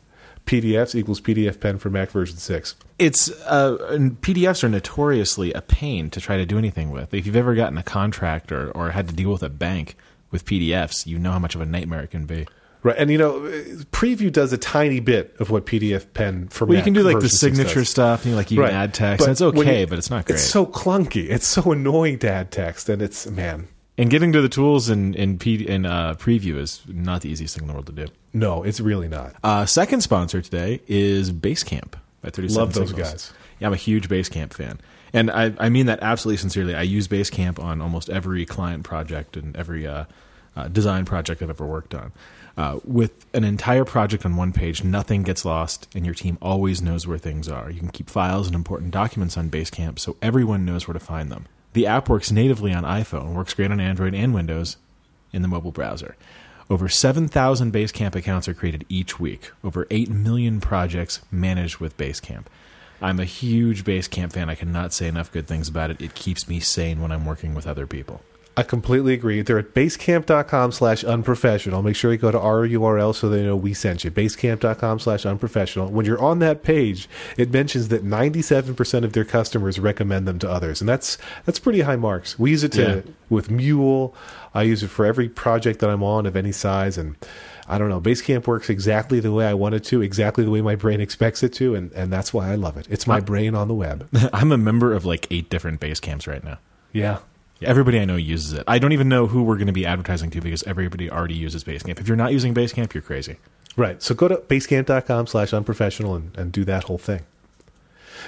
PDFs 0.45 0.95
equals 0.95 1.21
PDF 1.21 1.60
pen 1.60 1.78
for 1.78 1.91
Mac 1.91 2.10
version 2.10 2.38
6. 2.38 2.75
It's 2.97 3.30
uh, 3.43 3.78
and 3.91 4.19
PDFs 4.21 4.63
are 4.63 4.69
notoriously 4.69 5.54
a 5.54 5.62
pain 5.62 6.10
to 6.10 6.19
try 6.19 6.38
to 6.38 6.45
do 6.45 6.58
anything 6.58 6.89
with. 6.89 7.13
If 7.13 7.28
you've 7.28 7.36
ever 7.36 7.54
gotten 7.54 7.78
a 7.78 7.84
contract 7.84 8.52
or, 8.52 8.71
or 8.71 8.89
had 8.89 9.08
to 9.10 9.13
deal 9.13 9.32
with 9.32 9.43
a 9.43 9.49
bank 9.49 9.95
with 10.31 10.45
PDFs, 10.45 11.05
you 11.07 11.17
know 11.19 11.31
how 11.31 11.39
much 11.39 11.55
of 11.55 11.61
a 11.61 11.65
nightmare 11.65 12.01
it 12.01 12.11
can 12.11 12.25
be. 12.25 12.47
Right. 12.81 12.95
And, 12.97 13.09
you 13.11 13.17
know, 13.17 13.41
Preview 13.91 14.31
does 14.31 14.53
a 14.53 14.57
tiny 14.57 15.01
bit 15.01 15.35
of 15.39 15.49
what 15.49 15.65
PDF 15.65 16.13
pen 16.13 16.47
for 16.47 16.63
Well, 16.65 16.75
you 16.75 16.77
Mac 16.77 16.83
can 16.85 16.93
do 16.93 17.03
like 17.03 17.19
the 17.19 17.27
signature 17.27 17.79
does. 17.81 17.89
stuff, 17.89 18.23
and 18.23 18.31
you 18.31 18.35
like 18.37 18.51
you 18.51 18.61
Right. 18.61 18.69
can 18.69 18.79
add 18.79 18.93
text, 18.93 19.19
But 19.19 19.25
and 19.25 19.31
it's 19.33 19.41
okay, 19.41 19.81
you- 19.81 19.87
but 19.87 19.97
it's 19.97 20.09
not 20.09 20.25
great. 20.25 20.35
It's 20.35 20.43
so 20.45 20.65
clunky. 20.65 21.29
It's 21.29 21.45
so 21.45 21.71
annoying 21.73 22.19
to 22.19 22.31
add 22.31 22.51
text, 22.51 22.87
and 22.87 23.01
it's, 23.01 23.27
man, 23.29 23.67
and 23.97 24.09
getting 24.09 24.31
to 24.31 24.41
the 24.41 24.47
tools 24.47 24.89
in 24.89 25.13
in, 25.15 25.37
P, 25.39 25.55
in 25.55 25.85
uh, 25.85 26.13
preview 26.13 26.55
is 26.57 26.81
not 26.87 27.19
the 27.21 27.29
easiest 27.29 27.55
thing 27.55 27.63
in 27.63 27.67
the 27.67 27.73
world 27.73 27.87
to 27.87 27.91
do. 27.91 28.05
no, 28.31 28.63
it's 28.63 28.79
really 28.79 29.09
not. 29.09 29.35
Uh, 29.43 29.65
second 29.65 29.99
sponsor 29.99 30.41
today 30.41 30.79
is 30.87 31.33
Basecamp 31.33 31.95
by 32.21 32.29
37 32.29 32.55
Love 32.61 32.73
those 32.73 32.89
Signals. 32.91 33.11
guys. 33.11 33.33
Yeah, 33.59 33.67
I'm 33.67 33.73
a 33.73 33.77
huge 33.77 34.07
Basecamp 34.07 34.53
fan. 34.53 34.79
And 35.13 35.31
I, 35.31 35.53
I 35.57 35.69
mean 35.69 35.87
that 35.87 35.99
absolutely 36.01 36.37
sincerely. 36.37 36.75
I 36.75 36.83
use 36.83 37.07
Basecamp 37.07 37.59
on 37.59 37.81
almost 37.81 38.09
every 38.09 38.45
client 38.45 38.83
project 38.83 39.37
and 39.37 39.55
every 39.55 39.87
uh, 39.87 40.05
uh, 40.55 40.67
design 40.67 41.05
project 41.05 41.41
I've 41.41 41.49
ever 41.49 41.65
worked 41.65 41.95
on. 41.95 42.11
Uh, 42.57 42.79
with 42.83 43.25
an 43.33 43.43
entire 43.43 43.85
project 43.85 44.25
on 44.25 44.35
one 44.35 44.51
page, 44.51 44.83
nothing 44.83 45.23
gets 45.23 45.45
lost, 45.45 45.87
and 45.95 46.05
your 46.05 46.13
team 46.13 46.37
always 46.41 46.81
knows 46.81 47.07
where 47.07 47.17
things 47.17 47.47
are. 47.47 47.71
You 47.71 47.79
can 47.79 47.89
keep 47.89 48.09
files 48.09 48.47
and 48.47 48.55
important 48.55 48.91
documents 48.91 49.37
on 49.37 49.49
Basecamp 49.49 49.97
so 49.97 50.17
everyone 50.21 50.65
knows 50.65 50.87
where 50.87 50.93
to 50.93 50.99
find 50.99 51.31
them. 51.31 51.45
The 51.73 51.87
app 51.87 52.09
works 52.09 52.31
natively 52.31 52.73
on 52.73 52.83
iPhone, 52.83 53.33
works 53.33 53.53
great 53.53 53.71
on 53.71 53.79
Android 53.79 54.13
and 54.13 54.33
Windows 54.33 54.75
in 55.31 55.41
the 55.41 55.47
mobile 55.47 55.71
browser. 55.71 56.15
Over 56.69 56.89
7,000 56.89 57.71
Basecamp 57.71 58.15
accounts 58.15 58.47
are 58.47 58.53
created 58.53 58.85
each 58.89 59.19
week. 59.19 59.51
Over 59.63 59.87
8 59.89 60.09
million 60.09 60.59
projects 60.59 61.21
managed 61.31 61.77
with 61.77 61.97
Basecamp. 61.97 62.45
I'm 63.01 63.19
a 63.19 63.25
huge 63.25 63.83
Basecamp 63.83 64.33
fan. 64.33 64.49
I 64.49 64.55
cannot 64.55 64.93
say 64.93 65.07
enough 65.07 65.31
good 65.31 65.47
things 65.47 65.67
about 65.69 65.89
it. 65.91 66.01
It 66.01 66.15
keeps 66.15 66.47
me 66.49 66.59
sane 66.59 67.01
when 67.01 67.12
I'm 67.12 67.25
working 67.25 67.53
with 67.55 67.65
other 67.67 67.88
people. 67.88 68.21
I 68.57 68.63
completely 68.63 69.13
agree. 69.13 69.41
They're 69.41 69.59
at 69.59 69.73
basecamp.com 69.73 70.73
slash 70.73 71.05
unprofessional. 71.05 71.81
Make 71.81 71.95
sure 71.95 72.12
you 72.12 72.17
go 72.17 72.29
to 72.31 72.39
our 72.39 72.67
URL 72.67 73.15
so 73.15 73.29
they 73.29 73.41
know 73.41 73.55
we 73.55 73.73
sent 73.73 74.03
you. 74.03 74.12
Basecamp.com 74.12 74.99
slash 74.99 75.25
unprofessional. 75.25 75.88
When 75.89 76.05
you're 76.05 76.21
on 76.21 76.39
that 76.39 76.62
page, 76.62 77.07
it 77.38 77.51
mentions 77.51 77.88
that 77.88 78.03
97% 78.03 79.05
of 79.05 79.13
their 79.13 79.23
customers 79.23 79.79
recommend 79.79 80.27
them 80.27 80.39
to 80.39 80.49
others. 80.49 80.81
And 80.81 80.89
that's 80.89 81.17
that's 81.45 81.59
pretty 81.59 81.81
high 81.81 81.95
marks. 81.95 82.38
We 82.38 82.51
use 82.51 82.65
it 82.65 82.73
to 82.73 82.81
Yeah. 83.05 83.12
with 83.29 83.49
Mule. 83.49 84.13
I 84.53 84.63
use 84.63 84.83
it 84.83 84.89
for 84.89 85.05
every 85.05 85.29
project 85.29 85.79
that 85.79 85.89
I'm 85.89 86.03
on 86.03 86.25
of 86.25 86.35
any 86.35 86.51
size. 86.51 86.97
And 86.97 87.15
I 87.69 87.77
don't 87.77 87.89
know, 87.89 88.01
Basecamp 88.01 88.47
works 88.47 88.69
exactly 88.69 89.19
the 89.19 89.32
way 89.32 89.45
I 89.45 89.53
want 89.53 89.75
it 89.75 89.84
to, 89.86 90.01
exactly 90.01 90.43
the 90.43 90.49
way 90.49 90.62
my 90.62 90.75
brain 90.75 90.99
expects 90.99 91.43
it 91.43 91.53
to. 91.53 91.75
And, 91.75 91.91
and 91.93 92.12
that's 92.12 92.34
why 92.34 92.51
I 92.51 92.55
love 92.55 92.77
it. 92.77 92.88
It's 92.89 93.05
my 93.05 93.19
brain 93.19 93.53
on 93.53 93.67
the 93.67 93.75
web. 93.75 94.10
I'm 94.34 94.51
a 94.51 94.58
member 94.58 94.93
of 94.93 95.05
like 95.05 95.27
eight 95.29 95.49
different 95.49 95.79
Basecamps 95.79 96.27
right 96.27 96.43
now. 96.43 96.58
Yeah. 96.91 97.19
Everybody 97.62 97.99
I 97.99 98.05
know 98.05 98.15
uses 98.15 98.53
it. 98.53 98.63
I 98.67 98.79
don't 98.79 98.93
even 98.93 99.08
know 99.08 99.27
who 99.27 99.43
we're 99.43 99.58
going 99.58 99.67
to 99.67 99.73
be 99.73 99.86
advertising 99.86 100.32
to 100.32 100.41
because 100.41 100.63
everybody 100.63 101.12
already 101.12 101.36
uses 101.36 101.63
Basecamp. 101.63 101.99
If 101.99 102.08
you're 102.08 102.17
not 102.17 102.32
using 102.32 102.53
Basecamp, 102.53 102.93
you're 102.93 103.03
crazy. 103.03 103.38
Right. 103.75 104.01
So 104.01 104.15
go 104.15 104.27
to 104.27 104.38
basecamp.com 104.38 105.27
slash 105.27 105.53
unprofessional 105.53 106.15
and, 106.15 106.36
and 106.38 106.51
do 106.51 106.65
that 106.65 106.86
whole 106.86 106.97
thing. 106.97 107.21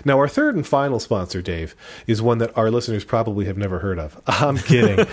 Now, 0.06 0.18
our 0.18 0.28
third 0.28 0.56
and 0.56 0.66
final 0.66 1.00
sponsor, 1.00 1.42
Dave, 1.42 1.76
is 2.08 2.22
one 2.22 2.38
that 2.40 2.56
our 2.58 2.72
listeners 2.72 3.04
probably 3.04 3.46
have 3.46 3.58
never 3.58 3.80
heard 3.80 4.00
of. 4.00 4.22
I'm 4.28 4.58
kidding. 4.58 5.00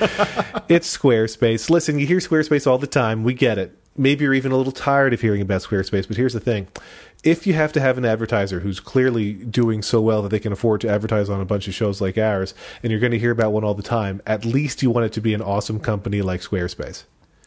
it's 0.69 0.97
Squarespace. 0.97 1.71
Listen, 1.71 1.99
you 1.99 2.07
hear 2.07 2.19
Squarespace 2.19 2.67
all 2.67 2.79
the 2.79 2.87
time. 2.87 3.25
We 3.25 3.35
get 3.35 3.59
it. 3.59 3.77
Maybe 3.99 4.25
you're 4.25 4.35
even 4.35 4.53
a 4.53 4.57
little 4.57 4.73
tired 4.73 5.13
of 5.13 5.21
hearing 5.21 5.43
about 5.43 5.63
Squarespace, 5.63 6.07
but 6.07 6.17
here's 6.17 6.33
the 6.33 6.41
thing. 6.41 6.69
If 7.25 7.47
you 7.49 7.55
have 7.55 7.73
to 7.73 7.81
have 7.81 7.99
an 7.99 8.05
advertiser 8.05 8.61
who's 8.61 8.79
clearly 8.79 9.33
doing 9.33 9.83
so 9.83 10.01
well 10.01 10.23
that 10.23 10.29
they 10.29 10.39
can 10.39 10.53
afford 10.53 10.81
to 10.83 10.89
advertise 10.89 11.29
on 11.29 11.41
a 11.41 11.45
bunch 11.45 11.67
of 11.67 11.75
shows 11.75 12.01
like 12.01 12.17
ours, 12.17 12.55
and 12.83 12.93
you're 12.93 13.01
going 13.01 13.13
to 13.13 13.19
hear 13.19 13.33
about 13.33 13.53
one 13.53 13.65
all 13.65 13.75
the 13.75 13.83
time, 13.83 14.23
at 14.25 14.45
least 14.45 14.83
you 14.83 14.91
want 14.91 15.07
it 15.07 15.13
to 15.15 15.21
be 15.21 15.35
an 15.35 15.43
awesome 15.43 15.81
company 15.81 16.23
like 16.23 16.41
Squarespace. 16.41 17.05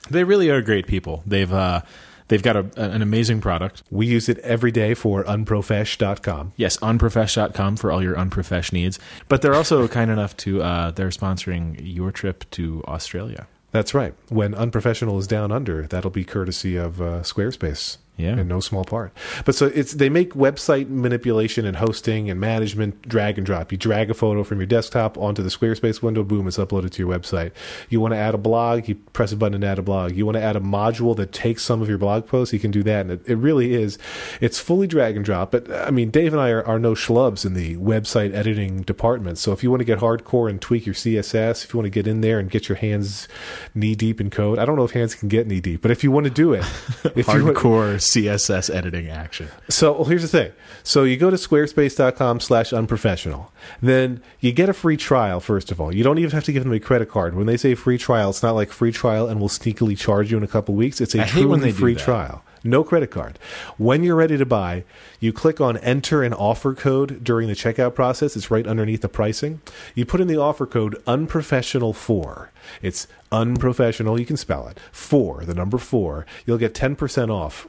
They 0.09 0.25
really 0.25 0.49
are 0.49 0.61
great 0.61 0.87
people. 0.87 1.23
They've 1.25 1.51
uh, 1.51 1.83
they've 2.27 2.43
got 2.43 2.57
a, 2.57 2.65
an 2.75 3.01
amazing 3.01 3.39
product. 3.39 3.83
We 3.89 4.07
use 4.07 4.27
it 4.27 4.39
every 4.39 4.71
day 4.71 4.93
for 4.93 5.23
unprofesh.com. 5.23 6.53
Yes, 6.57 6.75
unprofesh.com 6.77 7.77
for 7.77 7.91
all 7.91 8.03
your 8.03 8.15
unprofesh 8.15 8.73
needs. 8.73 8.99
But 9.29 9.41
they're 9.41 9.55
also 9.55 9.87
kind 9.87 10.11
enough 10.11 10.35
to 10.37 10.61
uh, 10.61 10.91
they're 10.91 11.09
sponsoring 11.09 11.79
your 11.81 12.11
trip 12.11 12.49
to 12.51 12.83
Australia. 12.87 13.47
That's 13.71 13.93
right. 13.93 14.13
When 14.29 14.53
Unprofessional 14.53 15.17
is 15.17 15.27
down 15.27 15.51
under, 15.51 15.87
that'll 15.87 16.11
be 16.11 16.25
courtesy 16.25 16.75
of 16.75 17.01
uh, 17.01 17.21
Squarespace. 17.21 17.97
Yeah. 18.17 18.37
In 18.37 18.47
no 18.47 18.59
small 18.59 18.83
part. 18.83 19.13
But 19.45 19.55
so 19.55 19.67
it's 19.67 19.93
they 19.93 20.07
make 20.09 20.33
website 20.33 20.89
manipulation 20.89 21.65
and 21.65 21.77
hosting 21.77 22.29
and 22.29 22.39
management 22.39 23.01
drag 23.07 23.39
and 23.39 23.45
drop. 23.47 23.71
You 23.71 23.79
drag 23.79 24.11
a 24.11 24.13
photo 24.13 24.43
from 24.43 24.59
your 24.59 24.67
desktop 24.67 25.17
onto 25.17 25.41
the 25.41 25.49
Squarespace 25.49 26.03
window, 26.03 26.21
boom, 26.23 26.47
it's 26.47 26.57
uploaded 26.57 26.91
to 26.91 27.03
your 27.03 27.11
website. 27.11 27.51
You 27.89 27.99
want 27.99 28.13
to 28.13 28.17
add 28.17 28.35
a 28.35 28.37
blog, 28.37 28.87
you 28.87 28.95
press 29.13 29.31
a 29.31 29.35
button 29.37 29.61
to 29.61 29.65
add 29.67 29.79
a 29.79 29.81
blog. 29.81 30.15
You 30.15 30.25
want 30.27 30.35
to 30.35 30.41
add 30.43 30.55
a 30.55 30.59
module 30.59 31.15
that 31.15 31.31
takes 31.31 31.63
some 31.63 31.81
of 31.81 31.89
your 31.89 31.97
blog 31.97 32.27
posts, 32.27 32.53
you 32.53 32.59
can 32.59 32.69
do 32.69 32.83
that. 32.83 33.01
And 33.01 33.11
it, 33.11 33.21
it 33.27 33.35
really 33.37 33.73
is, 33.73 33.97
it's 34.39 34.59
fully 34.59 34.85
drag 34.85 35.15
and 35.15 35.25
drop. 35.25 35.49
But 35.51 35.71
I 35.71 35.89
mean, 35.89 36.11
Dave 36.11 36.33
and 36.33 36.41
I 36.41 36.49
are, 36.49 36.63
are 36.67 36.77
no 36.77 36.93
schlubs 36.93 37.43
in 37.43 37.55
the 37.55 37.75
website 37.77 38.35
editing 38.35 38.81
department. 38.83 39.39
So 39.39 39.51
if 39.51 39.63
you 39.63 39.71
want 39.71 39.79
to 39.79 39.85
get 39.85 39.97
hardcore 39.99 40.47
and 40.47 40.61
tweak 40.61 40.85
your 40.85 40.93
CSS, 40.93 41.63
if 41.63 41.73
you 41.73 41.79
want 41.79 41.85
to 41.87 41.89
get 41.91 42.05
in 42.05 42.21
there 42.21 42.37
and 42.37 42.51
get 42.51 42.69
your 42.69 42.75
hands 42.75 43.27
knee 43.73 43.95
deep 43.95 44.21
in 44.21 44.29
code, 44.29 44.59
I 44.59 44.65
don't 44.65 44.75
know 44.75 44.83
if 44.83 44.91
hands 44.91 45.15
can 45.15 45.27
get 45.27 45.47
knee 45.47 45.59
deep, 45.61 45.81
but 45.81 45.89
if 45.89 46.03
you 46.03 46.11
want 46.11 46.25
to 46.25 46.29
do 46.29 46.53
it, 46.53 46.63
if 47.15 47.27
you 47.27 47.45
want- 47.45 47.57
Hardcore 47.57 48.00
CSS 48.01 48.73
editing 48.73 49.09
action. 49.09 49.47
so 49.69 49.93
well, 49.93 50.05
here's 50.05 50.21
the 50.23 50.27
thing. 50.27 50.51
So 50.83 51.03
you 51.03 51.17
go 51.17 51.29
to 51.29 51.37
squarespace.com 51.37 52.39
slash 52.39 52.73
unprofessional. 52.73 53.51
Then 53.81 54.21
you 54.39 54.51
get 54.51 54.69
a 54.69 54.73
free 54.73 54.97
trial, 54.97 55.39
first 55.39 55.71
of 55.71 55.79
all. 55.79 55.93
You 55.93 56.03
don't 56.03 56.17
even 56.17 56.31
have 56.31 56.43
to 56.45 56.51
give 56.51 56.63
them 56.63 56.73
a 56.73 56.79
credit 56.79 57.09
card. 57.09 57.35
When 57.35 57.45
they 57.45 57.57
say 57.57 57.75
free 57.75 57.97
trial, 57.97 58.31
it's 58.31 58.43
not 58.43 58.55
like 58.55 58.71
free 58.71 58.91
trial 58.91 59.27
and 59.27 59.39
we'll 59.39 59.49
sneakily 59.49 59.97
charge 59.97 60.31
you 60.31 60.37
in 60.37 60.43
a 60.43 60.47
couple 60.47 60.75
weeks. 60.75 60.99
It's 60.99 61.15
a 61.15 61.21
I 61.21 61.25
hate 61.25 61.45
when 61.45 61.59
truly 61.59 61.73
free 61.73 61.95
trial. 61.95 62.43
No 62.63 62.83
credit 62.83 63.09
card. 63.09 63.39
When 63.77 64.03
you're 64.03 64.15
ready 64.15 64.37
to 64.37 64.45
buy, 64.45 64.83
you 65.19 65.33
click 65.33 65.59
on 65.59 65.77
enter 65.77 66.21
an 66.21 66.33
offer 66.33 66.75
code 66.75 67.23
during 67.23 67.47
the 67.47 67.55
checkout 67.55 67.95
process. 67.95 68.35
It's 68.35 68.51
right 68.51 68.67
underneath 68.67 69.01
the 69.01 69.09
pricing. 69.09 69.61
You 69.95 70.05
put 70.05 70.21
in 70.21 70.27
the 70.27 70.37
offer 70.39 70.67
code 70.67 71.01
unprofessional 71.07 71.93
four. 71.93 72.51
It's 72.81 73.07
unprofessional. 73.31 74.19
You 74.19 74.27
can 74.27 74.37
spell 74.37 74.67
it. 74.67 74.79
Four, 74.91 75.43
the 75.43 75.55
number 75.55 75.79
four. 75.79 76.27
You'll 76.45 76.59
get 76.59 76.75
10% 76.75 77.31
off 77.31 77.67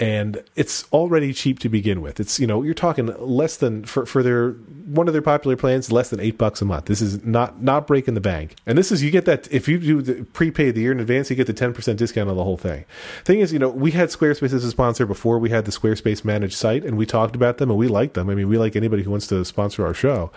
and 0.00 0.44
it's 0.54 0.84
already 0.92 1.32
cheap 1.32 1.58
to 1.58 1.68
begin 1.68 2.00
with. 2.00 2.20
It's 2.20 2.38
you 2.38 2.46
know 2.46 2.62
you're 2.62 2.74
talking 2.74 3.06
less 3.18 3.56
than 3.56 3.84
for 3.84 4.06
for 4.06 4.22
their 4.22 4.52
one 4.52 5.08
of 5.08 5.12
their 5.12 5.22
popular 5.22 5.56
plans 5.56 5.90
less 5.90 6.10
than 6.10 6.20
eight 6.20 6.38
bucks 6.38 6.62
a 6.62 6.64
month. 6.64 6.84
This 6.84 7.02
is 7.02 7.24
not 7.24 7.62
not 7.62 7.86
breaking 7.86 8.14
the 8.14 8.20
bank, 8.20 8.54
and 8.64 8.78
this 8.78 8.92
is 8.92 9.02
you 9.02 9.10
get 9.10 9.24
that 9.24 9.50
if 9.52 9.66
you 9.66 9.78
do 9.78 10.00
the 10.00 10.24
prepay 10.24 10.70
the 10.70 10.82
year 10.82 10.92
in 10.92 11.00
advance, 11.00 11.30
you 11.30 11.36
get 11.36 11.48
the 11.48 11.52
ten 11.52 11.72
percent 11.72 11.98
discount 11.98 12.30
on 12.30 12.36
the 12.36 12.44
whole 12.44 12.56
thing. 12.56 12.84
Thing 13.24 13.40
is, 13.40 13.52
you 13.52 13.58
know 13.58 13.68
we 13.68 13.90
had 13.90 14.10
Squarespace 14.10 14.52
as 14.52 14.64
a 14.64 14.70
sponsor 14.70 15.04
before 15.04 15.38
we 15.38 15.50
had 15.50 15.64
the 15.64 15.72
Squarespace 15.72 16.24
managed 16.24 16.54
site, 16.54 16.84
and 16.84 16.96
we 16.96 17.04
talked 17.04 17.34
about 17.34 17.58
them 17.58 17.70
and 17.70 17.78
we 17.78 17.88
like 17.88 18.12
them. 18.12 18.30
I 18.30 18.34
mean, 18.34 18.48
we 18.48 18.58
like 18.58 18.76
anybody 18.76 19.02
who 19.02 19.10
wants 19.10 19.26
to 19.28 19.44
sponsor 19.44 19.84
our 19.84 19.94
show, 19.94 20.30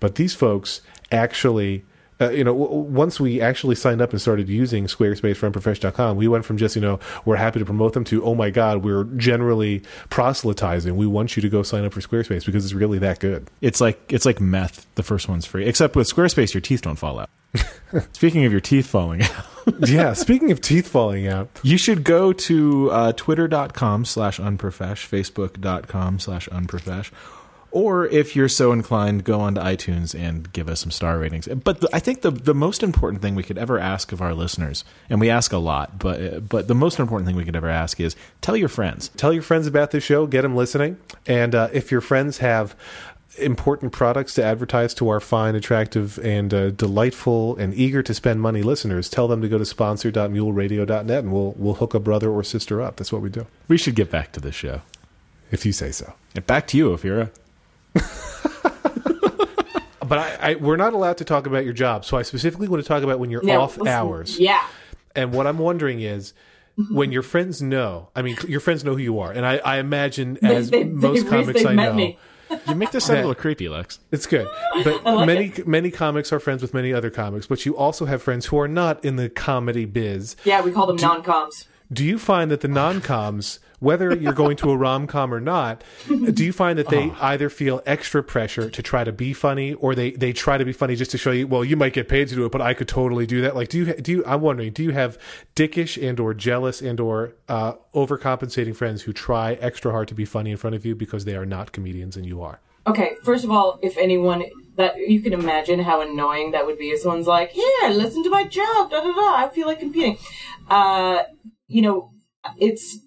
but 0.00 0.14
these 0.14 0.34
folks 0.34 0.80
actually 1.10 1.84
uh, 2.22 2.30
you 2.30 2.44
know, 2.44 2.56
w- 2.56 2.80
once 2.82 3.18
we 3.20 3.40
actually 3.40 3.74
signed 3.74 4.00
up 4.00 4.10
and 4.10 4.20
started 4.20 4.48
using 4.48 4.86
Squarespace 4.86 5.36
for 5.36 5.50
Unprofesh.com, 5.50 6.16
we 6.16 6.28
went 6.28 6.44
from 6.44 6.56
just, 6.56 6.76
you 6.76 6.82
know, 6.82 6.98
we're 7.24 7.36
happy 7.36 7.58
to 7.58 7.64
promote 7.64 7.92
them 7.92 8.04
to, 8.04 8.24
oh 8.24 8.34
my 8.34 8.50
God, 8.50 8.84
we're 8.84 9.04
generally 9.16 9.82
proselytizing. 10.10 10.96
We 10.96 11.06
want 11.06 11.36
you 11.36 11.42
to 11.42 11.48
go 11.48 11.62
sign 11.62 11.84
up 11.84 11.92
for 11.92 12.00
Squarespace 12.00 12.46
because 12.46 12.64
it's 12.64 12.74
really 12.74 12.98
that 13.00 13.18
good. 13.18 13.48
It's 13.60 13.80
like 13.80 14.00
it's 14.12 14.24
like 14.24 14.40
meth. 14.40 14.86
The 14.94 15.02
first 15.02 15.28
one's 15.28 15.46
free, 15.46 15.66
except 15.66 15.96
with 15.96 16.08
Squarespace, 16.08 16.54
your 16.54 16.60
teeth 16.60 16.82
don't 16.82 16.96
fall 16.96 17.18
out. 17.18 17.30
Speaking 18.12 18.44
of 18.44 18.52
your 18.52 18.60
teeth 18.60 18.86
falling 18.86 19.22
out, 19.22 19.44
yeah. 19.88 20.12
Speaking 20.14 20.50
of 20.50 20.60
teeth 20.60 20.88
falling 20.88 21.26
out, 21.28 21.48
you 21.62 21.76
should 21.76 22.04
go 22.04 22.32
to 22.32 22.90
uh, 22.90 23.12
twitter.com 23.12 24.04
slash 24.04 24.38
unprofesh, 24.38 25.06
facebook.com 25.06 26.18
slash 26.18 26.48
unprofesh, 26.48 27.10
or 27.72 28.06
if 28.06 28.36
you're 28.36 28.48
so 28.48 28.70
inclined, 28.72 29.24
go 29.24 29.40
onto 29.40 29.60
iTunes 29.60 30.14
and 30.18 30.52
give 30.52 30.68
us 30.68 30.80
some 30.80 30.90
star 30.90 31.18
ratings. 31.18 31.48
But 31.48 31.80
the, 31.80 31.88
I 31.92 31.98
think 31.98 32.20
the 32.22 32.30
the 32.30 32.54
most 32.54 32.82
important 32.82 33.22
thing 33.22 33.34
we 33.34 33.42
could 33.42 33.58
ever 33.58 33.78
ask 33.78 34.12
of 34.12 34.20
our 34.22 34.34
listeners, 34.34 34.84
and 35.10 35.20
we 35.20 35.30
ask 35.30 35.52
a 35.52 35.58
lot, 35.58 35.98
but 35.98 36.48
but 36.48 36.68
the 36.68 36.74
most 36.74 36.98
important 37.00 37.26
thing 37.26 37.36
we 37.36 37.44
could 37.44 37.56
ever 37.56 37.68
ask 37.70 37.98
is 37.98 38.14
tell 38.40 38.56
your 38.56 38.68
friends. 38.68 39.08
tell 39.16 39.32
your 39.32 39.42
friends 39.42 39.66
about 39.66 39.90
this 39.90 40.04
show, 40.04 40.26
get 40.26 40.42
them 40.42 40.54
listening. 40.54 40.98
And 41.26 41.54
uh, 41.54 41.68
if 41.72 41.90
your 41.90 42.00
friends 42.00 42.38
have 42.38 42.76
important 43.38 43.92
products 43.92 44.34
to 44.34 44.44
advertise 44.44 44.92
to 44.92 45.08
our 45.08 45.18
fine, 45.18 45.54
attractive, 45.54 46.18
and 46.18 46.52
uh, 46.52 46.68
delightful 46.70 47.56
and 47.56 47.72
eager 47.72 48.02
to 48.02 48.12
spend 48.12 48.42
money 48.42 48.62
listeners, 48.62 49.08
tell 49.08 49.26
them 49.26 49.40
to 49.40 49.48
go 49.48 49.56
to 49.56 49.64
sponsor.muleradio.net 49.64 51.08
and 51.24 51.32
we'll, 51.32 51.52
we'll 51.56 51.74
hook 51.74 51.94
a 51.94 51.98
brother 52.00 52.30
or 52.30 52.44
sister 52.44 52.82
up. 52.82 52.96
That's 52.96 53.10
what 53.10 53.22
we 53.22 53.30
do, 53.30 53.46
We 53.68 53.78
should 53.78 53.94
get 53.94 54.10
back 54.10 54.32
to 54.32 54.40
the 54.40 54.52
show. 54.52 54.82
if 55.50 55.64
you 55.64 55.72
say 55.72 55.92
so. 55.92 56.12
And 56.34 56.46
back 56.46 56.66
to 56.68 56.76
you, 56.76 56.90
Ophira. 56.90 57.30
But 60.12 60.18
I, 60.18 60.50
I, 60.50 60.54
we're 60.56 60.76
not 60.76 60.92
allowed 60.92 61.16
to 61.18 61.24
talk 61.24 61.46
about 61.46 61.64
your 61.64 61.72
job, 61.72 62.04
so 62.04 62.18
I 62.18 62.22
specifically 62.22 62.68
want 62.68 62.82
to 62.82 62.86
talk 62.86 63.02
about 63.02 63.18
when 63.18 63.30
you're 63.30 63.42
No, 63.42 63.62
off 63.62 63.78
listen, 63.78 63.88
hours. 63.88 64.38
Yeah. 64.38 64.62
And 65.16 65.32
what 65.32 65.46
I'm 65.46 65.56
wondering 65.56 66.02
is, 66.02 66.34
mm-hmm. 66.78 66.94
when 66.94 67.12
your 67.12 67.22
friends 67.22 67.62
know, 67.62 68.10
I 68.14 68.20
mean, 68.20 68.36
your 68.46 68.60
friends 68.60 68.84
know 68.84 68.92
who 68.92 69.00
you 69.02 69.20
are, 69.20 69.32
and 69.32 69.46
I, 69.46 69.56
I 69.64 69.78
imagine 69.78 70.36
as 70.42 70.68
they, 70.68 70.84
most 70.84 71.24
they, 71.24 71.30
comics 71.30 71.64
I 71.64 71.74
know, 71.74 71.94
me. 71.94 72.18
You 72.68 72.74
make 72.74 72.90
this 72.90 73.06
sound 73.06 73.20
a 73.20 73.22
little 73.22 73.34
creepy, 73.34 73.70
Lex. 73.70 73.98
it's 74.10 74.26
good. 74.26 74.46
But 74.84 75.02
like 75.04 75.26
many 75.26 75.54
many 75.64 75.90
comics 75.90 76.30
are 76.34 76.38
friends 76.38 76.60
with 76.60 76.74
many 76.74 76.92
other 76.92 77.08
comics, 77.08 77.46
but 77.46 77.64
you 77.64 77.74
also 77.74 78.04
have 78.04 78.22
friends 78.22 78.44
who 78.44 78.58
are 78.60 78.68
not 78.68 79.02
in 79.06 79.16
the 79.16 79.30
comedy 79.30 79.86
biz. 79.86 80.36
Yeah, 80.44 80.60
we 80.60 80.70
call 80.70 80.86
them 80.86 80.96
non-coms. 80.96 81.66
Do 81.92 82.04
you 82.04 82.18
find 82.18 82.50
that 82.50 82.60
the 82.60 82.68
non-coms, 82.68 83.58
whether 83.80 84.14
you're 84.14 84.32
going 84.32 84.56
to 84.58 84.70
a 84.70 84.76
rom-com 84.76 85.34
or 85.34 85.40
not, 85.40 85.82
do 86.08 86.44
you 86.44 86.52
find 86.52 86.78
that 86.78 86.88
they 86.88 87.10
either 87.20 87.50
feel 87.50 87.82
extra 87.84 88.22
pressure 88.22 88.70
to 88.70 88.82
try 88.82 89.04
to 89.04 89.12
be 89.12 89.32
funny, 89.32 89.74
or 89.74 89.94
they 89.94 90.12
they 90.12 90.32
try 90.32 90.56
to 90.56 90.64
be 90.64 90.72
funny 90.72 90.94
just 90.96 91.10
to 91.10 91.18
show 91.18 91.32
you, 91.32 91.46
well, 91.46 91.64
you 91.64 91.76
might 91.76 91.92
get 91.92 92.08
paid 92.08 92.28
to 92.28 92.34
do 92.34 92.46
it, 92.46 92.52
but 92.52 92.60
I 92.60 92.74
could 92.74 92.88
totally 92.88 93.26
do 93.26 93.40
that. 93.42 93.54
Like, 93.54 93.68
do 93.68 93.78
you 93.78 93.94
do 93.94 94.12
you? 94.12 94.24
I'm 94.24 94.40
wondering, 94.40 94.72
do 94.72 94.82
you 94.82 94.92
have 94.92 95.18
dickish 95.56 96.00
and 96.00 96.18
or 96.20 96.32
jealous 96.32 96.80
and 96.80 97.00
or 97.00 97.34
uh, 97.48 97.74
overcompensating 97.94 98.74
friends 98.76 99.02
who 99.02 99.12
try 99.12 99.54
extra 99.54 99.90
hard 99.90 100.08
to 100.08 100.14
be 100.14 100.24
funny 100.24 100.52
in 100.52 100.56
front 100.56 100.76
of 100.76 100.86
you 100.86 100.94
because 100.94 101.24
they 101.24 101.36
are 101.36 101.46
not 101.46 101.72
comedians 101.72 102.16
and 102.16 102.24
you 102.24 102.40
are? 102.42 102.60
Okay, 102.86 103.16
first 103.22 103.44
of 103.44 103.50
all, 103.50 103.78
if 103.82 103.96
anyone 103.96 104.44
that 104.76 104.96
you 104.96 105.20
can 105.20 105.32
imagine 105.32 105.78
how 105.78 106.00
annoying 106.00 106.52
that 106.52 106.64
would 106.66 106.78
be 106.78 106.86
if 106.86 107.00
someone's 107.00 107.26
like, 107.26 107.50
"Here, 107.50 107.90
listen 107.90 108.22
to 108.24 108.30
my 108.30 108.44
joke," 108.44 108.90
da 108.90 109.02
da 109.02 109.12
da. 109.12 109.34
I 109.36 109.50
feel 109.52 109.66
like 109.66 109.80
competing. 109.80 110.18
Uh, 110.68 111.22
you 111.72 111.82
know, 111.82 112.12
it's 112.58 112.98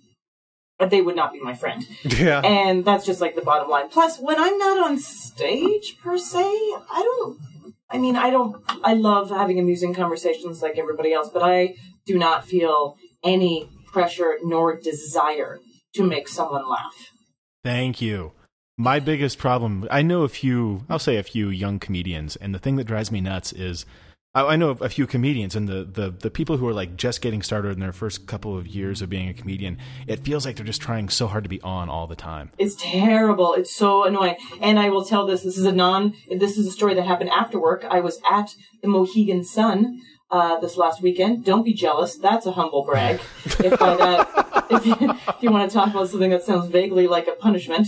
they 0.90 1.02
would 1.02 1.16
not 1.16 1.32
be 1.32 1.40
my 1.40 1.54
friend, 1.54 1.88
Yeah. 2.04 2.42
and 2.42 2.84
that's 2.84 3.06
just 3.06 3.22
like 3.22 3.36
the 3.36 3.42
bottom 3.42 3.70
line. 3.70 3.90
Plus, 3.90 4.20
when 4.20 4.38
I'm 4.40 4.58
not 4.58 4.78
on 4.86 4.98
stage 5.00 5.98
per 6.04 6.18
se, 6.18 6.42
I 6.44 7.02
don't. 7.04 7.40
I 7.90 7.98
mean, 7.98 8.16
I 8.16 8.30
don't. 8.30 8.62
I 8.84 8.94
love 8.94 9.30
having 9.30 9.60
amusing 9.60 9.94
conversations 9.94 10.62
like 10.62 10.78
everybody 10.78 11.14
else, 11.14 11.30
but 11.32 11.44
I 11.44 11.76
do 12.06 12.18
not 12.18 12.46
feel 12.46 12.98
any 13.24 13.70
pressure 13.94 14.38
nor 14.44 14.78
desire 14.80 15.60
to 15.94 16.04
make 16.04 16.28
someone 16.28 16.68
laugh. 16.70 16.96
Thank 17.64 18.02
you. 18.02 18.34
My 18.78 19.00
biggest 19.00 19.38
problem, 19.38 19.88
I 19.90 20.02
know 20.02 20.24
a 20.24 20.28
few, 20.28 20.84
I'll 20.90 21.00
say 21.00 21.16
a 21.16 21.24
few 21.24 21.48
young 21.48 21.80
comedians, 21.80 22.36
and 22.36 22.54
the 22.54 22.60
thing 22.60 22.76
that 22.76 22.84
drives 22.84 23.10
me 23.10 23.22
nuts 23.22 23.54
is 23.54 23.86
I, 24.36 24.54
I 24.54 24.56
know 24.58 24.72
a 24.72 24.90
few 24.90 25.08
comedians, 25.08 25.56
and 25.56 25.68
the, 25.68 25.86
the, 25.86 26.12
the 26.12 26.30
people 26.30 26.58
who 26.58 26.68
are 26.68 26.74
like 26.74 26.96
just 26.98 27.22
getting 27.22 27.42
started 27.42 27.70
in 27.70 27.80
their 27.80 27.94
first 27.94 28.28
couple 28.28 28.56
of 28.58 28.68
years 28.68 29.02
of 29.02 29.10
being 29.10 29.30
a 29.30 29.34
comedian, 29.34 29.78
it 30.06 30.20
feels 30.20 30.46
like 30.46 30.58
they're 30.58 30.66
just 30.66 30.82
trying 30.82 31.10
so 31.10 31.26
hard 31.28 31.46
to 31.46 31.50
be 31.50 31.62
on 31.62 31.90
all 31.90 32.06
the 32.06 32.16
time. 32.16 32.52
It's 32.58 32.76
terrible. 32.78 33.54
It's 33.54 33.74
so 33.74 34.04
annoying. 34.04 34.36
And 34.62 34.78
I 34.78 34.90
will 34.90 35.06
tell 35.06 35.26
this. 35.26 35.44
This 35.44 35.58
is 35.58 35.66
a 35.66 35.72
non. 35.72 36.14
This 36.30 36.58
is 36.58 36.68
a 36.68 36.72
story 36.72 36.94
that 36.94 37.06
happened 37.06 37.30
after 37.30 37.60
work. 37.60 37.86
I 37.90 38.02
was 38.02 38.20
at 38.30 38.54
the 38.82 38.90
Mohegan 38.90 39.44
Sun 39.44 40.02
uh, 40.30 40.60
this 40.60 40.76
last 40.76 41.02
weekend. 41.02 41.46
Don't 41.46 41.64
be 41.64 41.74
jealous. 41.74 42.18
That's 42.18 42.46
a 42.46 42.52
humble 42.52 42.84
brag. 42.84 43.22
if 43.46 43.80
that, 43.80 44.66
if 44.70 44.86
you, 44.86 44.96
if 45.00 45.36
you 45.42 45.52
want 45.52 45.70
to 45.70 45.74
talk 45.74 45.90
about 45.90 46.10
something 46.10 46.32
that 46.32 46.44
sounds 46.44 46.70
vaguely 46.70 47.08
like 47.08 47.28
a 47.28 47.34
punishment. 47.34 47.88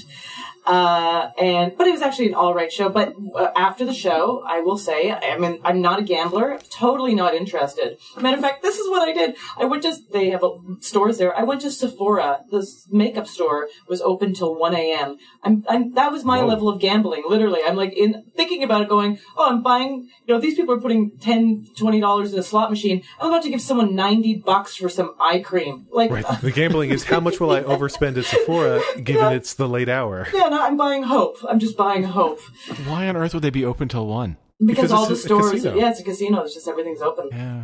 Uh, 0.67 1.31
and 1.39 1.77
but 1.77 1.87
it 1.87 1.91
was 1.91 2.01
actually 2.01 2.27
an 2.27 2.33
all 2.35 2.53
right 2.53 2.71
show. 2.71 2.89
But 2.89 3.13
uh, 3.35 3.51
after 3.55 3.85
the 3.85 3.93
show, 3.93 4.43
I 4.45 4.59
will 4.59 4.77
say, 4.77 5.11
I 5.11 5.37
mean, 5.37 5.61
I'm 5.63 5.81
not 5.81 5.99
a 5.99 6.03
gambler. 6.03 6.59
Totally 6.69 7.15
not 7.15 7.33
interested. 7.33 7.97
Matter 8.19 8.35
of 8.35 8.43
fact, 8.43 8.63
this 8.63 8.77
is 8.77 8.89
what 8.89 9.07
I 9.07 9.13
did. 9.13 9.35
I 9.57 9.65
went 9.65 9.83
to 9.83 9.95
they 10.11 10.29
have 10.31 10.43
a, 10.43 10.57
stores 10.81 11.17
there. 11.17 11.35
I 11.37 11.43
went 11.43 11.61
to 11.61 11.71
Sephora. 11.71 12.41
This 12.51 12.85
makeup 12.91 13.27
store 13.27 13.69
was 13.87 14.01
open 14.01 14.33
till 14.33 14.55
1 14.55 14.75
a.m. 14.75 15.17
I'm, 15.43 15.63
I'm 15.69 15.93
that 15.93 16.11
was 16.11 16.25
my 16.25 16.41
level 16.41 16.67
of 16.67 16.81
gambling. 16.81 17.23
Literally, 17.27 17.61
I'm 17.65 17.77
like 17.77 17.93
in 17.93 18.25
thinking 18.35 18.61
about 18.63 18.81
it, 18.81 18.89
going, 18.89 19.19
oh, 19.37 19.49
I'm 19.49 19.63
buying. 19.63 20.09
You 20.25 20.33
know, 20.35 20.41
these 20.41 20.55
people 20.55 20.73
are 20.75 20.81
putting 20.81 21.17
10 21.19 21.67
20 21.77 21.99
dollars 22.01 22.33
in 22.33 22.39
a 22.39 22.43
slot 22.43 22.69
machine. 22.69 23.03
I'm 23.21 23.29
about 23.29 23.43
to 23.43 23.49
give 23.49 23.61
someone 23.61 23.95
90 23.95 24.35
bucks 24.45 24.75
for 24.75 24.89
some 24.89 25.15
eye 25.19 25.39
cream. 25.39 25.87
Like, 25.91 26.11
Right. 26.11 26.25
The 26.41 26.51
gambling 26.51 26.91
is 26.91 27.03
how 27.03 27.19
much 27.19 27.39
will 27.39 27.51
I 27.51 27.61
overspend 27.63 28.17
at 28.17 28.25
Sephora 28.25 28.81
given 29.03 29.33
it's 29.33 29.53
the 29.55 29.67
late 29.67 29.89
hour? 29.89 30.27
yeah, 30.33 30.49
no, 30.57 30.63
I'm 30.65 30.77
buying 30.77 31.03
hope. 31.03 31.37
I'm 31.47 31.59
just 31.59 31.77
buying 31.77 32.03
hope. 32.03 32.39
Why 32.85 33.07
on 33.07 33.15
earth 33.15 33.33
would 33.33 33.43
they 33.43 33.49
be 33.49 33.65
open 33.65 33.87
till 33.87 34.07
one? 34.07 34.37
because, 34.59 34.75
Because 34.75 34.91
all 34.91 35.05
the 35.05 35.15
stores 35.15 35.63
yeah 35.63 35.89
it's 35.91 35.99
a 35.99 36.03
casino 36.03 36.41
it's 36.41 36.53
just 36.55 36.67
everything's 36.67 37.01
open 37.01 37.29
Yeah, 37.31 37.63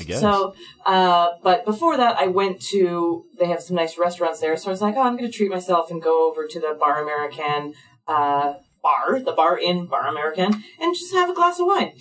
I 0.00 0.04
guess. 0.04 0.20
so 0.20 0.54
uh, 0.86 1.32
but 1.42 1.66
before 1.66 1.98
that 1.98 2.16
i 2.18 2.26
went 2.28 2.62
to 2.72 3.24
they 3.38 3.46
have 3.52 3.60
some 3.62 3.76
nice 3.76 3.98
restaurants 3.98 4.40
there 4.40 4.56
so 4.56 4.68
i 4.68 4.72
was 4.72 4.80
like 4.80 4.94
oh 4.96 5.02
i'm 5.02 5.18
going 5.18 5.30
to 5.30 5.36
treat 5.36 5.50
myself 5.50 5.90
and 5.90 6.00
go 6.00 6.14
over 6.30 6.46
to 6.46 6.58
the 6.58 6.74
bar 6.80 7.02
american 7.02 7.74
uh, 8.08 8.54
bar 8.82 9.20
the 9.20 9.32
bar 9.32 9.58
in 9.58 9.84
bar 9.84 10.06
american 10.08 10.50
and 10.80 10.94
just 10.94 11.12
have 11.12 11.28
a 11.28 11.34
glass 11.34 11.60
of 11.60 11.66
wine 11.66 11.92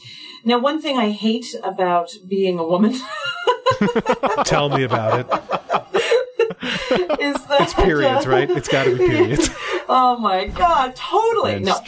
now 0.46 0.58
one 0.58 0.82
thing 0.82 0.98
i 0.98 1.10
hate 1.12 1.48
about 1.62 2.10
being 2.26 2.58
a 2.60 2.66
woman 2.66 2.94
Tell 4.46 4.70
me 4.70 4.84
about 4.84 5.20
it. 5.22 5.28
is 6.50 6.56
that 7.48 7.62
It's 7.62 7.74
periods, 7.74 8.28
right? 8.28 8.50
It's 8.50 8.68
got 8.68 8.86
to 8.86 8.98
be 8.98 9.08
periods. 9.08 9.50
oh 9.90 10.18
my 10.20 10.48
god 10.48 10.96
totally. 10.96 11.60
No. 11.60 11.80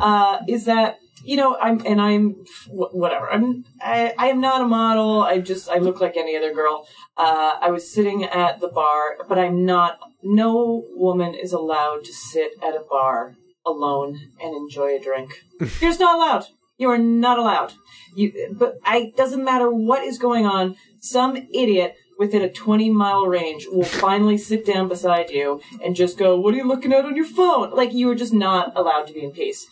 Uh, 0.00 0.40
is 0.48 0.64
that 0.64 0.98
you 1.24 1.36
know 1.36 1.56
I'm 1.60 1.84
and 1.86 2.00
I'm 2.00 2.44
whatever. 2.68 3.30
I'm 3.30 3.64
I, 3.80 4.14
I 4.18 4.28
am 4.28 4.40
not 4.40 4.60
a 4.60 4.66
model. 4.66 5.22
I 5.22 5.38
just 5.38 5.68
I 5.68 5.78
look 5.78 6.00
like 6.00 6.16
any 6.16 6.36
other 6.36 6.52
girl. 6.52 6.86
Uh, 7.16 7.54
I 7.60 7.70
was 7.70 7.90
sitting 7.90 8.24
at 8.24 8.60
the 8.60 8.68
bar 8.68 9.18
but 9.28 9.38
I'm 9.38 9.64
not 9.64 9.98
no 10.22 10.84
woman 10.94 11.34
is 11.34 11.52
allowed 11.52 12.04
to 12.04 12.12
sit 12.12 12.52
at 12.62 12.74
a 12.74 12.84
bar 12.88 13.36
alone 13.64 14.18
and 14.42 14.54
enjoy 14.54 14.96
a 14.96 15.00
drink. 15.00 15.44
You're 15.60 15.90
just 15.90 16.00
not 16.00 16.16
allowed. 16.16 16.46
You 16.76 16.90
are 16.90 16.98
not 16.98 17.38
allowed. 17.38 17.72
You 18.14 18.54
but 18.56 18.78
I 18.84 19.12
doesn't 19.16 19.44
matter 19.44 19.70
what 19.70 20.04
is 20.04 20.18
going 20.18 20.46
on. 20.46 20.76
Some 21.00 21.36
idiot 21.36 21.94
within 22.18 22.42
a 22.42 22.52
20 22.52 22.90
mile 22.90 23.26
range 23.26 23.66
will 23.70 23.84
finally 23.84 24.36
sit 24.36 24.66
down 24.66 24.88
beside 24.88 25.30
you 25.30 25.60
and 25.82 25.96
just 25.96 26.18
go, 26.18 26.38
What 26.38 26.52
are 26.52 26.58
you 26.58 26.66
looking 26.66 26.92
at 26.92 27.04
on 27.04 27.16
your 27.16 27.24
phone? 27.24 27.70
Like, 27.70 27.92
you 27.94 28.08
were 28.08 28.14
just 28.14 28.34
not 28.34 28.76
allowed 28.76 29.06
to 29.06 29.14
be 29.14 29.24
in 29.24 29.30
peace. 29.30 29.66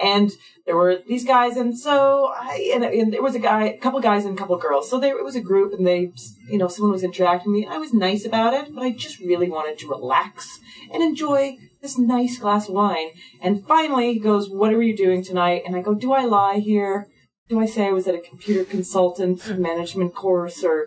And 0.00 0.32
there 0.64 0.76
were 0.76 0.98
these 1.06 1.24
guys, 1.24 1.56
and 1.56 1.78
so 1.78 2.32
I, 2.34 2.70
and, 2.74 2.84
and 2.84 3.12
there 3.12 3.22
was 3.22 3.34
a 3.34 3.40
guy, 3.40 3.64
a 3.64 3.78
couple 3.78 4.00
guys 4.00 4.24
and 4.24 4.36
a 4.36 4.40
couple 4.40 4.56
girls. 4.56 4.88
So 4.88 4.98
there 4.98 5.18
it 5.18 5.24
was 5.24 5.36
a 5.36 5.40
group, 5.40 5.72
and 5.72 5.86
they, 5.86 6.12
you 6.48 6.56
know, 6.56 6.68
someone 6.68 6.92
was 6.92 7.02
interacting 7.02 7.52
with 7.52 7.62
me. 7.62 7.68
I 7.68 7.78
was 7.78 7.92
nice 7.92 8.24
about 8.24 8.54
it, 8.54 8.74
but 8.74 8.82
I 8.82 8.90
just 8.90 9.18
really 9.20 9.50
wanted 9.50 9.78
to 9.78 9.88
relax 9.88 10.60
and 10.92 11.02
enjoy 11.02 11.58
this 11.82 11.98
nice 11.98 12.38
glass 12.38 12.68
of 12.68 12.74
wine. 12.74 13.08
And 13.40 13.66
finally, 13.66 14.14
he 14.14 14.20
goes, 14.20 14.48
What 14.48 14.72
are 14.72 14.82
you 14.82 14.96
doing 14.96 15.22
tonight? 15.22 15.62
And 15.66 15.76
I 15.76 15.82
go, 15.82 15.94
Do 15.94 16.12
I 16.12 16.24
lie 16.24 16.58
here? 16.58 17.08
Do 17.48 17.60
I 17.60 17.66
say 17.66 17.86
I 17.86 17.92
was 17.92 18.06
at 18.08 18.14
a 18.14 18.20
computer 18.20 18.64
consultant 18.64 19.58
management 19.58 20.14
course 20.14 20.64
or 20.64 20.86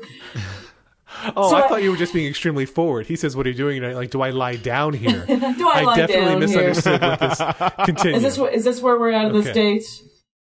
Oh, 1.36 1.50
So 1.50 1.56
I 1.56 1.66
I- 1.66 1.68
thought 1.68 1.84
you 1.84 1.92
were 1.92 1.98
just 1.98 2.14
being 2.14 2.28
extremely 2.28 2.66
forward. 2.66 3.08
He 3.08 3.16
says, 3.16 3.36
"What 3.36 3.46
are 3.46 3.50
you 3.50 3.56
doing?" 3.56 3.84
And 3.84 3.96
like, 3.96 4.12
"Do 4.12 4.22
I 4.22 4.30
lie 4.32 4.56
down 4.58 4.94
here?" 5.04 5.26
do 5.26 5.34
I, 5.68 5.82
lie 5.82 5.96
definitely 5.98 6.26
down 6.26 6.30
here? 6.30 6.40
misunderstood 6.40 7.02
what 7.02 7.20
this. 7.20 7.42
Continue. 7.86 8.18
Is 8.18 8.24
this 8.24 8.38
is 8.54 8.64
this 8.64 8.82
where 8.82 9.00
we're 9.00 9.12
at 9.12 9.26
of 9.26 9.34
this 9.34 9.48
Okay. 9.48 9.80
date? 9.80 9.86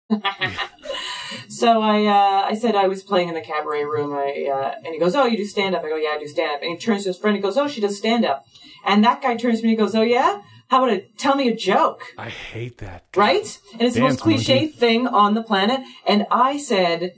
so 1.49 1.81
I 1.81 2.05
uh, 2.05 2.45
I 2.49 2.55
said 2.55 2.75
I 2.75 2.87
was 2.87 3.03
playing 3.03 3.29
in 3.29 3.33
the 3.35 3.41
cabaret 3.41 3.83
room. 3.83 4.13
I 4.13 4.49
uh, 4.53 4.75
and 4.83 4.93
he 4.93 4.99
goes, 4.99 5.15
"Oh, 5.15 5.25
you 5.25 5.37
do 5.37 5.45
stand 5.45 5.75
up?" 5.75 5.83
I 5.83 5.89
go, 5.89 5.95
"Yeah, 5.95 6.09
I 6.15 6.19
do 6.19 6.27
stand 6.27 6.51
up." 6.55 6.61
And 6.61 6.71
he 6.71 6.77
turns 6.77 7.03
to 7.03 7.09
his 7.09 7.17
friend 7.17 7.35
and 7.35 7.43
goes, 7.43 7.57
"Oh, 7.57 7.67
she 7.67 7.81
does 7.81 7.97
stand 7.97 8.25
up." 8.25 8.43
And 8.85 9.03
that 9.03 9.21
guy 9.21 9.35
turns 9.35 9.59
to 9.59 9.65
me 9.65 9.71
and 9.71 9.79
goes, 9.79 9.95
"Oh 9.95 10.01
yeah, 10.01 10.41
how 10.69 10.83
about 10.83 10.95
a 10.97 11.01
tell 11.17 11.35
me 11.35 11.47
a 11.47 11.55
joke?" 11.55 12.03
I 12.17 12.29
hate 12.29 12.79
that. 12.79 13.05
Right? 13.15 13.59
And 13.73 13.81
it's 13.83 13.95
the 13.95 14.01
most 14.01 14.19
cliche 14.21 14.61
monkey. 14.61 14.71
thing 14.71 15.07
on 15.07 15.33
the 15.33 15.43
planet. 15.43 15.81
And 16.05 16.27
I 16.29 16.57
said, 16.57 17.13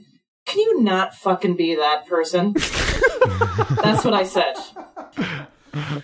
"Can 0.46 0.60
you 0.60 0.80
not 0.82 1.14
fucking 1.14 1.56
be 1.56 1.74
that 1.74 2.06
person?" 2.06 2.54
That's 3.82 4.04
what 4.04 4.14
I 4.14 4.24
said. 4.24 4.54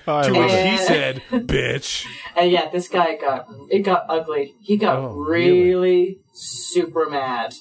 Oh, 0.07 0.17
I 0.19 0.23
To 0.29 0.33
which 0.39 0.53
he 0.53 0.77
said, 0.77 1.23
"Bitch." 1.31 2.07
And 2.37 2.51
yeah, 2.51 2.69
this 2.69 2.89
guy 2.89 3.17
got 3.17 3.47
it 3.71 3.81
got 3.81 4.05
ugly. 4.09 4.55
He 4.61 4.77
got 4.77 4.99
Oh, 4.99 5.15
really, 5.15 5.63
really? 5.63 6.21
super 6.35 7.09
mad. 7.09 7.55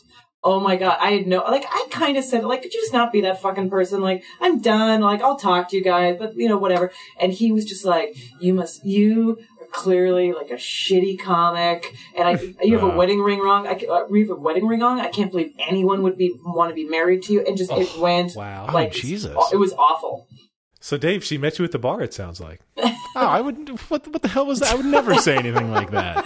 Oh 0.43 0.59
my 0.59 0.75
god, 0.75 0.97
I 0.99 1.11
had 1.11 1.27
no 1.27 1.43
like 1.43 1.65
I 1.69 1.85
kind 1.91 2.17
of 2.17 2.23
said 2.23 2.43
like 2.43 2.63
could 2.63 2.73
you 2.73 2.81
just 2.81 2.91
not 2.93 3.11
be 3.13 3.21
that 3.21 3.41
fucking 3.41 3.69
person? 3.69 4.01
Like 4.01 4.23
I'm 4.41 4.59
done. 4.59 5.01
Like 5.01 5.21
I'll 5.21 5.37
talk 5.37 5.69
to 5.69 5.77
you 5.77 5.83
guys, 5.83 6.17
but 6.17 6.35
you 6.35 6.49
know 6.49 6.57
whatever. 6.57 6.91
And 7.19 7.31
he 7.31 7.51
was 7.51 7.63
just 7.63 7.85
like 7.85 8.17
you 8.39 8.53
must 8.55 8.83
you 8.83 9.37
are 9.37 9.39
clearly 9.71 10.33
like 10.33 10.51
a 10.51 10.55
shitty 10.55 11.19
comic 11.19 11.93
and 12.17 12.27
I 12.27 12.31
you 12.63 12.77
have 12.77 12.87
a 12.87 12.91
Uh. 12.91 12.95
wedding 12.95 13.21
ring 13.21 13.39
wrong. 13.39 13.67
I 13.67 13.75
ca- 13.75 13.87
uh, 13.87 14.07
you 14.11 14.27
have 14.27 14.37
a 14.37 14.39
wedding 14.39 14.67
ring 14.67 14.83
on. 14.83 14.99
I 14.99 15.07
can't 15.07 15.31
believe 15.31 15.53
anyone 15.67 16.03
would 16.03 16.17
be 16.17 16.33
want 16.45 16.69
to 16.69 16.75
be 16.75 16.85
married 16.85 17.23
to 17.23 17.33
you 17.33 17.41
and 17.47 17.57
just 17.57 17.71
it 17.71 17.89
went 17.97 18.35
wow. 18.35 18.67
Oh, 18.69 18.73
like 18.73 18.89
it's- 18.89 19.01
Jesus. 19.01 19.35
It 19.51 19.57
was 19.57 19.73
awful. 19.73 20.27
So, 20.83 20.97
Dave, 20.97 21.23
she 21.23 21.37
met 21.37 21.59
you 21.59 21.65
at 21.65 21.71
the 21.71 21.77
bar. 21.79 22.01
It 22.01 22.11
sounds 22.13 22.41
like 22.41 22.59
Oh, 22.77 22.93
I 23.15 23.39
would. 23.41 23.69
What, 23.89 24.07
what 24.07 24.21
the 24.23 24.27
hell 24.27 24.45
was 24.47 24.59
that? 24.61 24.71
I 24.71 24.75
would 24.75 24.85
never 24.85 25.15
say 25.15 25.35
anything 25.37 25.69
like 25.71 25.91
that. 25.91 26.25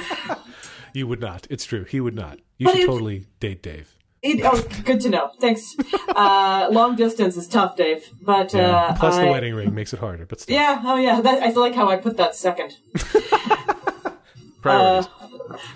you 0.93 1.07
would 1.07 1.19
not. 1.19 1.45
It's 1.49 1.65
true. 1.65 1.83
He 1.83 1.99
would 1.99 2.15
not. 2.15 2.39
You 2.57 2.67
But 2.67 2.75
should 2.75 2.83
it- 2.83 2.87
totally 2.87 3.25
date 3.39 3.61
Dave. 3.63 3.94
It, 4.25 4.41
oh, 4.43 4.59
good 4.83 5.01
to 5.01 5.09
know. 5.09 5.31
Thanks. 5.39 5.75
Uh, 6.09 6.67
long 6.71 6.95
distance 6.95 7.37
is 7.37 7.47
tough, 7.47 7.75
Dave. 7.75 8.09
But 8.21 8.55
uh, 8.55 8.95
Plus, 8.95 9.17
the 9.17 9.27
wedding 9.27 9.53
ring 9.53 9.73
makes 9.75 9.93
it 9.93 9.99
harder. 9.99 10.25
But 10.25 10.41
still, 10.41 10.55
Yeah. 10.55 10.81
Oh, 10.83 10.97
yeah. 10.97 11.21
That, 11.21 11.43
I 11.43 11.51
like 11.51 11.75
how 11.75 11.89
I 11.89 11.97
put 11.97 12.17
that 12.17 12.35
second. 12.35 12.75
Priorities. 14.61 15.09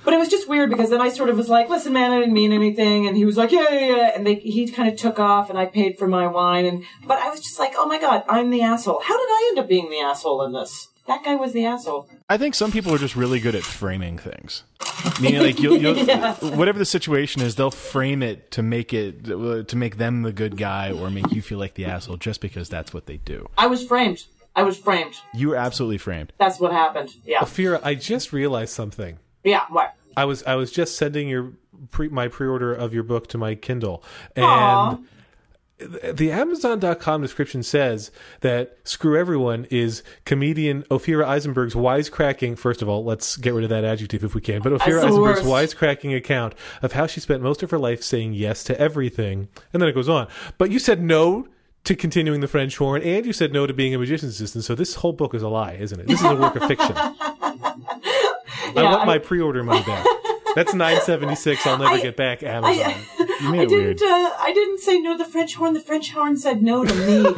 But 0.03 0.13
it 0.15 0.17
was 0.17 0.29
just 0.29 0.49
weird 0.49 0.71
because 0.71 0.89
then 0.89 0.99
I 0.99 1.09
sort 1.09 1.29
of 1.29 1.37
was 1.37 1.47
like, 1.47 1.69
"Listen, 1.69 1.93
man, 1.93 2.11
I 2.11 2.19
didn't 2.19 2.33
mean 2.33 2.51
anything," 2.51 3.07
and 3.07 3.15
he 3.15 3.23
was 3.23 3.37
like, 3.37 3.51
"Yeah, 3.51 3.69
yeah, 3.71 3.95
yeah," 3.95 4.11
and 4.15 4.25
they, 4.25 4.35
he 4.35 4.67
kind 4.67 4.89
of 4.89 4.97
took 4.97 5.19
off, 5.19 5.51
and 5.51 5.59
I 5.59 5.67
paid 5.67 5.99
for 5.99 6.07
my 6.07 6.25
wine, 6.25 6.65
and 6.65 6.83
but 7.05 7.19
I 7.19 7.29
was 7.29 7.39
just 7.39 7.59
like, 7.59 7.73
"Oh 7.77 7.85
my 7.85 7.99
god, 7.99 8.23
I'm 8.27 8.49
the 8.49 8.63
asshole." 8.63 8.99
How 9.03 9.15
did 9.15 9.29
I 9.29 9.45
end 9.49 9.59
up 9.59 9.67
being 9.67 9.91
the 9.91 9.99
asshole 9.99 10.43
in 10.43 10.53
this? 10.53 10.87
That 11.09 11.23
guy 11.23 11.33
was 11.33 11.53
the 11.53 11.65
asshole. 11.65 12.07
I 12.29 12.37
think 12.37 12.53
some 12.53 12.71
people 12.71 12.93
are 12.93 12.99
just 12.99 13.15
really 13.15 13.39
good 13.39 13.55
at 13.55 13.63
framing 13.63 14.19
things. 14.19 14.63
Meaning, 15.19 15.41
like 15.41 15.59
you'll, 15.59 15.75
you'll 15.75 15.97
Yeah. 15.97 16.35
whatever 16.35 16.77
the 16.77 16.85
situation 16.85 17.41
is, 17.41 17.55
they'll 17.55 17.71
frame 17.71 18.21
it 18.21 18.51
to 18.51 18.61
make 18.61 18.93
it 18.93 19.25
to 19.25 19.75
make 19.75 19.97
them 19.97 20.21
the 20.21 20.31
good 20.31 20.55
guy 20.55 20.91
or 20.91 21.09
make 21.09 21.31
you 21.31 21.41
feel 21.41 21.57
like 21.57 21.73
the 21.73 21.85
asshole, 21.85 22.17
just 22.17 22.41
because 22.41 22.69
that's 22.69 22.93
what 22.93 23.07
they 23.07 23.17
do. 23.17 23.49
I 23.57 23.65
was 23.65 23.83
framed. 23.83 24.25
I 24.55 24.61
was 24.61 24.77
framed. 24.77 25.15
You 25.33 25.49
were 25.49 25.55
absolutely 25.55 25.97
framed. 25.97 26.31
That's 26.37 26.59
what 26.59 26.71
happened. 26.71 27.09
Yeah. 27.25 27.39
Ophira, 27.39 27.79
I 27.83 27.95
just 27.95 28.31
realized 28.31 28.73
something. 28.73 29.17
Yeah. 29.43 29.63
What? 29.69 29.95
I 30.15 30.25
was 30.25 30.43
I 30.43 30.53
was 30.55 30.71
just 30.71 30.95
sending 30.95 31.27
your 31.27 31.53
pre, 31.89 32.09
my 32.09 32.27
pre-order 32.27 32.71
of 32.71 32.93
your 32.93 33.03
book 33.03 33.27
to 33.29 33.39
my 33.39 33.55
Kindle, 33.55 34.03
and 34.35 34.45
Aw. 34.45 34.97
Th- 35.79 36.15
the 36.15 36.31
Amazon.com 36.31 37.21
description 37.21 37.63
says 37.63 38.11
that 38.41 38.77
"Screw 38.83 39.17
Everyone" 39.17 39.65
is 39.71 40.03
comedian 40.25 40.83
Ophira 40.91 41.25
Eisenberg's 41.25 41.73
wisecracking. 41.73 42.57
First 42.57 42.81
of 42.81 42.89
all, 42.89 43.03
let's 43.03 43.37
get 43.37 43.53
rid 43.53 43.63
of 43.63 43.69
that 43.69 43.83
adjective 43.83 44.23
if 44.23 44.35
we 44.35 44.41
can. 44.41 44.61
But 44.61 44.73
Ophira 44.73 45.03
Eisenberg's 45.03 45.43
worst. 45.43 45.77
wisecracking 45.77 46.15
account 46.15 46.53
of 46.81 46.91
how 46.93 47.07
she 47.07 47.19
spent 47.19 47.41
most 47.41 47.63
of 47.63 47.71
her 47.71 47.79
life 47.79 48.03
saying 48.03 48.33
yes 48.33 48.63
to 48.65 48.79
everything, 48.79 49.47
and 49.73 49.81
then 49.81 49.89
it 49.89 49.93
goes 49.93 50.09
on. 50.09 50.27
But 50.57 50.71
you 50.71 50.79
said 50.79 51.01
no. 51.01 51.47
To 51.85 51.95
continuing 51.95 52.41
the 52.41 52.47
French 52.49 52.75
horn, 52.75 53.01
and 53.01 53.25
you 53.25 53.31
said 53.31 53.53
no 53.53 53.65
to 53.65 53.73
being 53.73 53.95
a 53.95 53.97
magician's 53.97 54.35
assistant. 54.35 54.65
So 54.65 54.75
this 54.75 54.95
whole 54.95 55.13
book 55.13 55.33
is 55.33 55.41
a 55.41 55.47
lie, 55.47 55.73
isn't 55.79 55.97
it? 55.97 56.07
This 56.07 56.19
is 56.19 56.25
a 56.25 56.35
work 56.35 56.57
of 56.57 56.67
fiction. 56.67 56.91
I 56.95 58.73
want 58.75 59.01
I- 59.01 59.05
my 59.05 59.17
pre-order 59.17 59.63
money 59.63 59.83
back. 59.85 60.05
That's 60.55 60.73
nine 60.73 60.99
seventy 61.01 61.35
six. 61.35 61.65
I'll 61.65 61.77
never 61.77 61.95
I- 61.95 62.01
get 62.01 62.17
back. 62.17 62.43
Amazon. 62.43 62.75
Made 63.17 63.18
I 63.41 63.65
didn't. 63.65 64.01
Uh, 64.01 64.31
I 64.39 64.51
didn't 64.53 64.79
say 64.79 64.99
no 64.99 65.17
to 65.17 65.23
the 65.23 65.29
French 65.29 65.55
horn. 65.55 65.73
The 65.73 65.79
French 65.79 66.11
horn 66.11 66.37
said 66.37 66.61
no 66.61 66.83
to 66.85 66.93
me. 66.93 67.35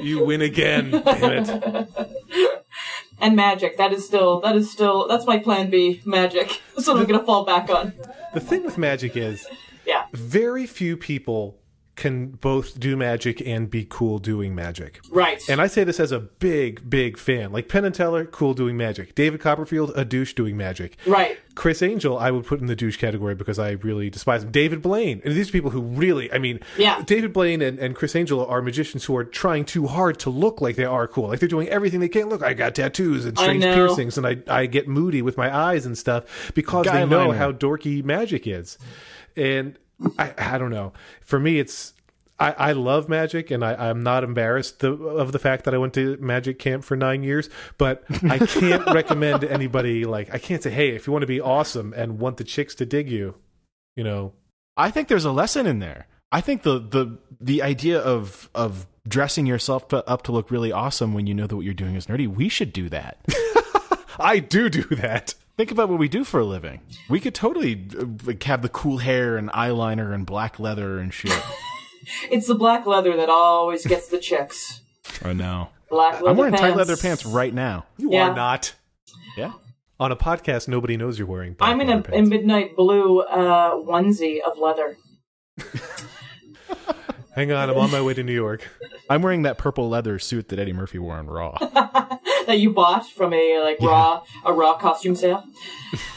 you 0.00 0.24
win 0.24 0.42
again. 0.42 0.90
Damn 0.90 1.32
it. 1.32 1.88
and 3.20 3.36
magic. 3.36 3.76
That 3.78 3.92
is 3.92 4.04
still. 4.06 4.40
That 4.40 4.56
is 4.56 4.70
still. 4.70 5.08
That's 5.08 5.26
my 5.26 5.38
plan 5.38 5.70
B. 5.70 6.02
Magic. 6.04 6.60
That's 6.76 6.86
what 6.88 6.96
I'm 6.98 7.04
gonna 7.06 7.24
fall 7.24 7.44
back 7.44 7.70
on. 7.70 7.92
The 8.34 8.40
thing 8.40 8.64
with 8.64 8.78
magic 8.78 9.16
is 9.16 9.46
Yeah. 9.86 10.04
very 10.12 10.66
few 10.66 10.96
people 10.96 11.58
can 11.98 12.28
both 12.28 12.80
do 12.80 12.96
magic 12.96 13.46
and 13.46 13.68
be 13.70 13.86
cool 13.88 14.18
doing 14.18 14.54
magic. 14.54 15.00
Right. 15.10 15.46
And 15.50 15.60
I 15.60 15.66
say 15.66 15.84
this 15.84 16.00
as 16.00 16.10
a 16.12 16.20
big, 16.20 16.88
big 16.88 17.18
fan. 17.18 17.52
Like 17.52 17.68
Penn 17.68 17.84
and 17.84 17.94
Teller, 17.94 18.24
cool 18.24 18.54
doing 18.54 18.76
magic. 18.78 19.14
David 19.14 19.40
Copperfield, 19.42 19.92
a 19.94 20.04
douche 20.06 20.32
doing 20.32 20.56
magic. 20.56 20.96
right. 21.06 21.38
Criss 21.54 21.82
Angel, 21.82 22.16
I 22.16 22.30
would 22.30 22.46
put 22.46 22.60
in 22.60 22.66
the 22.66 22.76
douche 22.76 22.96
category 22.98 23.34
because 23.34 23.58
I 23.58 23.72
really 23.72 24.10
despise 24.10 24.44
him. 24.44 24.52
David 24.52 24.80
Blaine, 24.80 25.20
and 25.24 25.34
these 25.34 25.48
are 25.48 25.52
people 25.52 25.70
who 25.70 25.80
really, 25.82 26.32
I 26.32 26.38
mean, 26.38 26.60
Yeah. 26.76 27.02
David 27.04 27.32
Blaine 27.32 27.60
and, 27.62 27.80
and 27.80 27.96
Criss 27.96 28.14
Angel 28.14 28.46
are 28.46 28.62
magicians 28.62 29.04
who 29.06 29.16
are 29.16 29.24
trying 29.24 29.64
too 29.64 29.88
hard 29.88 30.20
to 30.20 30.30
look 30.30 30.60
like 30.60 30.76
they 30.76 30.84
are 30.84 31.08
cool. 31.08 31.26
Like 31.26 31.40
they're 31.40 31.48
doing 31.48 31.68
everything 31.68 31.98
they 31.98 32.08
can. 32.08 32.28
Look, 32.28 32.44
I 32.44 32.54
got 32.54 32.76
tattoos 32.76 33.24
and 33.24 33.36
strange 33.36 33.64
piercings, 33.64 34.16
and 34.16 34.24
I, 34.24 34.36
I 34.48 34.66
get 34.66 34.86
moody 34.86 35.20
with 35.20 35.36
my 35.36 35.52
eyes 35.52 35.84
and 35.84 35.98
stuff 35.98 36.52
because 36.54 36.86
Guy 36.86 37.00
they 37.00 37.06
know 37.06 37.26
liner. 37.26 37.38
how 37.38 37.50
dorky 37.50 38.04
magic 38.04 38.46
is. 38.46 38.78
And 39.36 39.76
I, 40.18 40.34
I 40.36 40.58
don't 40.58 40.70
know. 40.70 40.92
For 41.20 41.38
me, 41.38 41.58
it's. 41.58 41.94
I, 42.40 42.52
I 42.52 42.72
love 42.72 43.08
magic, 43.08 43.50
and 43.50 43.64
I, 43.64 43.88
I'm 43.88 44.04
not 44.04 44.22
embarrassed 44.22 44.78
the, 44.78 44.92
of 44.92 45.32
the 45.32 45.40
fact 45.40 45.64
that 45.64 45.74
I 45.74 45.78
went 45.78 45.94
to 45.94 46.16
magic 46.20 46.60
camp 46.60 46.84
for 46.84 46.96
nine 46.96 47.24
years. 47.24 47.50
But 47.78 48.04
I 48.28 48.38
can't 48.38 48.86
recommend 48.94 49.42
anybody 49.42 50.04
like 50.04 50.32
I 50.32 50.38
can't 50.38 50.62
say, 50.62 50.70
hey, 50.70 50.90
if 50.90 51.06
you 51.06 51.12
want 51.12 51.24
to 51.24 51.26
be 51.26 51.40
awesome 51.40 51.92
and 51.96 52.20
want 52.20 52.36
the 52.36 52.44
chicks 52.44 52.76
to 52.76 52.86
dig 52.86 53.10
you, 53.10 53.34
you 53.96 54.04
know, 54.04 54.34
I 54.76 54.92
think 54.92 55.08
there's 55.08 55.24
a 55.24 55.32
lesson 55.32 55.66
in 55.66 55.80
there. 55.80 56.06
I 56.30 56.40
think 56.40 56.62
the 56.62 56.78
the 56.78 57.18
the 57.40 57.62
idea 57.62 57.98
of 57.98 58.48
of 58.54 58.86
dressing 59.08 59.46
yourself 59.46 59.88
to, 59.88 60.08
up 60.08 60.22
to 60.22 60.32
look 60.32 60.50
really 60.50 60.70
awesome 60.70 61.14
when 61.14 61.26
you 61.26 61.34
know 61.34 61.46
that 61.46 61.56
what 61.56 61.64
you're 61.64 61.74
doing 61.74 61.96
is 61.96 62.06
nerdy. 62.06 62.28
We 62.28 62.48
should 62.48 62.72
do 62.72 62.88
that. 62.90 63.18
I 64.18 64.38
do 64.38 64.68
do 64.68 64.82
that. 64.96 65.34
Think 65.58 65.70
about 65.72 65.88
what 65.90 65.98
we 65.98 66.08
do 66.08 66.24
for 66.24 66.40
a 66.40 66.44
living. 66.46 66.80
We 67.10 67.18
could 67.20 67.34
totally 67.34 67.86
uh, 68.00 68.06
like, 68.24 68.42
have 68.44 68.62
the 68.62 68.68
cool 68.70 68.98
hair 68.98 69.36
and 69.36 69.50
eyeliner 69.50 70.14
and 70.14 70.24
black 70.24 70.58
leather 70.58 70.98
and 70.98 71.12
shit. 71.12 71.32
It's 72.30 72.46
the 72.46 72.54
black 72.54 72.86
leather 72.86 73.14
that 73.18 73.28
always 73.28 73.84
gets 73.84 74.08
the 74.08 74.18
chicks. 74.18 74.80
oh 75.26 75.32
no, 75.34 75.68
Black 75.90 76.14
leather 76.14 76.28
I'm 76.30 76.36
wearing 76.38 76.52
pants. 76.54 76.62
tight 76.62 76.76
leather 76.76 76.96
pants 76.96 77.26
right 77.26 77.52
now. 77.52 77.84
You 77.98 78.12
Yeah. 78.12 78.30
are 78.30 78.34
not. 78.34 78.72
Yeah. 79.36 79.52
On 80.00 80.10
a 80.10 80.16
podcast, 80.16 80.68
nobody 80.68 80.96
knows 80.96 81.18
you're 81.18 81.28
wearing. 81.28 81.52
black 81.52 81.68
I'm 81.70 81.80
in 81.82 81.88
leather 81.88 82.10
a, 82.12 82.18
a 82.18 82.22
midnight 82.22 82.76
blue 82.76 83.20
uh, 83.20 83.72
onesie 83.74 84.40
of 84.40 84.56
leather. 84.58 84.96
Hang 87.34 87.52
on, 87.52 87.68
I'm 87.68 87.76
on 87.76 87.90
my 87.90 88.00
way 88.00 88.14
to 88.14 88.22
New 88.22 88.32
York. 88.32 88.66
I'm 89.10 89.20
wearing 89.20 89.42
that 89.42 89.58
purple 89.58 89.88
leather 89.90 90.18
suit 90.18 90.48
that 90.48 90.58
Eddie 90.58 90.72
Murphy 90.72 90.98
wore 90.98 91.16
on 91.16 91.26
Raw. 91.26 91.58
That 92.48 92.58
you 92.58 92.70
bought 92.72 93.08
from 93.08 93.32
a 93.32 93.60
like 93.60 93.78
raw 93.80 94.22
a 94.44 94.52
raw 94.52 94.76
costume 94.76 95.14
sale. 95.14 95.44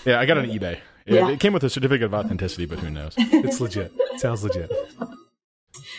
yeah, 0.05 0.19
I 0.19 0.25
got 0.25 0.37
it 0.37 0.49
on 0.49 0.57
eBay. 0.57 0.79
It, 1.05 1.15
Yeah. 1.15 1.29
it 1.29 1.39
came 1.39 1.53
with 1.53 1.63
a 1.63 1.69
certificate 1.69 2.05
of 2.05 2.13
authenticity, 2.13 2.65
but 2.65 2.79
who 2.79 2.89
knows? 2.89 3.13
It's 3.17 3.59
legit. 3.61 3.91
Sounds 4.17 4.43
legit. 4.43 4.71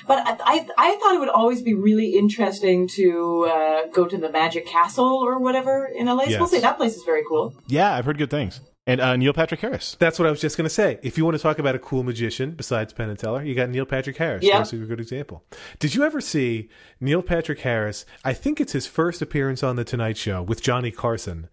But 0.07 0.19
I, 0.27 0.33
I, 0.45 0.67
I 0.79 0.97
thought 0.97 1.15
it 1.15 1.21
would 1.21 1.29
always 1.29 1.63
be 1.63 1.75
really 1.75 2.17
interesting 2.17 2.89
to 2.89 3.45
uh, 3.49 3.87
go 3.93 4.07
to 4.07 4.17
the 4.19 4.31
Magic 4.31 4.67
Castle 4.67 5.07
or 5.25 5.39
whatever 5.39 5.87
in 5.87 6.07
LA. 6.07 6.25
So 6.25 6.31
Yes. 6.31 6.41
we'll 6.41 6.49
say 6.49 6.61
that 6.61 6.77
place 6.77 6.97
is 6.97 7.05
very 7.05 7.23
cool. 7.29 7.55
Yeah, 7.69 7.95
I've 7.95 8.05
heard 8.05 8.19
good 8.19 8.31
things. 8.31 8.61
And 8.85 9.01
uh, 9.01 9.17
Neil 9.17 9.33
Patrick 9.33 9.61
Harris. 9.61 9.97
That's 10.01 10.19
what 10.19 10.27
I 10.27 10.31
was 10.31 10.41
just 10.41 10.57
going 10.57 10.65
to 10.65 10.71
say. 10.71 10.99
If 11.03 11.17
you 11.17 11.25
want 11.25 11.37
to 11.37 11.43
talk 11.43 11.61
about 11.61 11.77
a 11.77 11.79
cool 11.79 12.03
magician 12.03 12.51
besides 12.53 12.93
Penn 12.93 13.11
and 13.11 13.19
Teller, 13.19 13.45
you 13.45 13.55
got 13.55 13.69
Neil 13.71 13.85
Patrick 13.85 14.17
Harris. 14.17 14.43
Yeah. 14.45 14.59
That's 14.59 14.73
a 14.73 14.77
good 14.77 14.99
example. 14.99 15.45
Did 15.79 15.95
you 15.95 16.03
ever 16.03 16.21
see 16.21 16.69
Neil 17.01 17.23
Patrick 17.23 17.61
Harris? 17.61 18.05
I 18.25 18.33
think 18.33 18.61
it's 18.61 18.73
his 18.73 18.89
first 18.89 19.23
appearance 19.23 19.63
on 19.63 19.77
The 19.77 19.85
Tonight 19.85 20.17
Show 20.17 20.43
with 20.43 20.63
Johnny 20.63 20.91
Carson, 20.91 21.49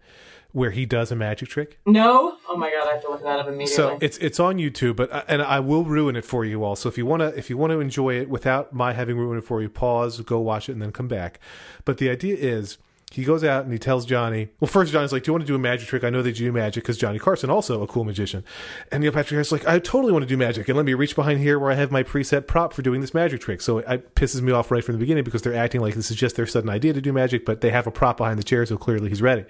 where 0.50 0.72
he 0.72 0.84
does 0.86 1.12
a 1.12 1.14
magic 1.14 1.48
trick. 1.48 1.78
No? 1.86 2.36
Oh 2.48 2.56
my 2.56 2.68
god, 2.68 2.88
I 2.88 2.94
have 2.94 3.02
to 3.02 3.10
look 3.10 3.22
that 3.22 3.38
up 3.38 3.46
immediately. 3.46 3.76
So 3.76 3.98
it's 4.00 4.18
it's 4.18 4.40
on 4.40 4.56
YouTube, 4.56 4.96
but 4.96 5.12
uh, 5.12 5.22
and 5.28 5.40
I 5.40 5.60
will 5.60 5.84
ruin 5.84 6.16
it 6.16 6.24
for 6.24 6.44
you 6.44 6.64
all. 6.64 6.74
So 6.74 6.88
if 6.88 6.98
you 6.98 7.06
want 7.06 7.20
to 7.20 7.28
if 7.38 7.48
you 7.48 7.56
want 7.56 7.70
to 7.70 7.78
enjoy 7.78 8.14
it 8.14 8.28
without 8.28 8.72
my 8.72 8.92
having 8.92 9.16
ruined 9.16 9.38
it 9.40 9.46
for 9.46 9.62
you, 9.62 9.68
pause, 9.68 10.20
go 10.22 10.40
watch 10.40 10.68
it, 10.68 10.72
and 10.72 10.82
then 10.82 10.90
come 10.90 11.06
back. 11.06 11.38
But 11.84 11.98
the 11.98 12.10
idea 12.10 12.34
is. 12.36 12.78
He 13.12 13.24
goes 13.24 13.42
out 13.42 13.64
and 13.64 13.72
he 13.72 13.78
tells 13.78 14.06
Johnny. 14.06 14.50
Well, 14.60 14.68
first 14.68 14.92
Johnny's 14.92 15.12
like, 15.12 15.24
"Do 15.24 15.30
you 15.30 15.32
want 15.32 15.42
to 15.42 15.46
do 15.46 15.56
a 15.56 15.58
magic 15.58 15.88
trick? 15.88 16.04
I 16.04 16.10
know 16.10 16.22
that 16.22 16.38
you 16.38 16.46
do 16.46 16.52
magic 16.52 16.84
because 16.84 16.96
Johnny 16.96 17.18
Carson 17.18 17.50
also 17.50 17.82
a 17.82 17.86
cool 17.88 18.04
magician." 18.04 18.44
And 18.92 19.02
Neil 19.02 19.10
Patrick 19.10 19.30
Harris 19.30 19.48
is 19.48 19.52
like, 19.52 19.66
"I 19.66 19.80
totally 19.80 20.12
want 20.12 20.22
to 20.22 20.28
do 20.28 20.36
magic, 20.36 20.68
and 20.68 20.76
let 20.76 20.86
me 20.86 20.94
reach 20.94 21.16
behind 21.16 21.40
here 21.40 21.58
where 21.58 21.72
I 21.72 21.74
have 21.74 21.90
my 21.90 22.04
preset 22.04 22.46
prop 22.46 22.72
for 22.72 22.82
doing 22.82 23.00
this 23.00 23.12
magic 23.12 23.40
trick." 23.40 23.62
So 23.62 23.78
it 23.78 24.14
pisses 24.14 24.42
me 24.42 24.52
off 24.52 24.70
right 24.70 24.84
from 24.84 24.94
the 24.94 25.00
beginning 25.00 25.24
because 25.24 25.42
they're 25.42 25.56
acting 25.56 25.80
like 25.80 25.94
this 25.94 26.10
is 26.10 26.16
just 26.16 26.36
their 26.36 26.46
sudden 26.46 26.70
idea 26.70 26.92
to 26.92 27.00
do 27.00 27.12
magic, 27.12 27.44
but 27.44 27.62
they 27.62 27.70
have 27.70 27.88
a 27.88 27.90
prop 27.90 28.16
behind 28.16 28.38
the 28.38 28.44
chair, 28.44 28.64
so 28.64 28.76
clearly 28.76 29.08
he's 29.08 29.22
ready 29.22 29.44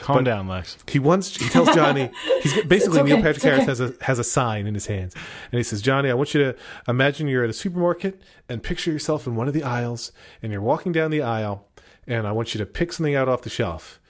Calm 0.00 0.24
down, 0.24 0.46
Lex. 0.46 0.76
he 0.88 0.98
wants 0.98 1.36
he 1.36 1.48
tells 1.48 1.74
Johnny 1.74 2.10
he's 2.42 2.64
basically 2.64 3.00
okay, 3.00 3.08
Neil 3.08 3.16
Patrick 3.16 3.36
it's 3.36 3.44
Harris 3.44 3.62
okay. 3.62 3.66
has 3.66 3.80
a 3.80 3.94
has 4.02 4.18
a 4.18 4.24
sign 4.24 4.66
in 4.66 4.74
his 4.74 4.86
hands 4.86 5.14
and 5.14 5.58
he 5.58 5.62
says 5.62 5.82
Johnny 5.82 6.10
I 6.10 6.14
want 6.14 6.34
you 6.34 6.40
to 6.44 6.56
imagine 6.86 7.28
you're 7.28 7.44
at 7.44 7.50
a 7.50 7.54
supermarket 7.54 8.20
and 8.48 8.62
picture 8.62 8.92
yourself 8.92 9.26
in 9.26 9.34
one 9.34 9.48
of 9.48 9.54
the 9.54 9.62
aisles 9.62 10.12
and 10.42 10.52
you're 10.52 10.60
walking 10.62 10.92
down 10.92 11.10
the 11.10 11.22
aisle 11.22 11.66
and 12.06 12.26
I 12.26 12.32
want 12.32 12.54
you 12.54 12.58
to 12.58 12.66
pick 12.66 12.92
something 12.92 13.14
out 13.14 13.28
off 13.28 13.42
the 13.42 13.50
shelf. 13.50 14.00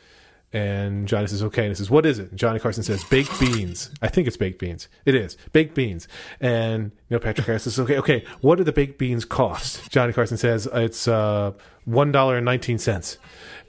And 0.52 1.08
Johnny 1.08 1.26
says 1.26 1.42
okay. 1.42 1.62
And 1.62 1.70
he 1.70 1.74
says 1.74 1.90
what 1.90 2.06
is 2.06 2.18
it? 2.18 2.30
And 2.30 2.38
Johnny 2.38 2.58
Carson 2.58 2.82
says 2.82 3.04
baked 3.04 3.38
beans. 3.40 3.90
I 4.00 4.08
think 4.08 4.26
it's 4.26 4.36
baked 4.36 4.58
beans. 4.58 4.88
It 5.04 5.14
is. 5.14 5.36
Baked 5.52 5.74
beans. 5.74 6.06
And 6.40 6.92
Neil 7.10 7.18
Patrick 7.18 7.46
Harris 7.46 7.64
says 7.64 7.78
okay 7.80 7.98
okay. 7.98 8.24
What 8.40 8.56
do 8.56 8.64
the 8.64 8.72
baked 8.72 8.98
beans 8.98 9.24
cost? 9.24 9.90
Johnny 9.90 10.12
Carson 10.12 10.36
says 10.36 10.68
it's 10.72 11.08
uh 11.08 11.52
one 11.84 12.12
dollar 12.12 12.36
and 12.36 12.44
nineteen 12.44 12.78
cents. 12.78 13.18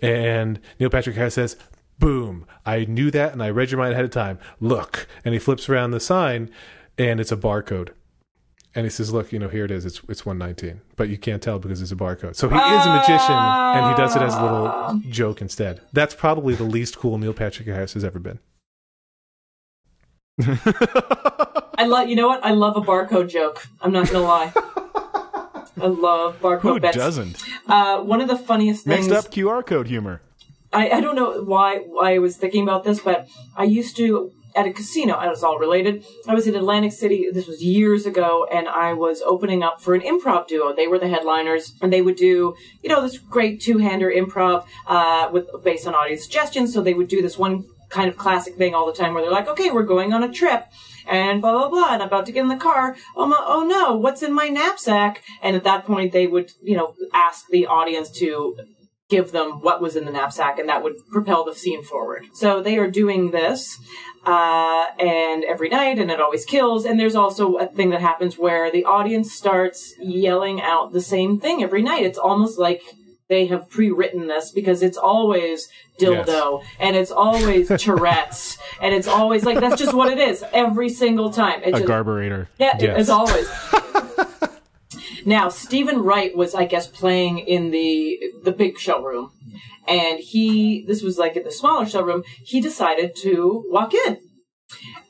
And 0.02 0.60
Neil 0.80 0.90
Patrick 0.90 1.16
Harris 1.16 1.34
says 1.34 1.58
boom. 2.00 2.46
I 2.66 2.86
knew 2.86 3.10
that 3.10 3.34
and 3.34 3.42
i 3.42 3.50
read 3.50 3.72
your 3.72 3.80
mind 3.80 3.94
ahead 3.94 4.06
of 4.06 4.12
time. 4.12 4.38
Look. 4.60 5.08
And 5.26 5.34
he 5.34 5.40
flips 5.40 5.68
around 5.68 5.92
the 5.92 6.00
sign 6.00 6.52
and 6.98 7.20
it's 7.20 7.32
a 7.32 7.38
barcode 7.38 7.90
and 8.78 8.86
he 8.86 8.90
says 8.90 9.12
look 9.12 9.34
you 9.34 9.40
know 9.40 9.50
here 9.50 9.66
it 9.66 9.72
is 9.72 9.86
it's 9.86 10.02
it's 10.08 10.26
119 10.26 10.80
but 10.96 11.10
you 11.10 11.18
can't 11.18 11.42
tell 11.42 11.60
because 11.60 11.82
it's 11.82 11.92
a 11.92 11.96
barcode 11.96 12.36
so 12.36 12.48
he 12.48 12.56
is 12.56 12.86
a 12.86 12.94
magician 12.94 13.36
and 13.36 13.90
he 13.90 13.98
does 13.98 14.16
it 14.16 14.22
as 14.22 14.36
a 14.36 14.42
little 14.42 15.02
joke 15.10 15.42
instead 15.42 15.82
that's 15.92 16.14
probably 16.14 16.56
the 16.56 16.64
least 16.64 16.98
cool 16.98 17.18
neil 17.18 17.34
patrick 17.34 17.68
harris 17.68 17.94
has 17.94 18.06
ever 18.06 18.20
been 18.20 18.40
I 20.40 21.86
love. 21.88 22.10
You 22.10 22.16
know 22.16 22.28
what? 22.28 22.46
I 22.46 22.52
love 22.52 22.78
a 22.78 22.82
barcode 22.82 23.30
joke. 23.30 23.66
I'm 23.82 23.92
not 23.92 24.08
gonna 24.08 24.24
lie. 24.24 24.52
I 24.56 25.88
love 25.88 26.40
barcode 26.42 26.62
Who 26.62 26.80
bets. 26.80 26.98
doesn't? 26.98 27.44
Uh, 27.68 28.02
one 28.02 28.22
of 28.22 28.28
the 28.28 28.38
funniest 28.38 28.86
things. 28.86 29.08
Mixed 29.08 29.28
up 29.28 29.32
QR 29.32 29.66
code 29.66 29.88
humor. 29.88 30.22
I, 30.74 30.90
I 30.90 31.02
don't 31.02 31.16
know 31.16 31.44
why 31.44 31.78
why 31.80 32.16
I 32.16 32.20
was 32.20 32.38
thinking 32.38 32.64
about 32.64 32.84
this, 32.84 33.00
but 33.00 33.28
I 33.56 33.64
used 33.64 33.96
to 33.98 34.32
at 34.58 34.66
a 34.66 34.74
casino. 34.74 35.18
And 35.18 35.32
it's 35.32 35.44
all 35.44 35.60
related. 35.60 36.04
I 36.28 36.34
was 36.34 36.48
in 36.48 36.56
Atlantic 36.56 36.92
City. 36.92 37.30
This 37.32 37.48
was 37.48 37.64
years 37.64 38.06
ago, 38.06 38.48
and 38.52 38.68
I 38.68 38.94
was 38.94 39.22
opening 39.22 39.64
up 39.64 39.80
for 39.80 39.94
an 39.94 40.02
improv 40.02 40.48
duo. 40.48 40.74
They 40.74 40.88
were 40.88 41.00
the 41.00 41.08
headliners, 41.08 41.74
and 41.82 41.94
they 41.94 42.02
would 42.02 42.18
do, 42.18 42.56
you 42.82 42.90
know, 42.90 43.02
this 43.02 43.18
great 43.18 43.62
two-hander 43.62 44.12
improv 44.12 44.66
uh, 44.88 45.30
with 45.32 45.48
based 45.64 45.88
on 45.88 45.94
audience 45.94 46.24
suggestions. 46.24 46.74
So 46.74 46.82
they 46.82 46.94
would 46.96 47.08
do 47.08 47.22
this 47.22 47.38
one 47.38 47.66
kind 47.90 48.10
of 48.10 48.18
classic 48.18 48.56
thing 48.56 48.76
all 48.76 48.86
the 48.86 48.94
time 48.94 49.14
where 49.14 49.24
they're 49.24 49.32
like, 49.32 49.48
okay, 49.48 49.72
we're 49.72 49.84
going 49.84 50.14
on 50.14 50.24
a 50.24 50.32
trip 50.32 50.66
and 51.08 51.42
blah 51.42 51.54
blah 51.54 51.70
blah 51.70 51.94
and 51.94 52.02
I'm 52.02 52.10
about 52.10 52.26
to 52.26 52.34
get 52.34 52.42
in 52.42 52.50
the 52.50 52.58
car 52.58 52.98
oh, 53.16 53.26
my, 53.26 53.38
oh 53.40 53.64
no 53.64 53.96
what's 53.96 54.22
in 54.22 54.34
my 54.34 54.50
knapsack 54.50 55.24
and 55.42 55.56
at 55.56 55.64
that 55.64 55.86
point 55.86 56.12
they 56.12 56.28
would 56.28 56.52
you 56.62 56.76
know 56.76 56.96
ask 57.14 57.48
the 57.50 57.66
audience 57.66 58.10
to 58.20 58.58
give 59.10 59.32
them 59.32 59.62
what 59.62 59.82
was 59.82 59.96
in 59.96 60.06
the 60.06 60.12
knapsack 60.12 60.60
and 60.60 60.68
that 60.68 60.84
would 60.84 60.96
propel 61.12 61.46
the 61.46 61.56
scene 61.56 61.82
forward 61.84 62.26
so 62.34 62.62
they 62.62 62.78
are 62.78 62.90
doing 62.92 63.32
this 63.32 63.78
uh, 64.26 64.86
and 65.00 65.46
every 65.46 65.70
night 65.70 65.98
and 65.98 66.12
it 66.12 66.20
always 66.20 66.44
kills 66.44 66.84
and 66.86 67.00
there's 67.00 67.16
also 67.16 67.56
a 67.56 67.66
thing 67.68 67.90
that 67.92 68.02
happens 68.02 68.38
where 68.38 68.70
the 68.70 68.84
audience 68.84 69.32
starts 69.32 69.94
yelling 70.00 70.62
out 70.62 70.92
the 70.92 71.00
same 71.02 71.40
thing 71.40 71.64
every 71.64 71.82
night 71.82 72.04
it's 72.04 72.18
almost 72.18 72.60
like 72.60 72.82
they 73.30 73.46
have 73.48 73.70
pre-written 73.70 74.28
this 74.28 74.52
because 74.52 74.82
it's 74.82 74.98
always 74.98 75.68
dildo 76.00 76.62
and 76.80 76.96
it's 76.96 77.12
always 77.12 77.68
Tourette's 77.82 78.58
and 78.82 78.94
it's 78.94 79.08
always 79.08 79.44
like 79.46 79.60
that's 79.60 79.78
just 79.82 79.94
what 79.94 80.12
it 80.12 80.18
is 80.18 80.44
every 80.54 80.88
single 80.90 81.30
time. 81.32 81.62
It 81.64 81.70
A 81.70 81.80
just- 81.80 81.86
garburator. 81.86 82.48
yeah, 82.58 82.78
Yes. 82.80 82.98
as 83.00 83.10
always. 83.10 83.50
now, 85.28 85.50
Steven 85.50 86.04
Wright 86.04 86.36
was, 86.36 86.56
I 86.56 86.64
guess, 86.64 86.88
playing 86.88 87.40
in 87.40 87.72
the 87.72 88.18
the 88.44 88.54
big 88.54 88.80
showroom, 88.80 89.32
and 89.86 90.20
he 90.20 90.86
this 90.88 91.02
was 91.04 91.18
like 91.18 91.36
at 91.36 91.44
the 91.44 91.52
smaller 91.52 91.86
showroom. 91.86 92.24
He 92.46 92.62
decided 92.62 93.14
to 93.18 93.66
walk 93.68 93.94
in, 93.94 94.20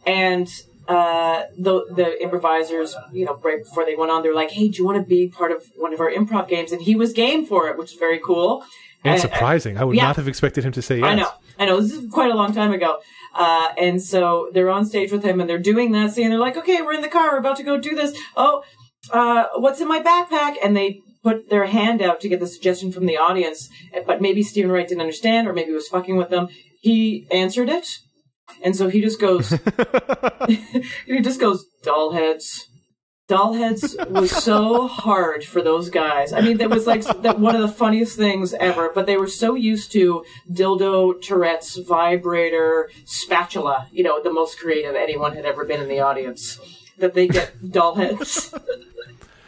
and 0.07 0.47
uh, 0.87 1.43
the 1.55 1.85
the 1.95 2.19
improvisers, 2.21 2.95
you 3.13 3.25
know, 3.25 3.39
right 3.43 3.63
before 3.63 3.85
they 3.85 3.95
went 3.95 4.09
on, 4.09 4.23
they 4.23 4.29
were 4.29 4.35
like, 4.35 4.49
"Hey, 4.49 4.69
do 4.69 4.77
you 4.79 4.85
want 4.85 4.97
to 4.97 5.07
be 5.07 5.29
part 5.29 5.51
of 5.51 5.63
one 5.75 5.93
of 5.93 5.99
our 5.99 6.11
improv 6.11 6.47
games?" 6.49 6.71
And 6.71 6.81
he 6.81 6.95
was 6.95 7.13
game 7.13 7.45
for 7.45 7.67
it, 7.69 7.77
which 7.77 7.93
is 7.93 7.99
very 7.99 8.19
cool. 8.19 8.63
And 9.03 9.13
And- 9.13 9.21
surprising. 9.21 9.77
I 9.77 9.83
would 9.83 9.95
yeah. 9.95 10.05
not 10.07 10.15
have 10.15 10.27
expected 10.27 10.63
him 10.63 10.71
to 10.71 10.81
say 10.81 10.97
yes. 10.97 11.05
I 11.05 11.13
know, 11.13 11.29
I 11.59 11.65
know. 11.65 11.79
This 11.79 11.91
is 11.93 12.11
quite 12.11 12.31
a 12.31 12.35
long 12.35 12.53
time 12.55 12.73
ago. 12.73 12.97
Uh, 13.35 13.67
and 13.77 14.01
so 14.01 14.49
they're 14.51 14.71
on 14.71 14.83
stage 14.83 15.11
with 15.11 15.23
him 15.23 15.39
and 15.39 15.47
they're 15.47 15.59
doing 15.59 15.91
that 15.91 16.11
scene. 16.11 16.31
They're 16.31 16.39
like, 16.39 16.57
okay, 16.57 16.81
we're 16.81 16.93
in 16.93 17.01
the 17.01 17.07
car. 17.07 17.33
We're 17.33 17.37
about 17.37 17.57
to 17.57 17.63
go 17.63 17.77
do 17.79 17.95
this. 17.95 18.17
Oh, 18.35 18.63
uh, 19.11 19.45
what's 19.55 19.81
in 19.81 19.87
my 19.87 20.01
backpack? 20.01 20.55
And 20.63 20.75
they 20.75 21.01
put 21.23 21.49
their 21.49 21.65
hand 21.65 22.01
out 22.01 22.21
to 22.21 22.29
get 22.29 22.39
the 22.39 22.47
suggestion 22.47 22.91
from 22.91 23.05
the 23.05 23.17
audience. 23.17 23.69
But 24.05 24.21
maybe 24.21 24.43
Steven 24.43 24.71
Wright 24.71 24.87
didn't 24.87 25.01
understand 25.01 25.47
or 25.47 25.53
maybe 25.53 25.67
he 25.67 25.73
was 25.73 25.87
fucking 25.87 26.15
with 26.15 26.29
them. 26.29 26.47
He 26.81 27.27
answered 27.31 27.69
it. 27.69 27.87
And 28.63 28.75
so 28.75 28.87
he 28.87 29.01
just 29.01 29.19
goes, 29.19 29.49
he 30.47 31.21
just 31.21 31.39
goes, 31.39 31.65
doll 31.83 32.13
heads. 32.13 32.67
Doll 33.27 33.53
heads 33.53 33.97
was 34.09 34.31
so 34.31 34.87
hard 34.87 35.43
for 35.43 35.61
those 35.61 35.89
guys. 35.89 36.31
I 36.31 36.39
mean, 36.39 36.59
that 36.59 36.69
was 36.69 36.87
like 36.87 37.03
that 37.23 37.39
one 37.39 37.57
of 37.57 37.61
the 37.61 37.67
funniest 37.67 38.15
things 38.15 38.53
ever. 38.53 38.89
But 38.95 39.05
they 39.05 39.17
were 39.17 39.27
so 39.27 39.53
used 39.55 39.91
to 39.91 40.23
dildo, 40.49 41.21
Tourette's, 41.21 41.75
vibrator, 41.75 42.89
spatula. 43.03 43.89
You 43.91 44.05
know, 44.05 44.23
the 44.23 44.31
most 44.31 44.57
creative 44.57 44.95
anyone 44.95 45.35
had 45.35 45.43
ever 45.43 45.65
been 45.65 45.81
in 45.81 45.89
the 45.89 45.99
audience. 45.99 46.57
That 46.99 47.15
they 47.15 47.27
get 47.27 47.69
doll 47.69 47.95
heads. 47.95 48.53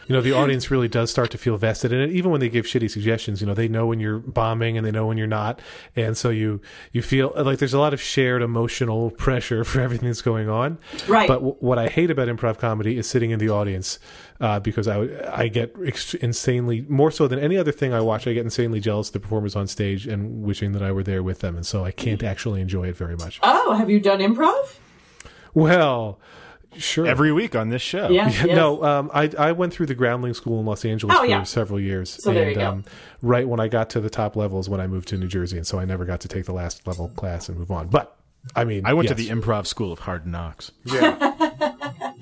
You 0.09 0.15
know, 0.15 0.21
the 0.21 0.33
audience 0.33 0.71
really 0.71 0.87
does 0.87 1.11
start 1.11 1.29
to 1.29 1.37
feel 1.37 1.55
vested 1.55 1.93
in 1.93 2.01
it, 2.01 2.09
even 2.09 2.31
when 2.31 2.39
they 2.41 2.49
give 2.49 2.65
shitty 2.65 2.89
suggestions. 2.89 3.41
You 3.41 3.47
know, 3.47 3.53
they 3.53 3.67
know 3.67 3.85
when 3.85 3.99
you're 3.99 4.17
bombing 4.17 4.75
and 4.75 4.83
they 4.83 4.89
know 4.89 5.05
when 5.05 5.19
you're 5.19 5.27
not, 5.27 5.61
and 5.95 6.17
so 6.17 6.31
you 6.31 6.61
you 6.91 7.03
feel 7.03 7.31
like 7.35 7.59
there's 7.59 7.75
a 7.75 7.79
lot 7.79 7.93
of 7.93 8.01
shared 8.01 8.41
emotional 8.41 9.11
pressure 9.11 9.63
for 9.69 9.81
everything 9.81 10.09
that's 10.09 10.23
going 10.23 10.49
on. 10.49 10.79
Right. 11.07 11.27
But 11.27 11.35
w- 11.35 11.55
what 11.59 11.77
I 11.77 11.89
hate 11.89 12.09
about 12.09 12.27
improv 12.27 12.57
comedy 12.57 12.97
is 12.97 13.07
sitting 13.07 13.29
in 13.29 13.37
the 13.37 13.49
audience 13.49 13.99
uh, 14.41 14.59
because 14.59 14.87
I 14.87 15.07
I 15.31 15.47
get 15.47 15.75
ex- 15.85 16.15
insanely 16.15 16.81
more 16.89 17.11
so 17.11 17.27
than 17.27 17.37
any 17.37 17.55
other 17.55 17.71
thing 17.71 17.93
I 17.93 18.01
watch. 18.01 18.25
I 18.25 18.33
get 18.33 18.43
insanely 18.43 18.79
jealous 18.79 19.09
of 19.09 19.13
the 19.13 19.19
performers 19.19 19.55
on 19.55 19.67
stage 19.67 20.07
and 20.07 20.41
wishing 20.41 20.71
that 20.71 20.81
I 20.81 20.91
were 20.91 21.03
there 21.03 21.21
with 21.21 21.41
them, 21.41 21.55
and 21.55 21.67
so 21.67 21.85
I 21.85 21.91
can't 21.91 22.23
actually 22.23 22.61
enjoy 22.61 22.87
it 22.87 22.97
very 22.97 23.15
much. 23.15 23.39
Oh, 23.43 23.75
have 23.75 23.91
you 23.91 23.99
done 23.99 24.21
improv? 24.21 24.79
Well, 25.53 26.19
sure. 26.77 27.05
Every 27.07 27.31
week 27.31 27.55
on 27.55 27.69
this 27.69 27.81
show. 27.81 28.09
Yeah. 28.09 28.29
Yeah, 28.29 28.29
yes. 28.45 28.55
No, 28.55 28.83
um, 28.83 29.11
I 29.13 29.29
I 29.37 29.51
went 29.53 29.73
through 29.73 29.87
the 29.87 29.95
Groundling 29.95 30.33
School 30.33 30.59
in 30.59 30.65
Los 30.65 30.85
Angeles 30.85 31.15
Oh, 31.17 31.21
for 31.21 31.25
yeah. 31.27 31.43
several 31.43 31.79
years, 31.79 32.09
So 32.09 32.33
there 32.33 32.43
and 32.43 32.51
you 32.51 32.57
go. 32.57 32.67
um, 32.69 32.83
right 33.21 33.47
when 33.47 33.59
I 33.59 33.67
got 33.67 33.89
to 33.91 33.99
the 33.99 34.09
top 34.09 34.35
levels, 34.35 34.69
when 34.69 34.79
I 34.79 34.87
moved 34.87 35.07
to 35.09 35.17
New 35.17 35.27
Jersey, 35.27 35.57
and 35.57 35.65
so 35.67 35.79
I 35.79 35.85
never 35.85 36.05
got 36.05 36.19
to 36.21 36.27
take 36.27 36.45
the 36.45 36.53
last 36.53 36.85
level 36.87 37.09
class 37.09 37.49
and 37.49 37.57
move 37.57 37.71
on. 37.71 37.87
But 37.87 38.15
I 38.55 38.63
mean, 38.63 38.85
I 38.85 38.93
went 38.93 39.07
to 39.09 39.13
the 39.15 39.29
improv 39.29 39.67
school 39.67 39.91
of 39.91 39.99
hard 39.99 40.25
knocks. 40.25 40.71
Yeah. 40.85 41.17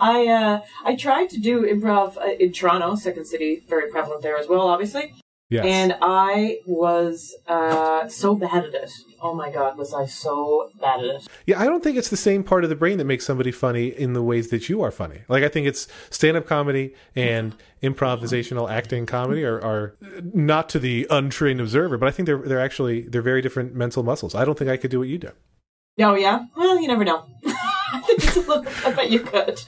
I 0.00 0.26
uh, 0.26 0.60
I 0.84 0.96
tried 0.96 1.30
to 1.30 1.40
do 1.40 1.62
improv 1.62 2.16
uh, 2.16 2.32
in 2.40 2.52
Toronto, 2.52 2.94
Second 2.96 3.26
City, 3.26 3.62
very 3.68 3.90
prevalent 3.90 4.22
there 4.22 4.36
as 4.36 4.48
well, 4.48 4.68
obviously. 4.68 5.14
Yes. 5.50 5.64
And 5.66 5.96
I 6.00 6.58
was 6.66 7.34
uh, 7.46 8.08
so 8.08 8.34
bad 8.34 8.64
at 8.64 8.74
it. 8.74 8.90
Oh 9.20 9.34
my 9.34 9.50
god, 9.50 9.78
was 9.78 9.94
I 9.94 10.06
so 10.06 10.70
bad 10.80 11.00
at 11.00 11.06
it? 11.06 11.28
yeah, 11.46 11.60
I 11.60 11.64
don't 11.64 11.82
think 11.82 11.96
it's 11.96 12.10
the 12.10 12.16
same 12.16 12.42
part 12.42 12.64
of 12.64 12.70
the 12.70 12.76
brain 12.76 12.98
that 12.98 13.04
makes 13.04 13.24
somebody 13.24 13.50
funny 13.50 13.88
in 13.88 14.12
the 14.12 14.22
ways 14.22 14.48
that 14.50 14.68
you 14.68 14.82
are 14.82 14.90
funny. 14.90 15.22
Like 15.28 15.44
I 15.44 15.48
think 15.48 15.66
it's 15.66 15.88
stand-up 16.10 16.46
comedy 16.46 16.94
and 17.16 17.54
improvisational 17.82 18.70
acting 18.70 19.06
comedy 19.06 19.44
are, 19.44 19.60
are 19.62 19.96
not 20.32 20.68
to 20.70 20.78
the 20.78 21.06
untrained 21.10 21.60
observer, 21.60 21.96
but 21.98 22.08
I 22.08 22.12
think 22.12 22.26
they're 22.26 22.38
they're 22.38 22.60
actually 22.60 23.02
they're 23.02 23.22
very 23.22 23.42
different 23.42 23.74
mental 23.74 24.02
muscles. 24.02 24.34
I 24.34 24.44
don't 24.44 24.58
think 24.58 24.70
I 24.70 24.76
could 24.76 24.90
do 24.90 24.98
what 24.98 25.08
you 25.08 25.18
do. 25.18 25.30
Oh 26.00 26.14
yeah, 26.14 26.44
well 26.56 26.80
you 26.80 26.88
never 26.88 27.04
know. 27.04 27.26
I 27.94 28.00
think 28.06 28.24
it's 28.24 28.36
a 28.36 28.40
little- 28.40 28.64
I 28.84 28.92
bet 28.92 29.10
you 29.10 29.20
could. 29.20 29.60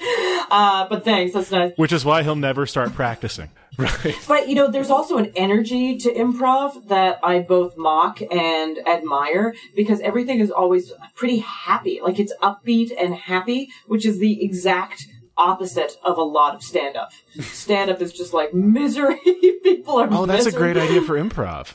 Uh, 0.51 0.89
but 0.89 1.05
thanks, 1.05 1.33
that's 1.35 1.51
nice. 1.51 1.73
Which 1.77 1.93
is 1.93 2.05
why 2.05 2.23
he'll 2.23 2.37
never 2.37 2.67
start 2.67 2.93
practicing. 2.95 3.51
Right. 3.79 4.17
But 4.27 4.49
you 4.49 4.55
know, 4.55 4.71
there's 4.71 4.89
also 4.89 5.19
an 5.19 5.33
energy 5.37 5.99
to 5.99 6.11
improv 6.11 6.89
that 6.89 7.21
I 7.23 7.41
both 7.41 7.77
mock 7.77 8.23
and 8.23 8.79
admire 8.89 9.55
because 9.75 10.01
everything 10.01 10.41
is 10.41 10.51
always 10.51 10.93
pretty 11.15 11.41
happy. 11.41 12.01
Like 12.03 12.19
it's 12.19 12.33
upbeat 12.43 12.91
and 12.99 13.15
happy, 13.15 13.69
which 13.87 14.07
is 14.07 14.19
the 14.19 14.43
exact 14.43 15.07
opposite 15.37 15.99
of 16.03 16.17
a 16.17 16.23
lot 16.23 16.55
of 16.55 16.63
stand 16.63 16.97
up. 16.97 17.11
stand 17.43 17.91
up 17.91 18.01
is 18.01 18.15
just 18.15 18.33
like 18.33 18.55
misery. 18.55 19.19
People 19.63 20.01
are 20.01 20.09
Oh, 20.11 20.25
that's 20.25 20.47
a 20.47 20.53
great 20.53 20.79
idea 20.79 21.03
for 21.03 21.17
improv. 21.17 21.75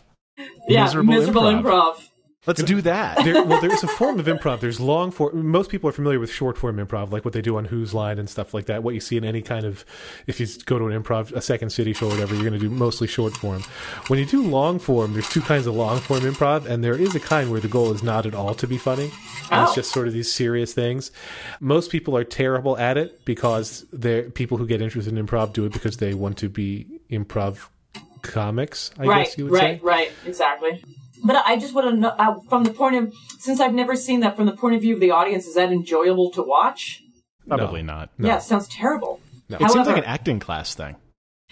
Yeah, 0.67 0.85
Miserable 0.85 1.13
miserable, 1.13 1.41
improv. 1.43 1.61
improv. 1.97 2.09
Let's 2.47 2.63
do 2.63 2.81
that. 2.81 3.23
there, 3.23 3.43
well, 3.43 3.61
there's 3.61 3.83
a 3.83 3.87
form 3.87 4.19
of 4.19 4.25
improv. 4.25 4.61
There's 4.61 4.79
long 4.79 5.11
form. 5.11 5.45
Most 5.45 5.69
people 5.69 5.87
are 5.87 5.93
familiar 5.93 6.19
with 6.19 6.31
short 6.31 6.57
form 6.57 6.77
improv, 6.77 7.11
like 7.11 7.23
what 7.23 7.35
they 7.35 7.41
do 7.41 7.55
on 7.55 7.65
Whose 7.65 7.93
Line 7.93 8.17
and 8.17 8.27
stuff 8.27 8.51
like 8.51 8.65
that. 8.65 8.81
What 8.81 8.95
you 8.95 8.99
see 8.99 9.15
in 9.15 9.23
any 9.23 9.43
kind 9.43 9.63
of, 9.63 9.85
if 10.25 10.39
you 10.39 10.47
go 10.65 10.79
to 10.79 10.87
an 10.87 11.03
improv, 11.03 11.31
a 11.33 11.41
second 11.41 11.69
city 11.69 11.93
show 11.93 12.07
or 12.07 12.09
whatever, 12.09 12.33
you're 12.33 12.43
going 12.43 12.59
to 12.59 12.59
do 12.59 12.71
mostly 12.71 13.07
short 13.07 13.33
form. 13.33 13.61
When 14.07 14.17
you 14.17 14.25
do 14.25 14.41
long 14.41 14.79
form, 14.79 15.13
there's 15.13 15.29
two 15.29 15.41
kinds 15.41 15.67
of 15.67 15.75
long 15.75 15.99
form 15.99 16.21
improv, 16.21 16.65
and 16.65 16.83
there 16.83 16.97
is 16.97 17.13
a 17.13 17.19
kind 17.19 17.51
where 17.51 17.59
the 17.59 17.67
goal 17.67 17.93
is 17.93 18.01
not 18.01 18.25
at 18.25 18.33
all 18.33 18.55
to 18.55 18.65
be 18.65 18.79
funny. 18.79 19.11
Oh. 19.51 19.65
It's 19.65 19.75
just 19.75 19.91
sort 19.91 20.07
of 20.07 20.13
these 20.13 20.33
serious 20.33 20.73
things. 20.73 21.11
Most 21.59 21.91
people 21.91 22.17
are 22.17 22.23
terrible 22.23 22.75
at 22.79 22.97
it 22.97 23.23
because 23.23 23.85
they're 23.93 24.31
people 24.31 24.57
who 24.57 24.65
get 24.65 24.81
interested 24.81 25.15
in 25.15 25.23
improv 25.23 25.53
do 25.53 25.65
it 25.65 25.73
because 25.73 25.97
they 25.97 26.15
want 26.15 26.39
to 26.39 26.49
be 26.49 26.87
improv 27.11 27.67
comics. 28.23 28.89
I 28.97 29.05
right, 29.05 29.25
guess 29.25 29.37
you 29.37 29.43
would 29.45 29.53
right, 29.53 29.61
say. 29.61 29.67
Right, 29.73 29.83
right, 29.83 30.11
exactly. 30.25 30.83
But 31.23 31.43
I 31.45 31.57
just 31.57 31.73
want 31.73 31.87
to 31.89 31.95
know 31.95 32.09
uh, 32.09 32.39
from 32.49 32.63
the 32.63 32.71
point 32.71 32.95
of 32.95 33.13
since 33.39 33.59
I've 33.59 33.73
never 33.73 33.95
seen 33.95 34.21
that 34.21 34.35
from 34.35 34.45
the 34.45 34.53
point 34.53 34.75
of 34.75 34.81
view 34.81 34.93
of 34.95 34.99
the 34.99 35.11
audience, 35.11 35.45
is 35.45 35.55
that 35.55 35.71
enjoyable 35.71 36.31
to 36.31 36.41
watch? 36.41 37.03
Probably 37.47 37.83
not. 37.83 38.09
Yeah, 38.17 38.37
it 38.37 38.43
sounds 38.43 38.67
terrible. 38.67 39.19
No. 39.49 39.57
It 39.59 39.69
seems 39.71 39.87
like 39.87 39.97
an 39.97 40.03
acting 40.05 40.39
class 40.39 40.73
thing. 40.73 40.95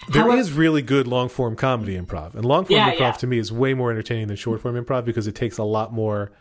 There 0.08 0.22
is 0.30 0.48
However- 0.48 0.60
really 0.60 0.82
good 0.82 1.06
long 1.06 1.28
form 1.28 1.56
comedy 1.56 1.98
improv, 1.98 2.34
and 2.34 2.44
long 2.44 2.64
form 2.64 2.78
Yeah, 2.78 2.92
improv 2.92 2.98
yeah. 3.00 3.12
to 3.12 3.26
me 3.26 3.38
is 3.38 3.52
way 3.52 3.74
more 3.74 3.90
entertaining 3.90 4.28
than 4.28 4.36
short 4.36 4.60
form 4.62 4.82
improv 4.82 5.04
because 5.04 5.26
it 5.26 5.34
takes 5.34 5.58
a 5.58 5.64
lot 5.64 5.92
more. 5.92 6.32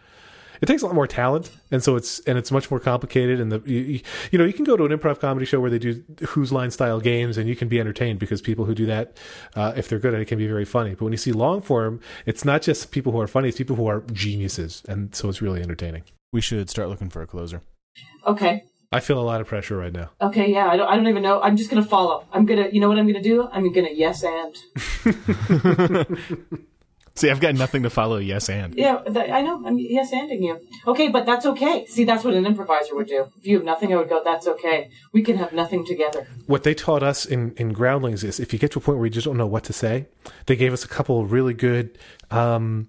It 0.61 0.65
takes 0.65 0.81
a 0.81 0.85
lot 0.85 0.95
more 0.95 1.07
talent, 1.07 1.51
and 1.71 1.83
so 1.83 1.95
it's 1.95 2.19
and 2.21 2.37
it's 2.37 2.51
much 2.51 2.69
more 2.69 2.79
complicated. 2.79 3.39
And 3.39 3.51
the 3.51 3.61
you, 3.65 3.79
you- 3.79 4.01
you 4.31 4.37
know 4.39 4.45
you 4.45 4.53
can 4.53 4.65
go 4.65 4.75
to 4.77 4.85
an 4.85 4.91
improv 4.97 5.19
comedy 5.19 5.45
show 5.45 5.59
where 5.59 5.69
they 5.69 5.79
do 5.79 6.03
whose 6.29 6.51
line 6.51 6.71
style 6.71 6.99
games, 6.99 7.37
and 7.37 7.47
you 7.47 7.55
can 7.55 7.67
be 7.67 7.79
entertained 7.79 8.19
because 8.19 8.41
people 8.41 8.65
who 8.65 8.75
do 8.75 8.85
that, 8.87 9.17
uh, 9.55 9.73
if 9.77 9.87
they're 9.87 9.99
good 9.99 10.13
at 10.13 10.19
it, 10.21 10.25
can 10.25 10.37
be 10.37 10.47
very 10.47 10.65
funny. 10.65 10.91
But 10.95 11.03
when 11.03 11.13
you 11.13 11.17
see 11.17 11.31
long 11.31 11.61
form, 11.61 11.99
it's 12.25 12.43
not 12.43 12.61
just 12.61 12.91
people 12.91 13.11
who 13.11 13.19
are 13.21 13.27
funny; 13.27 13.47
it's 13.49 13.57
people 13.57 13.75
who 13.75 13.87
are 13.87 14.01
geniuses, 14.11 14.83
and 14.87 15.15
so 15.15 15.29
it's 15.29 15.41
really 15.41 15.61
entertaining. 15.61 16.03
We 16.33 16.41
should 16.41 16.69
start 16.69 16.89
looking 16.89 17.09
for 17.09 17.21
a 17.21 17.27
closer. 17.27 17.61
Okay, 18.27 18.63
I 18.91 18.99
feel 18.99 19.19
a 19.19 19.23
lot 19.23 19.41
of 19.41 19.47
pressure 19.47 19.77
right 19.77 19.93
now. 19.93 20.09
okay, 20.21 20.51
yeah. 20.51 20.67
I 20.67 20.77
don't, 20.77 20.87
I 20.89 20.95
don't 20.95 21.07
even 21.07 21.23
know. 21.23 21.41
I'm 21.41 21.55
just 21.57 21.69
gonna 21.69 21.83
follow. 21.85 22.25
I'm 22.33 22.45
gonna. 22.45 22.67
You 22.71 22.81
know 22.81 22.89
what 22.89 22.99
I'm 22.99 23.07
gonna 23.07 23.21
do? 23.23 23.47
I'm 23.51 23.71
gonna 23.71 23.89
yes 23.93 24.23
and. 24.23 24.55
See, 27.19 27.29
I've 27.29 27.41
got 27.41 27.55
nothing 27.55 27.83
to 27.83 27.89
follow. 27.89 28.17
Yes, 28.17 28.49
and 28.49 28.73
Yeah, 28.75 28.99
th- 29.15 29.29
I 29.29 29.41
know. 29.41 29.61
I'm 29.65 29.77
yes 29.77 30.11
anding 30.13 30.41
you. 30.41 30.59
Okay, 30.87 31.09
but 31.09 31.25
that's 31.25 31.45
okay. 31.45 31.85
See, 31.85 32.05
that's 32.05 32.23
what 32.23 32.33
an 32.33 32.45
improviser 32.45 32.95
would 32.95 33.07
do. 33.07 33.27
If 33.37 33.45
you 33.45 33.57
have 33.57 33.65
nothing, 33.65 33.91
I 33.93 33.97
would 33.97 34.07
go. 34.09 34.21
That's 34.23 34.47
okay. 34.47 34.89
We 35.11 35.21
can 35.21 35.37
have 35.37 35.51
nothing 35.51 35.85
together. 35.85 36.27
what 36.47 36.63
they 36.63 36.73
taught 36.73 37.03
us 37.03 37.25
in, 37.25 37.53
in 37.57 37.73
groundlings 37.73 38.23
is 38.23 38.39
if 38.39 38.53
you 38.53 38.59
get 38.59 38.71
to 38.71 38.79
a 38.79 38.81
point 38.81 38.97
where 38.99 39.07
you 39.07 39.11
just 39.11 39.25
don't 39.25 39.37
know 39.37 39.51
what 39.55 39.63
to 39.65 39.73
say 39.73 40.07
they 40.45 40.55
gave 40.55 40.71
us 40.73 40.83
a 40.83 40.87
couple 40.87 41.19
of 41.21 41.31
really 41.31 41.53
good 41.53 41.97
um, 42.31 42.87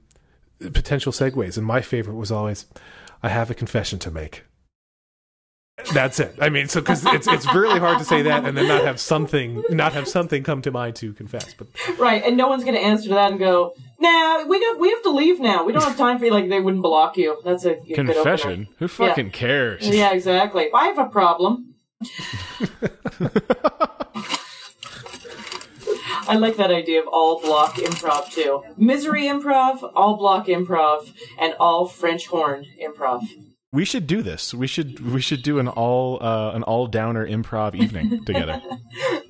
potential 0.72 1.12
segues 1.12 1.57
and 1.59 1.66
my 1.66 1.81
favorite 1.81 2.14
was 2.14 2.31
always 2.31 2.66
I 3.22 3.28
have 3.28 3.51
a 3.51 3.55
confession 3.55 3.99
to 4.01 4.11
make. 4.11 4.45
That's 5.93 6.20
it. 6.20 6.37
I 6.41 6.49
mean, 6.49 6.68
so 6.68 6.81
because 6.81 7.05
it's 7.07 7.26
it's 7.26 7.53
really 7.55 7.78
hard 7.78 7.99
to 7.99 8.05
say 8.05 8.22
that 8.22 8.45
and 8.45 8.57
then 8.57 8.68
not 8.68 8.85
have 8.85 9.01
something 9.01 9.62
not 9.70 9.93
have 9.93 10.09
something 10.09 10.43
come 10.43 10.62
to 10.62 10.70
mind 10.70 10.97
to 10.97 11.12
confess. 11.12 11.55
But 11.55 11.68
Right, 11.99 12.22
and 12.24 12.37
no 12.37 12.49
one's 12.49 12.64
going 12.64 12.76
to 12.76 12.81
answer 12.81 13.09
to 13.09 13.14
that 13.14 13.31
and 13.31 13.39
go, 13.39 13.74
"Nah, 13.99 14.45
we 14.47 14.61
got 14.61 14.78
we 14.78 14.91
have 14.91 15.03
to 15.03 15.11
leave 15.11 15.41
now. 15.41 15.64
We 15.64 15.72
don't 15.72 15.83
have 15.83 15.97
time 15.97 16.18
for 16.18 16.24
you." 16.26 16.31
Like 16.31 16.49
they 16.49 16.61
wouldn't 16.61 16.83
block 16.83 17.16
you. 17.16 17.41
That's 17.45 17.64
a 17.64 17.74
good. 17.74 17.95
Confession? 17.95 18.68
Who 18.78 18.89
fucking 18.89 19.31
cares? 19.31 19.89
Yeah, 19.89 20.12
exactly. 20.12 20.68
I 20.72 20.87
have 20.87 20.99
a 20.99 21.07
problem. 21.07 21.74
I 26.28 26.37
like 26.37 26.57
that 26.59 26.70
idea 26.70 27.01
of 27.01 27.09
all 27.09 27.41
block 27.41 27.74
improv 27.74 28.31
too. 28.31 28.62
Misery 28.76 29.24
improv, 29.24 29.91
all 29.95 30.16
block 30.16 30.47
improv, 30.47 31.12
and 31.39 31.55
all 31.59 31.87
French 31.89 32.26
horn 32.26 32.66
improv. 32.81 33.22
We 33.73 33.85
should 33.85 34.07
do 34.09 34.23
this. 34.23 34.53
We 34.53 34.66
should 34.66 34.99
we 35.12 35.21
should 35.21 35.43
do 35.45 35.61
an 35.61 35.68
all 35.68 36.18
uh, 36.23 36.51
an 36.53 36.64
all 36.64 36.89
downer 36.89 37.25
improv 37.27 37.75
evening 37.77 38.25
together. 38.27 38.61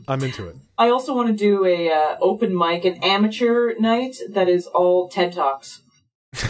I'm 0.09 0.22
into 0.24 0.49
it. 0.49 0.57
I 0.78 0.88
also 0.88 1.14
want 1.14 1.28
to 1.28 1.34
do 1.34 1.66
a 1.66 1.91
uh, 1.93 2.16
open 2.22 2.57
mic, 2.57 2.86
an 2.86 2.95
amateur 3.05 3.74
night 3.78 4.16
that 4.30 4.49
is 4.49 4.66
all 4.66 5.09
TED 5.09 5.34
talks. 5.34 5.82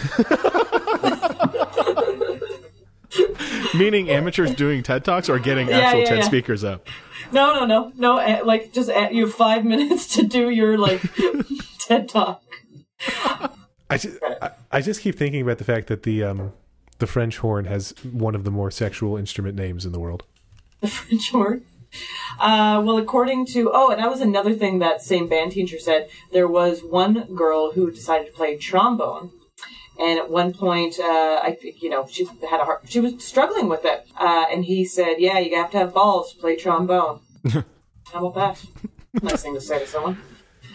Meaning 3.73 4.09
amateurs 4.09 4.55
doing 4.55 4.83
TED 4.83 5.03
talks 5.03 5.27
or 5.27 5.37
getting 5.37 5.67
Yeah, 5.67 5.79
actual 5.79 5.99
yeah, 6.01 6.05
TED 6.05 6.17
yeah. 6.19 6.23
speakers 6.23 6.63
up. 6.63 6.87
No, 7.33 7.53
no, 7.53 7.65
no, 7.65 7.91
no. 7.97 8.17
uh, 8.19 8.41
Like 8.45 8.71
just 8.71 8.89
uh, 8.89 9.09
you 9.11 9.25
have 9.25 9.35
five 9.35 9.65
minutes 9.73 10.15
to 10.15 10.23
do 10.23 10.49
your 10.49 10.77
like 10.77 11.01
TED 11.79 12.07
talk. 12.07 12.41
I 13.89 13.97
just, 13.97 14.17
I, 14.41 14.51
I 14.71 14.81
just 14.81 15.01
keep 15.01 15.17
thinking 15.17 15.41
about 15.41 15.57
the 15.57 15.63
fact 15.65 15.87
that 15.87 16.03
the 16.03 16.23
um 16.23 16.53
the 17.01 17.07
French 17.07 17.39
horn 17.39 17.65
has 17.65 17.93
one 18.13 18.35
of 18.35 18.45
the 18.45 18.51
more 18.51 18.71
sexual 18.71 19.17
instrument 19.17 19.57
names 19.57 19.85
in 19.85 19.91
the 19.91 19.99
world. 19.99 20.23
the 20.79 20.87
French 20.87 21.31
horn. 21.31 21.65
Uh, 22.39 22.81
well, 22.85 22.97
according 22.97 23.45
to 23.47 23.69
oh, 23.73 23.89
and 23.89 24.01
that 24.01 24.09
was 24.09 24.21
another 24.21 24.53
thing 24.53 24.79
that 24.79 25.01
same 25.01 25.27
band 25.27 25.51
teacher 25.51 25.77
said. 25.77 26.07
There 26.31 26.47
was 26.47 26.81
one 26.81 27.35
girl 27.35 27.73
who 27.73 27.91
decided 27.91 28.27
to 28.27 28.33
play 28.33 28.55
trombone, 28.55 29.31
and 29.99 30.17
at 30.17 30.29
one 30.29 30.53
point, 30.53 30.97
uh, 30.99 31.41
I 31.43 31.57
think 31.59 31.81
you 31.81 31.89
know 31.89 32.07
she 32.09 32.23
had 32.49 32.61
a 32.61 32.63
hard, 32.63 32.79
she 32.85 33.01
was 33.01 33.21
struggling 33.21 33.67
with 33.67 33.83
it, 33.83 34.07
uh, 34.17 34.45
and 34.49 34.63
he 34.63 34.85
said, 34.85 35.15
"Yeah, 35.17 35.39
you 35.39 35.53
have 35.57 35.71
to 35.71 35.79
have 35.79 35.93
balls 35.93 36.31
to 36.31 36.39
play 36.39 36.55
trombone." 36.55 37.19
How 37.51 38.25
about 38.25 38.35
that? 38.35 38.65
nice 39.21 39.43
thing 39.43 39.55
to 39.55 39.61
say 39.61 39.79
to 39.79 39.87
someone. 39.87 40.17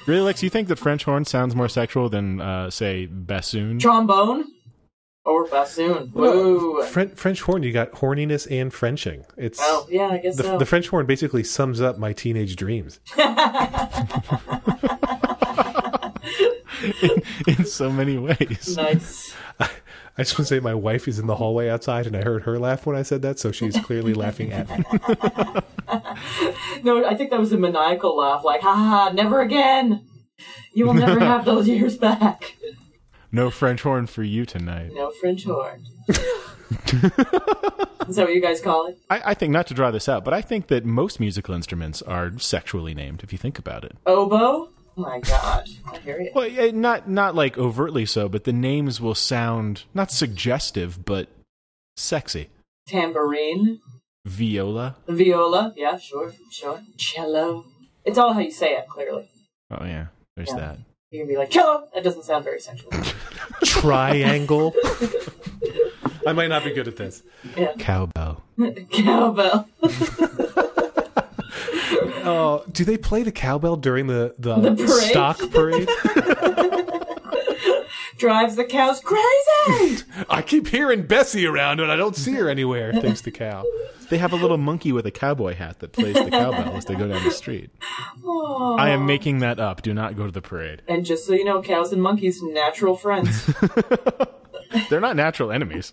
Really, 0.07 0.21
Lex? 0.21 0.43
You 0.43 0.51
think 0.51 0.69
that 0.69 0.79
French 0.79 1.05
horn 1.05 1.25
sounds 1.25 1.57
more 1.57 1.69
sexual 1.69 2.11
than 2.11 2.41
uh, 2.43 2.69
say 2.69 3.07
bassoon? 3.07 3.79
Trombone 3.79 4.45
Oh, 5.27 5.33
or 5.33 5.47
bassoon. 5.47 6.09
Whoa. 6.13 6.83
Fren- 6.85 7.11
French 7.17 7.43
horn, 7.43 7.63
you 7.65 7.73
got 7.73 7.91
horniness 7.93 8.47
and 8.51 8.73
Frenching. 8.73 9.25
It's 9.37 9.59
Oh 9.61 9.87
yeah, 9.91 10.07
I 10.09 10.19
guess 10.19 10.37
the, 10.37 10.45
so. 10.45 10.59
the 10.59 10.67
French 10.67 10.89
horn 10.89 11.07
basically 11.07 11.43
sums 11.43 11.81
up 11.81 11.99
my 11.99 12.13
teenage 12.13 12.55
dreams. 12.57 13.01
in 17.47 17.65
so 17.65 17.91
many 17.91 18.19
ways. 18.19 18.77
nice. 18.77 19.35
I 20.19 20.23
just 20.23 20.39
want 20.39 20.49
to 20.49 20.55
say 20.55 20.61
my 20.61 20.75
wife 20.75 21.09
is 21.09 21.19
in 21.19 21.27
the 21.27 21.37
hallway 21.37 21.69
outside, 21.69 22.07
and 22.07 22.17
I 22.17 22.23
heard 22.23 22.45
her 22.45 22.59
laugh 22.59 22.87
when 22.87 22.97
I 22.97 23.03
said 23.03 23.21
that, 23.23 23.39
so 23.39 23.53
she's 23.53 23.79
clearly 23.81 24.15
laughing 24.23 24.51
at 24.53 24.69
me. 24.71 24.83
No, 26.83 27.05
I 27.05 27.15
think 27.15 27.31
that 27.31 27.39
was 27.39 27.53
a 27.53 27.59
maniacal 27.59 28.17
laugh, 28.17 28.43
like, 28.43 28.63
ha, 28.63 28.75
ha, 28.75 29.11
never 29.13 29.43
again. 29.43 30.07
You 30.73 30.87
will 30.87 30.95
never 30.95 31.21
have 31.21 31.45
those 31.45 31.69
years 31.69 31.99
back. 31.99 32.57
No 33.33 33.51
French 33.51 33.83
horn 33.83 34.07
for 34.07 34.23
you 34.23 34.45
tonight. 34.47 34.91
No 34.95 35.11
French 35.11 35.45
horn. 35.45 35.85
Is 38.09 38.17
that 38.17 38.25
what 38.27 38.35
you 38.35 38.41
guys 38.41 38.61
call 38.61 38.87
it? 38.87 38.99
I, 39.11 39.23
I 39.31 39.35
think 39.35 39.53
not 39.53 39.67
to 39.69 39.75
draw 39.75 39.91
this 39.91 40.09
out, 40.09 40.25
but 40.25 40.33
I 40.33 40.41
think 40.41 40.69
that 40.69 40.85
most 40.85 41.19
musical 41.19 41.55
instruments 41.55 42.03
are 42.03 42.39
sexually 42.39 42.95
named. 42.95 43.23
If 43.25 43.33
you 43.33 43.39
think 43.39 43.59
about 43.59 43.85
it, 43.85 43.97
Oboe? 44.07 44.69
Oh 44.69 44.71
my 44.97 45.19
god. 45.21 45.69
I 45.93 45.99
hear 45.99 46.21
you. 46.21 46.31
well, 46.35 46.49
eh, 46.51 46.71
not 46.73 47.09
not 47.09 47.35
like 47.35 47.59
overtly 47.59 48.07
so, 48.07 48.29
but 48.29 48.45
the 48.45 48.53
names 48.53 49.01
will 49.01 49.15
sound 49.15 49.85
not 49.93 50.11
suggestive, 50.13 51.05
but 51.05 51.29
sexy. 51.97 52.49
Tambourine? 52.87 53.81
Viola. 54.25 54.97
Viola? 55.09 55.73
Yeah, 55.77 55.99
sure, 55.99 56.33
sure. 56.51 56.81
Cello? 56.97 57.65
It's 58.05 58.19
all 58.19 58.33
how 58.33 58.41
you 58.41 58.51
say 58.53 58.77
it, 58.77 58.87
clearly. 58.89 59.29
Oh 59.71 59.85
yeah, 59.85 60.07
there's 60.37 60.51
Yeah. 60.51 60.57
that. 60.59 60.79
You 61.11 61.21
can 61.21 61.29
be 61.29 61.37
like, 61.37 61.51
cello! 61.51 61.89
That 61.95 62.03
doesn't 62.03 62.25
sound 62.25 62.45
very 62.45 62.59
sexual. 62.61 62.91
Triangle. 63.65 64.75
I 66.27 66.33
might 66.33 66.49
not 66.49 66.65
be 66.65 66.73
good 66.73 66.89
at 66.89 66.97
this. 66.97 67.23
Cowbell. 67.79 68.43
Cowbell. 68.91 69.69
Oh, 72.29 72.65
do 72.73 72.85
they 72.85 72.99
play 72.99 73.23
the 73.23 73.31
cowbell 73.31 73.77
during 73.77 74.09
the 74.09 74.35
the, 74.37 74.57
The 74.57 74.75
parade? 74.75 75.11
stock 75.11 75.39
parade? 75.53 75.89
Drives 78.19 78.57
the 78.57 78.65
cows 78.65 79.01
crazy! 79.01 80.05
I 80.31 80.43
keep 80.43 80.69
hearing 80.69 81.03
Bessie 81.03 81.47
around, 81.47 81.81
and 81.81 81.91
I 81.91 81.97
don't 81.97 82.17
see 82.17 82.33
her 82.33 82.49
anywhere. 82.49 82.93
Thanks 82.93 83.21
the 83.21 83.31
cow. 83.31 83.65
They 84.09 84.19
have 84.19 84.33
a 84.33 84.37
little 84.37 84.57
monkey 84.57 84.93
with 84.93 85.05
a 85.07 85.11
cowboy 85.11 85.55
hat 85.55 85.81
that 85.81 85.93
plays 85.93 86.15
the 86.15 86.31
cowbell 86.31 86.77
as 86.77 86.85
they 86.85 86.95
go 86.95 87.09
down 87.09 87.25
the 87.25 87.31
street. 87.31 87.71
Aw. 88.25 88.77
I 88.77 88.91
am 88.91 89.05
making 89.05 89.41
that 89.41 89.59
up. 89.59 89.83
Do 89.83 89.93
not 89.93 90.17
go 90.17 90.27
to 90.27 90.33
the 90.33 90.41
parade. 90.41 90.83
And 90.89 91.05
just 91.05 91.27
so 91.27 91.33
you 91.33 91.45
know, 91.45 91.61
cows 91.61 91.93
and 91.93 92.03
monkeys, 92.03 92.41
natural 92.43 92.97
friends. 92.97 93.53
They're 94.91 95.01
not 95.01 95.17
natural 95.17 95.51
enemies. 95.51 95.93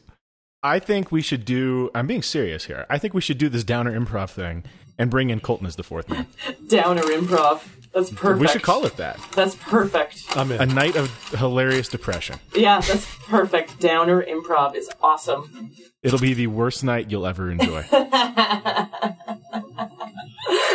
I 0.62 0.80
think 0.80 1.12
we 1.12 1.22
should 1.22 1.44
do. 1.44 1.90
I'm 1.94 2.08
being 2.08 2.22
serious 2.22 2.66
here. 2.66 2.86
I 2.90 2.98
think 2.98 3.14
we 3.14 3.22
should 3.22 3.38
do 3.38 3.50
this 3.50 3.64
downer 3.64 4.00
improv 4.00 4.30
thing 4.30 4.64
and 4.98 5.10
bring 5.10 5.30
in 5.30 5.40
Coulton 5.40 5.68
as 5.68 5.76
the 5.76 5.84
fourth 5.84 6.08
man. 6.08 6.28
Downer 6.68 7.02
improv. 7.02 7.62
That's 7.94 8.10
perfect. 8.10 8.42
We 8.42 8.48
should 8.48 8.64
call 8.64 8.86
it 8.86 8.98
that. 8.98 9.20
That's 9.34 9.56
perfect. 9.56 10.24
I'm 10.36 10.52
in. 10.52 10.62
A 10.62 10.66
night 10.66 10.96
of 10.96 11.12
hilarious 11.34 11.88
depression. 11.88 12.40
Yeah, 12.56 12.82
that's 12.82 13.06
perfect. 13.28 13.80
Downer 13.80 14.24
improv 14.24 14.76
is 14.76 14.90
awesome. 15.02 15.72
It'll 16.02 16.20
be 16.20 16.34
the 16.34 16.48
worst 16.48 16.84
night 16.84 17.12
you'll 17.12 17.28
ever 17.28 17.52
enjoy. 17.52 17.86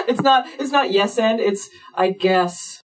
It's 0.09 0.23
not. 0.23 0.47
It's 0.59 0.73
not 0.73 0.91
yes 0.91 1.19
and. 1.19 1.39
It's 1.39 1.69
I 1.95 2.11
guess. 2.11 2.78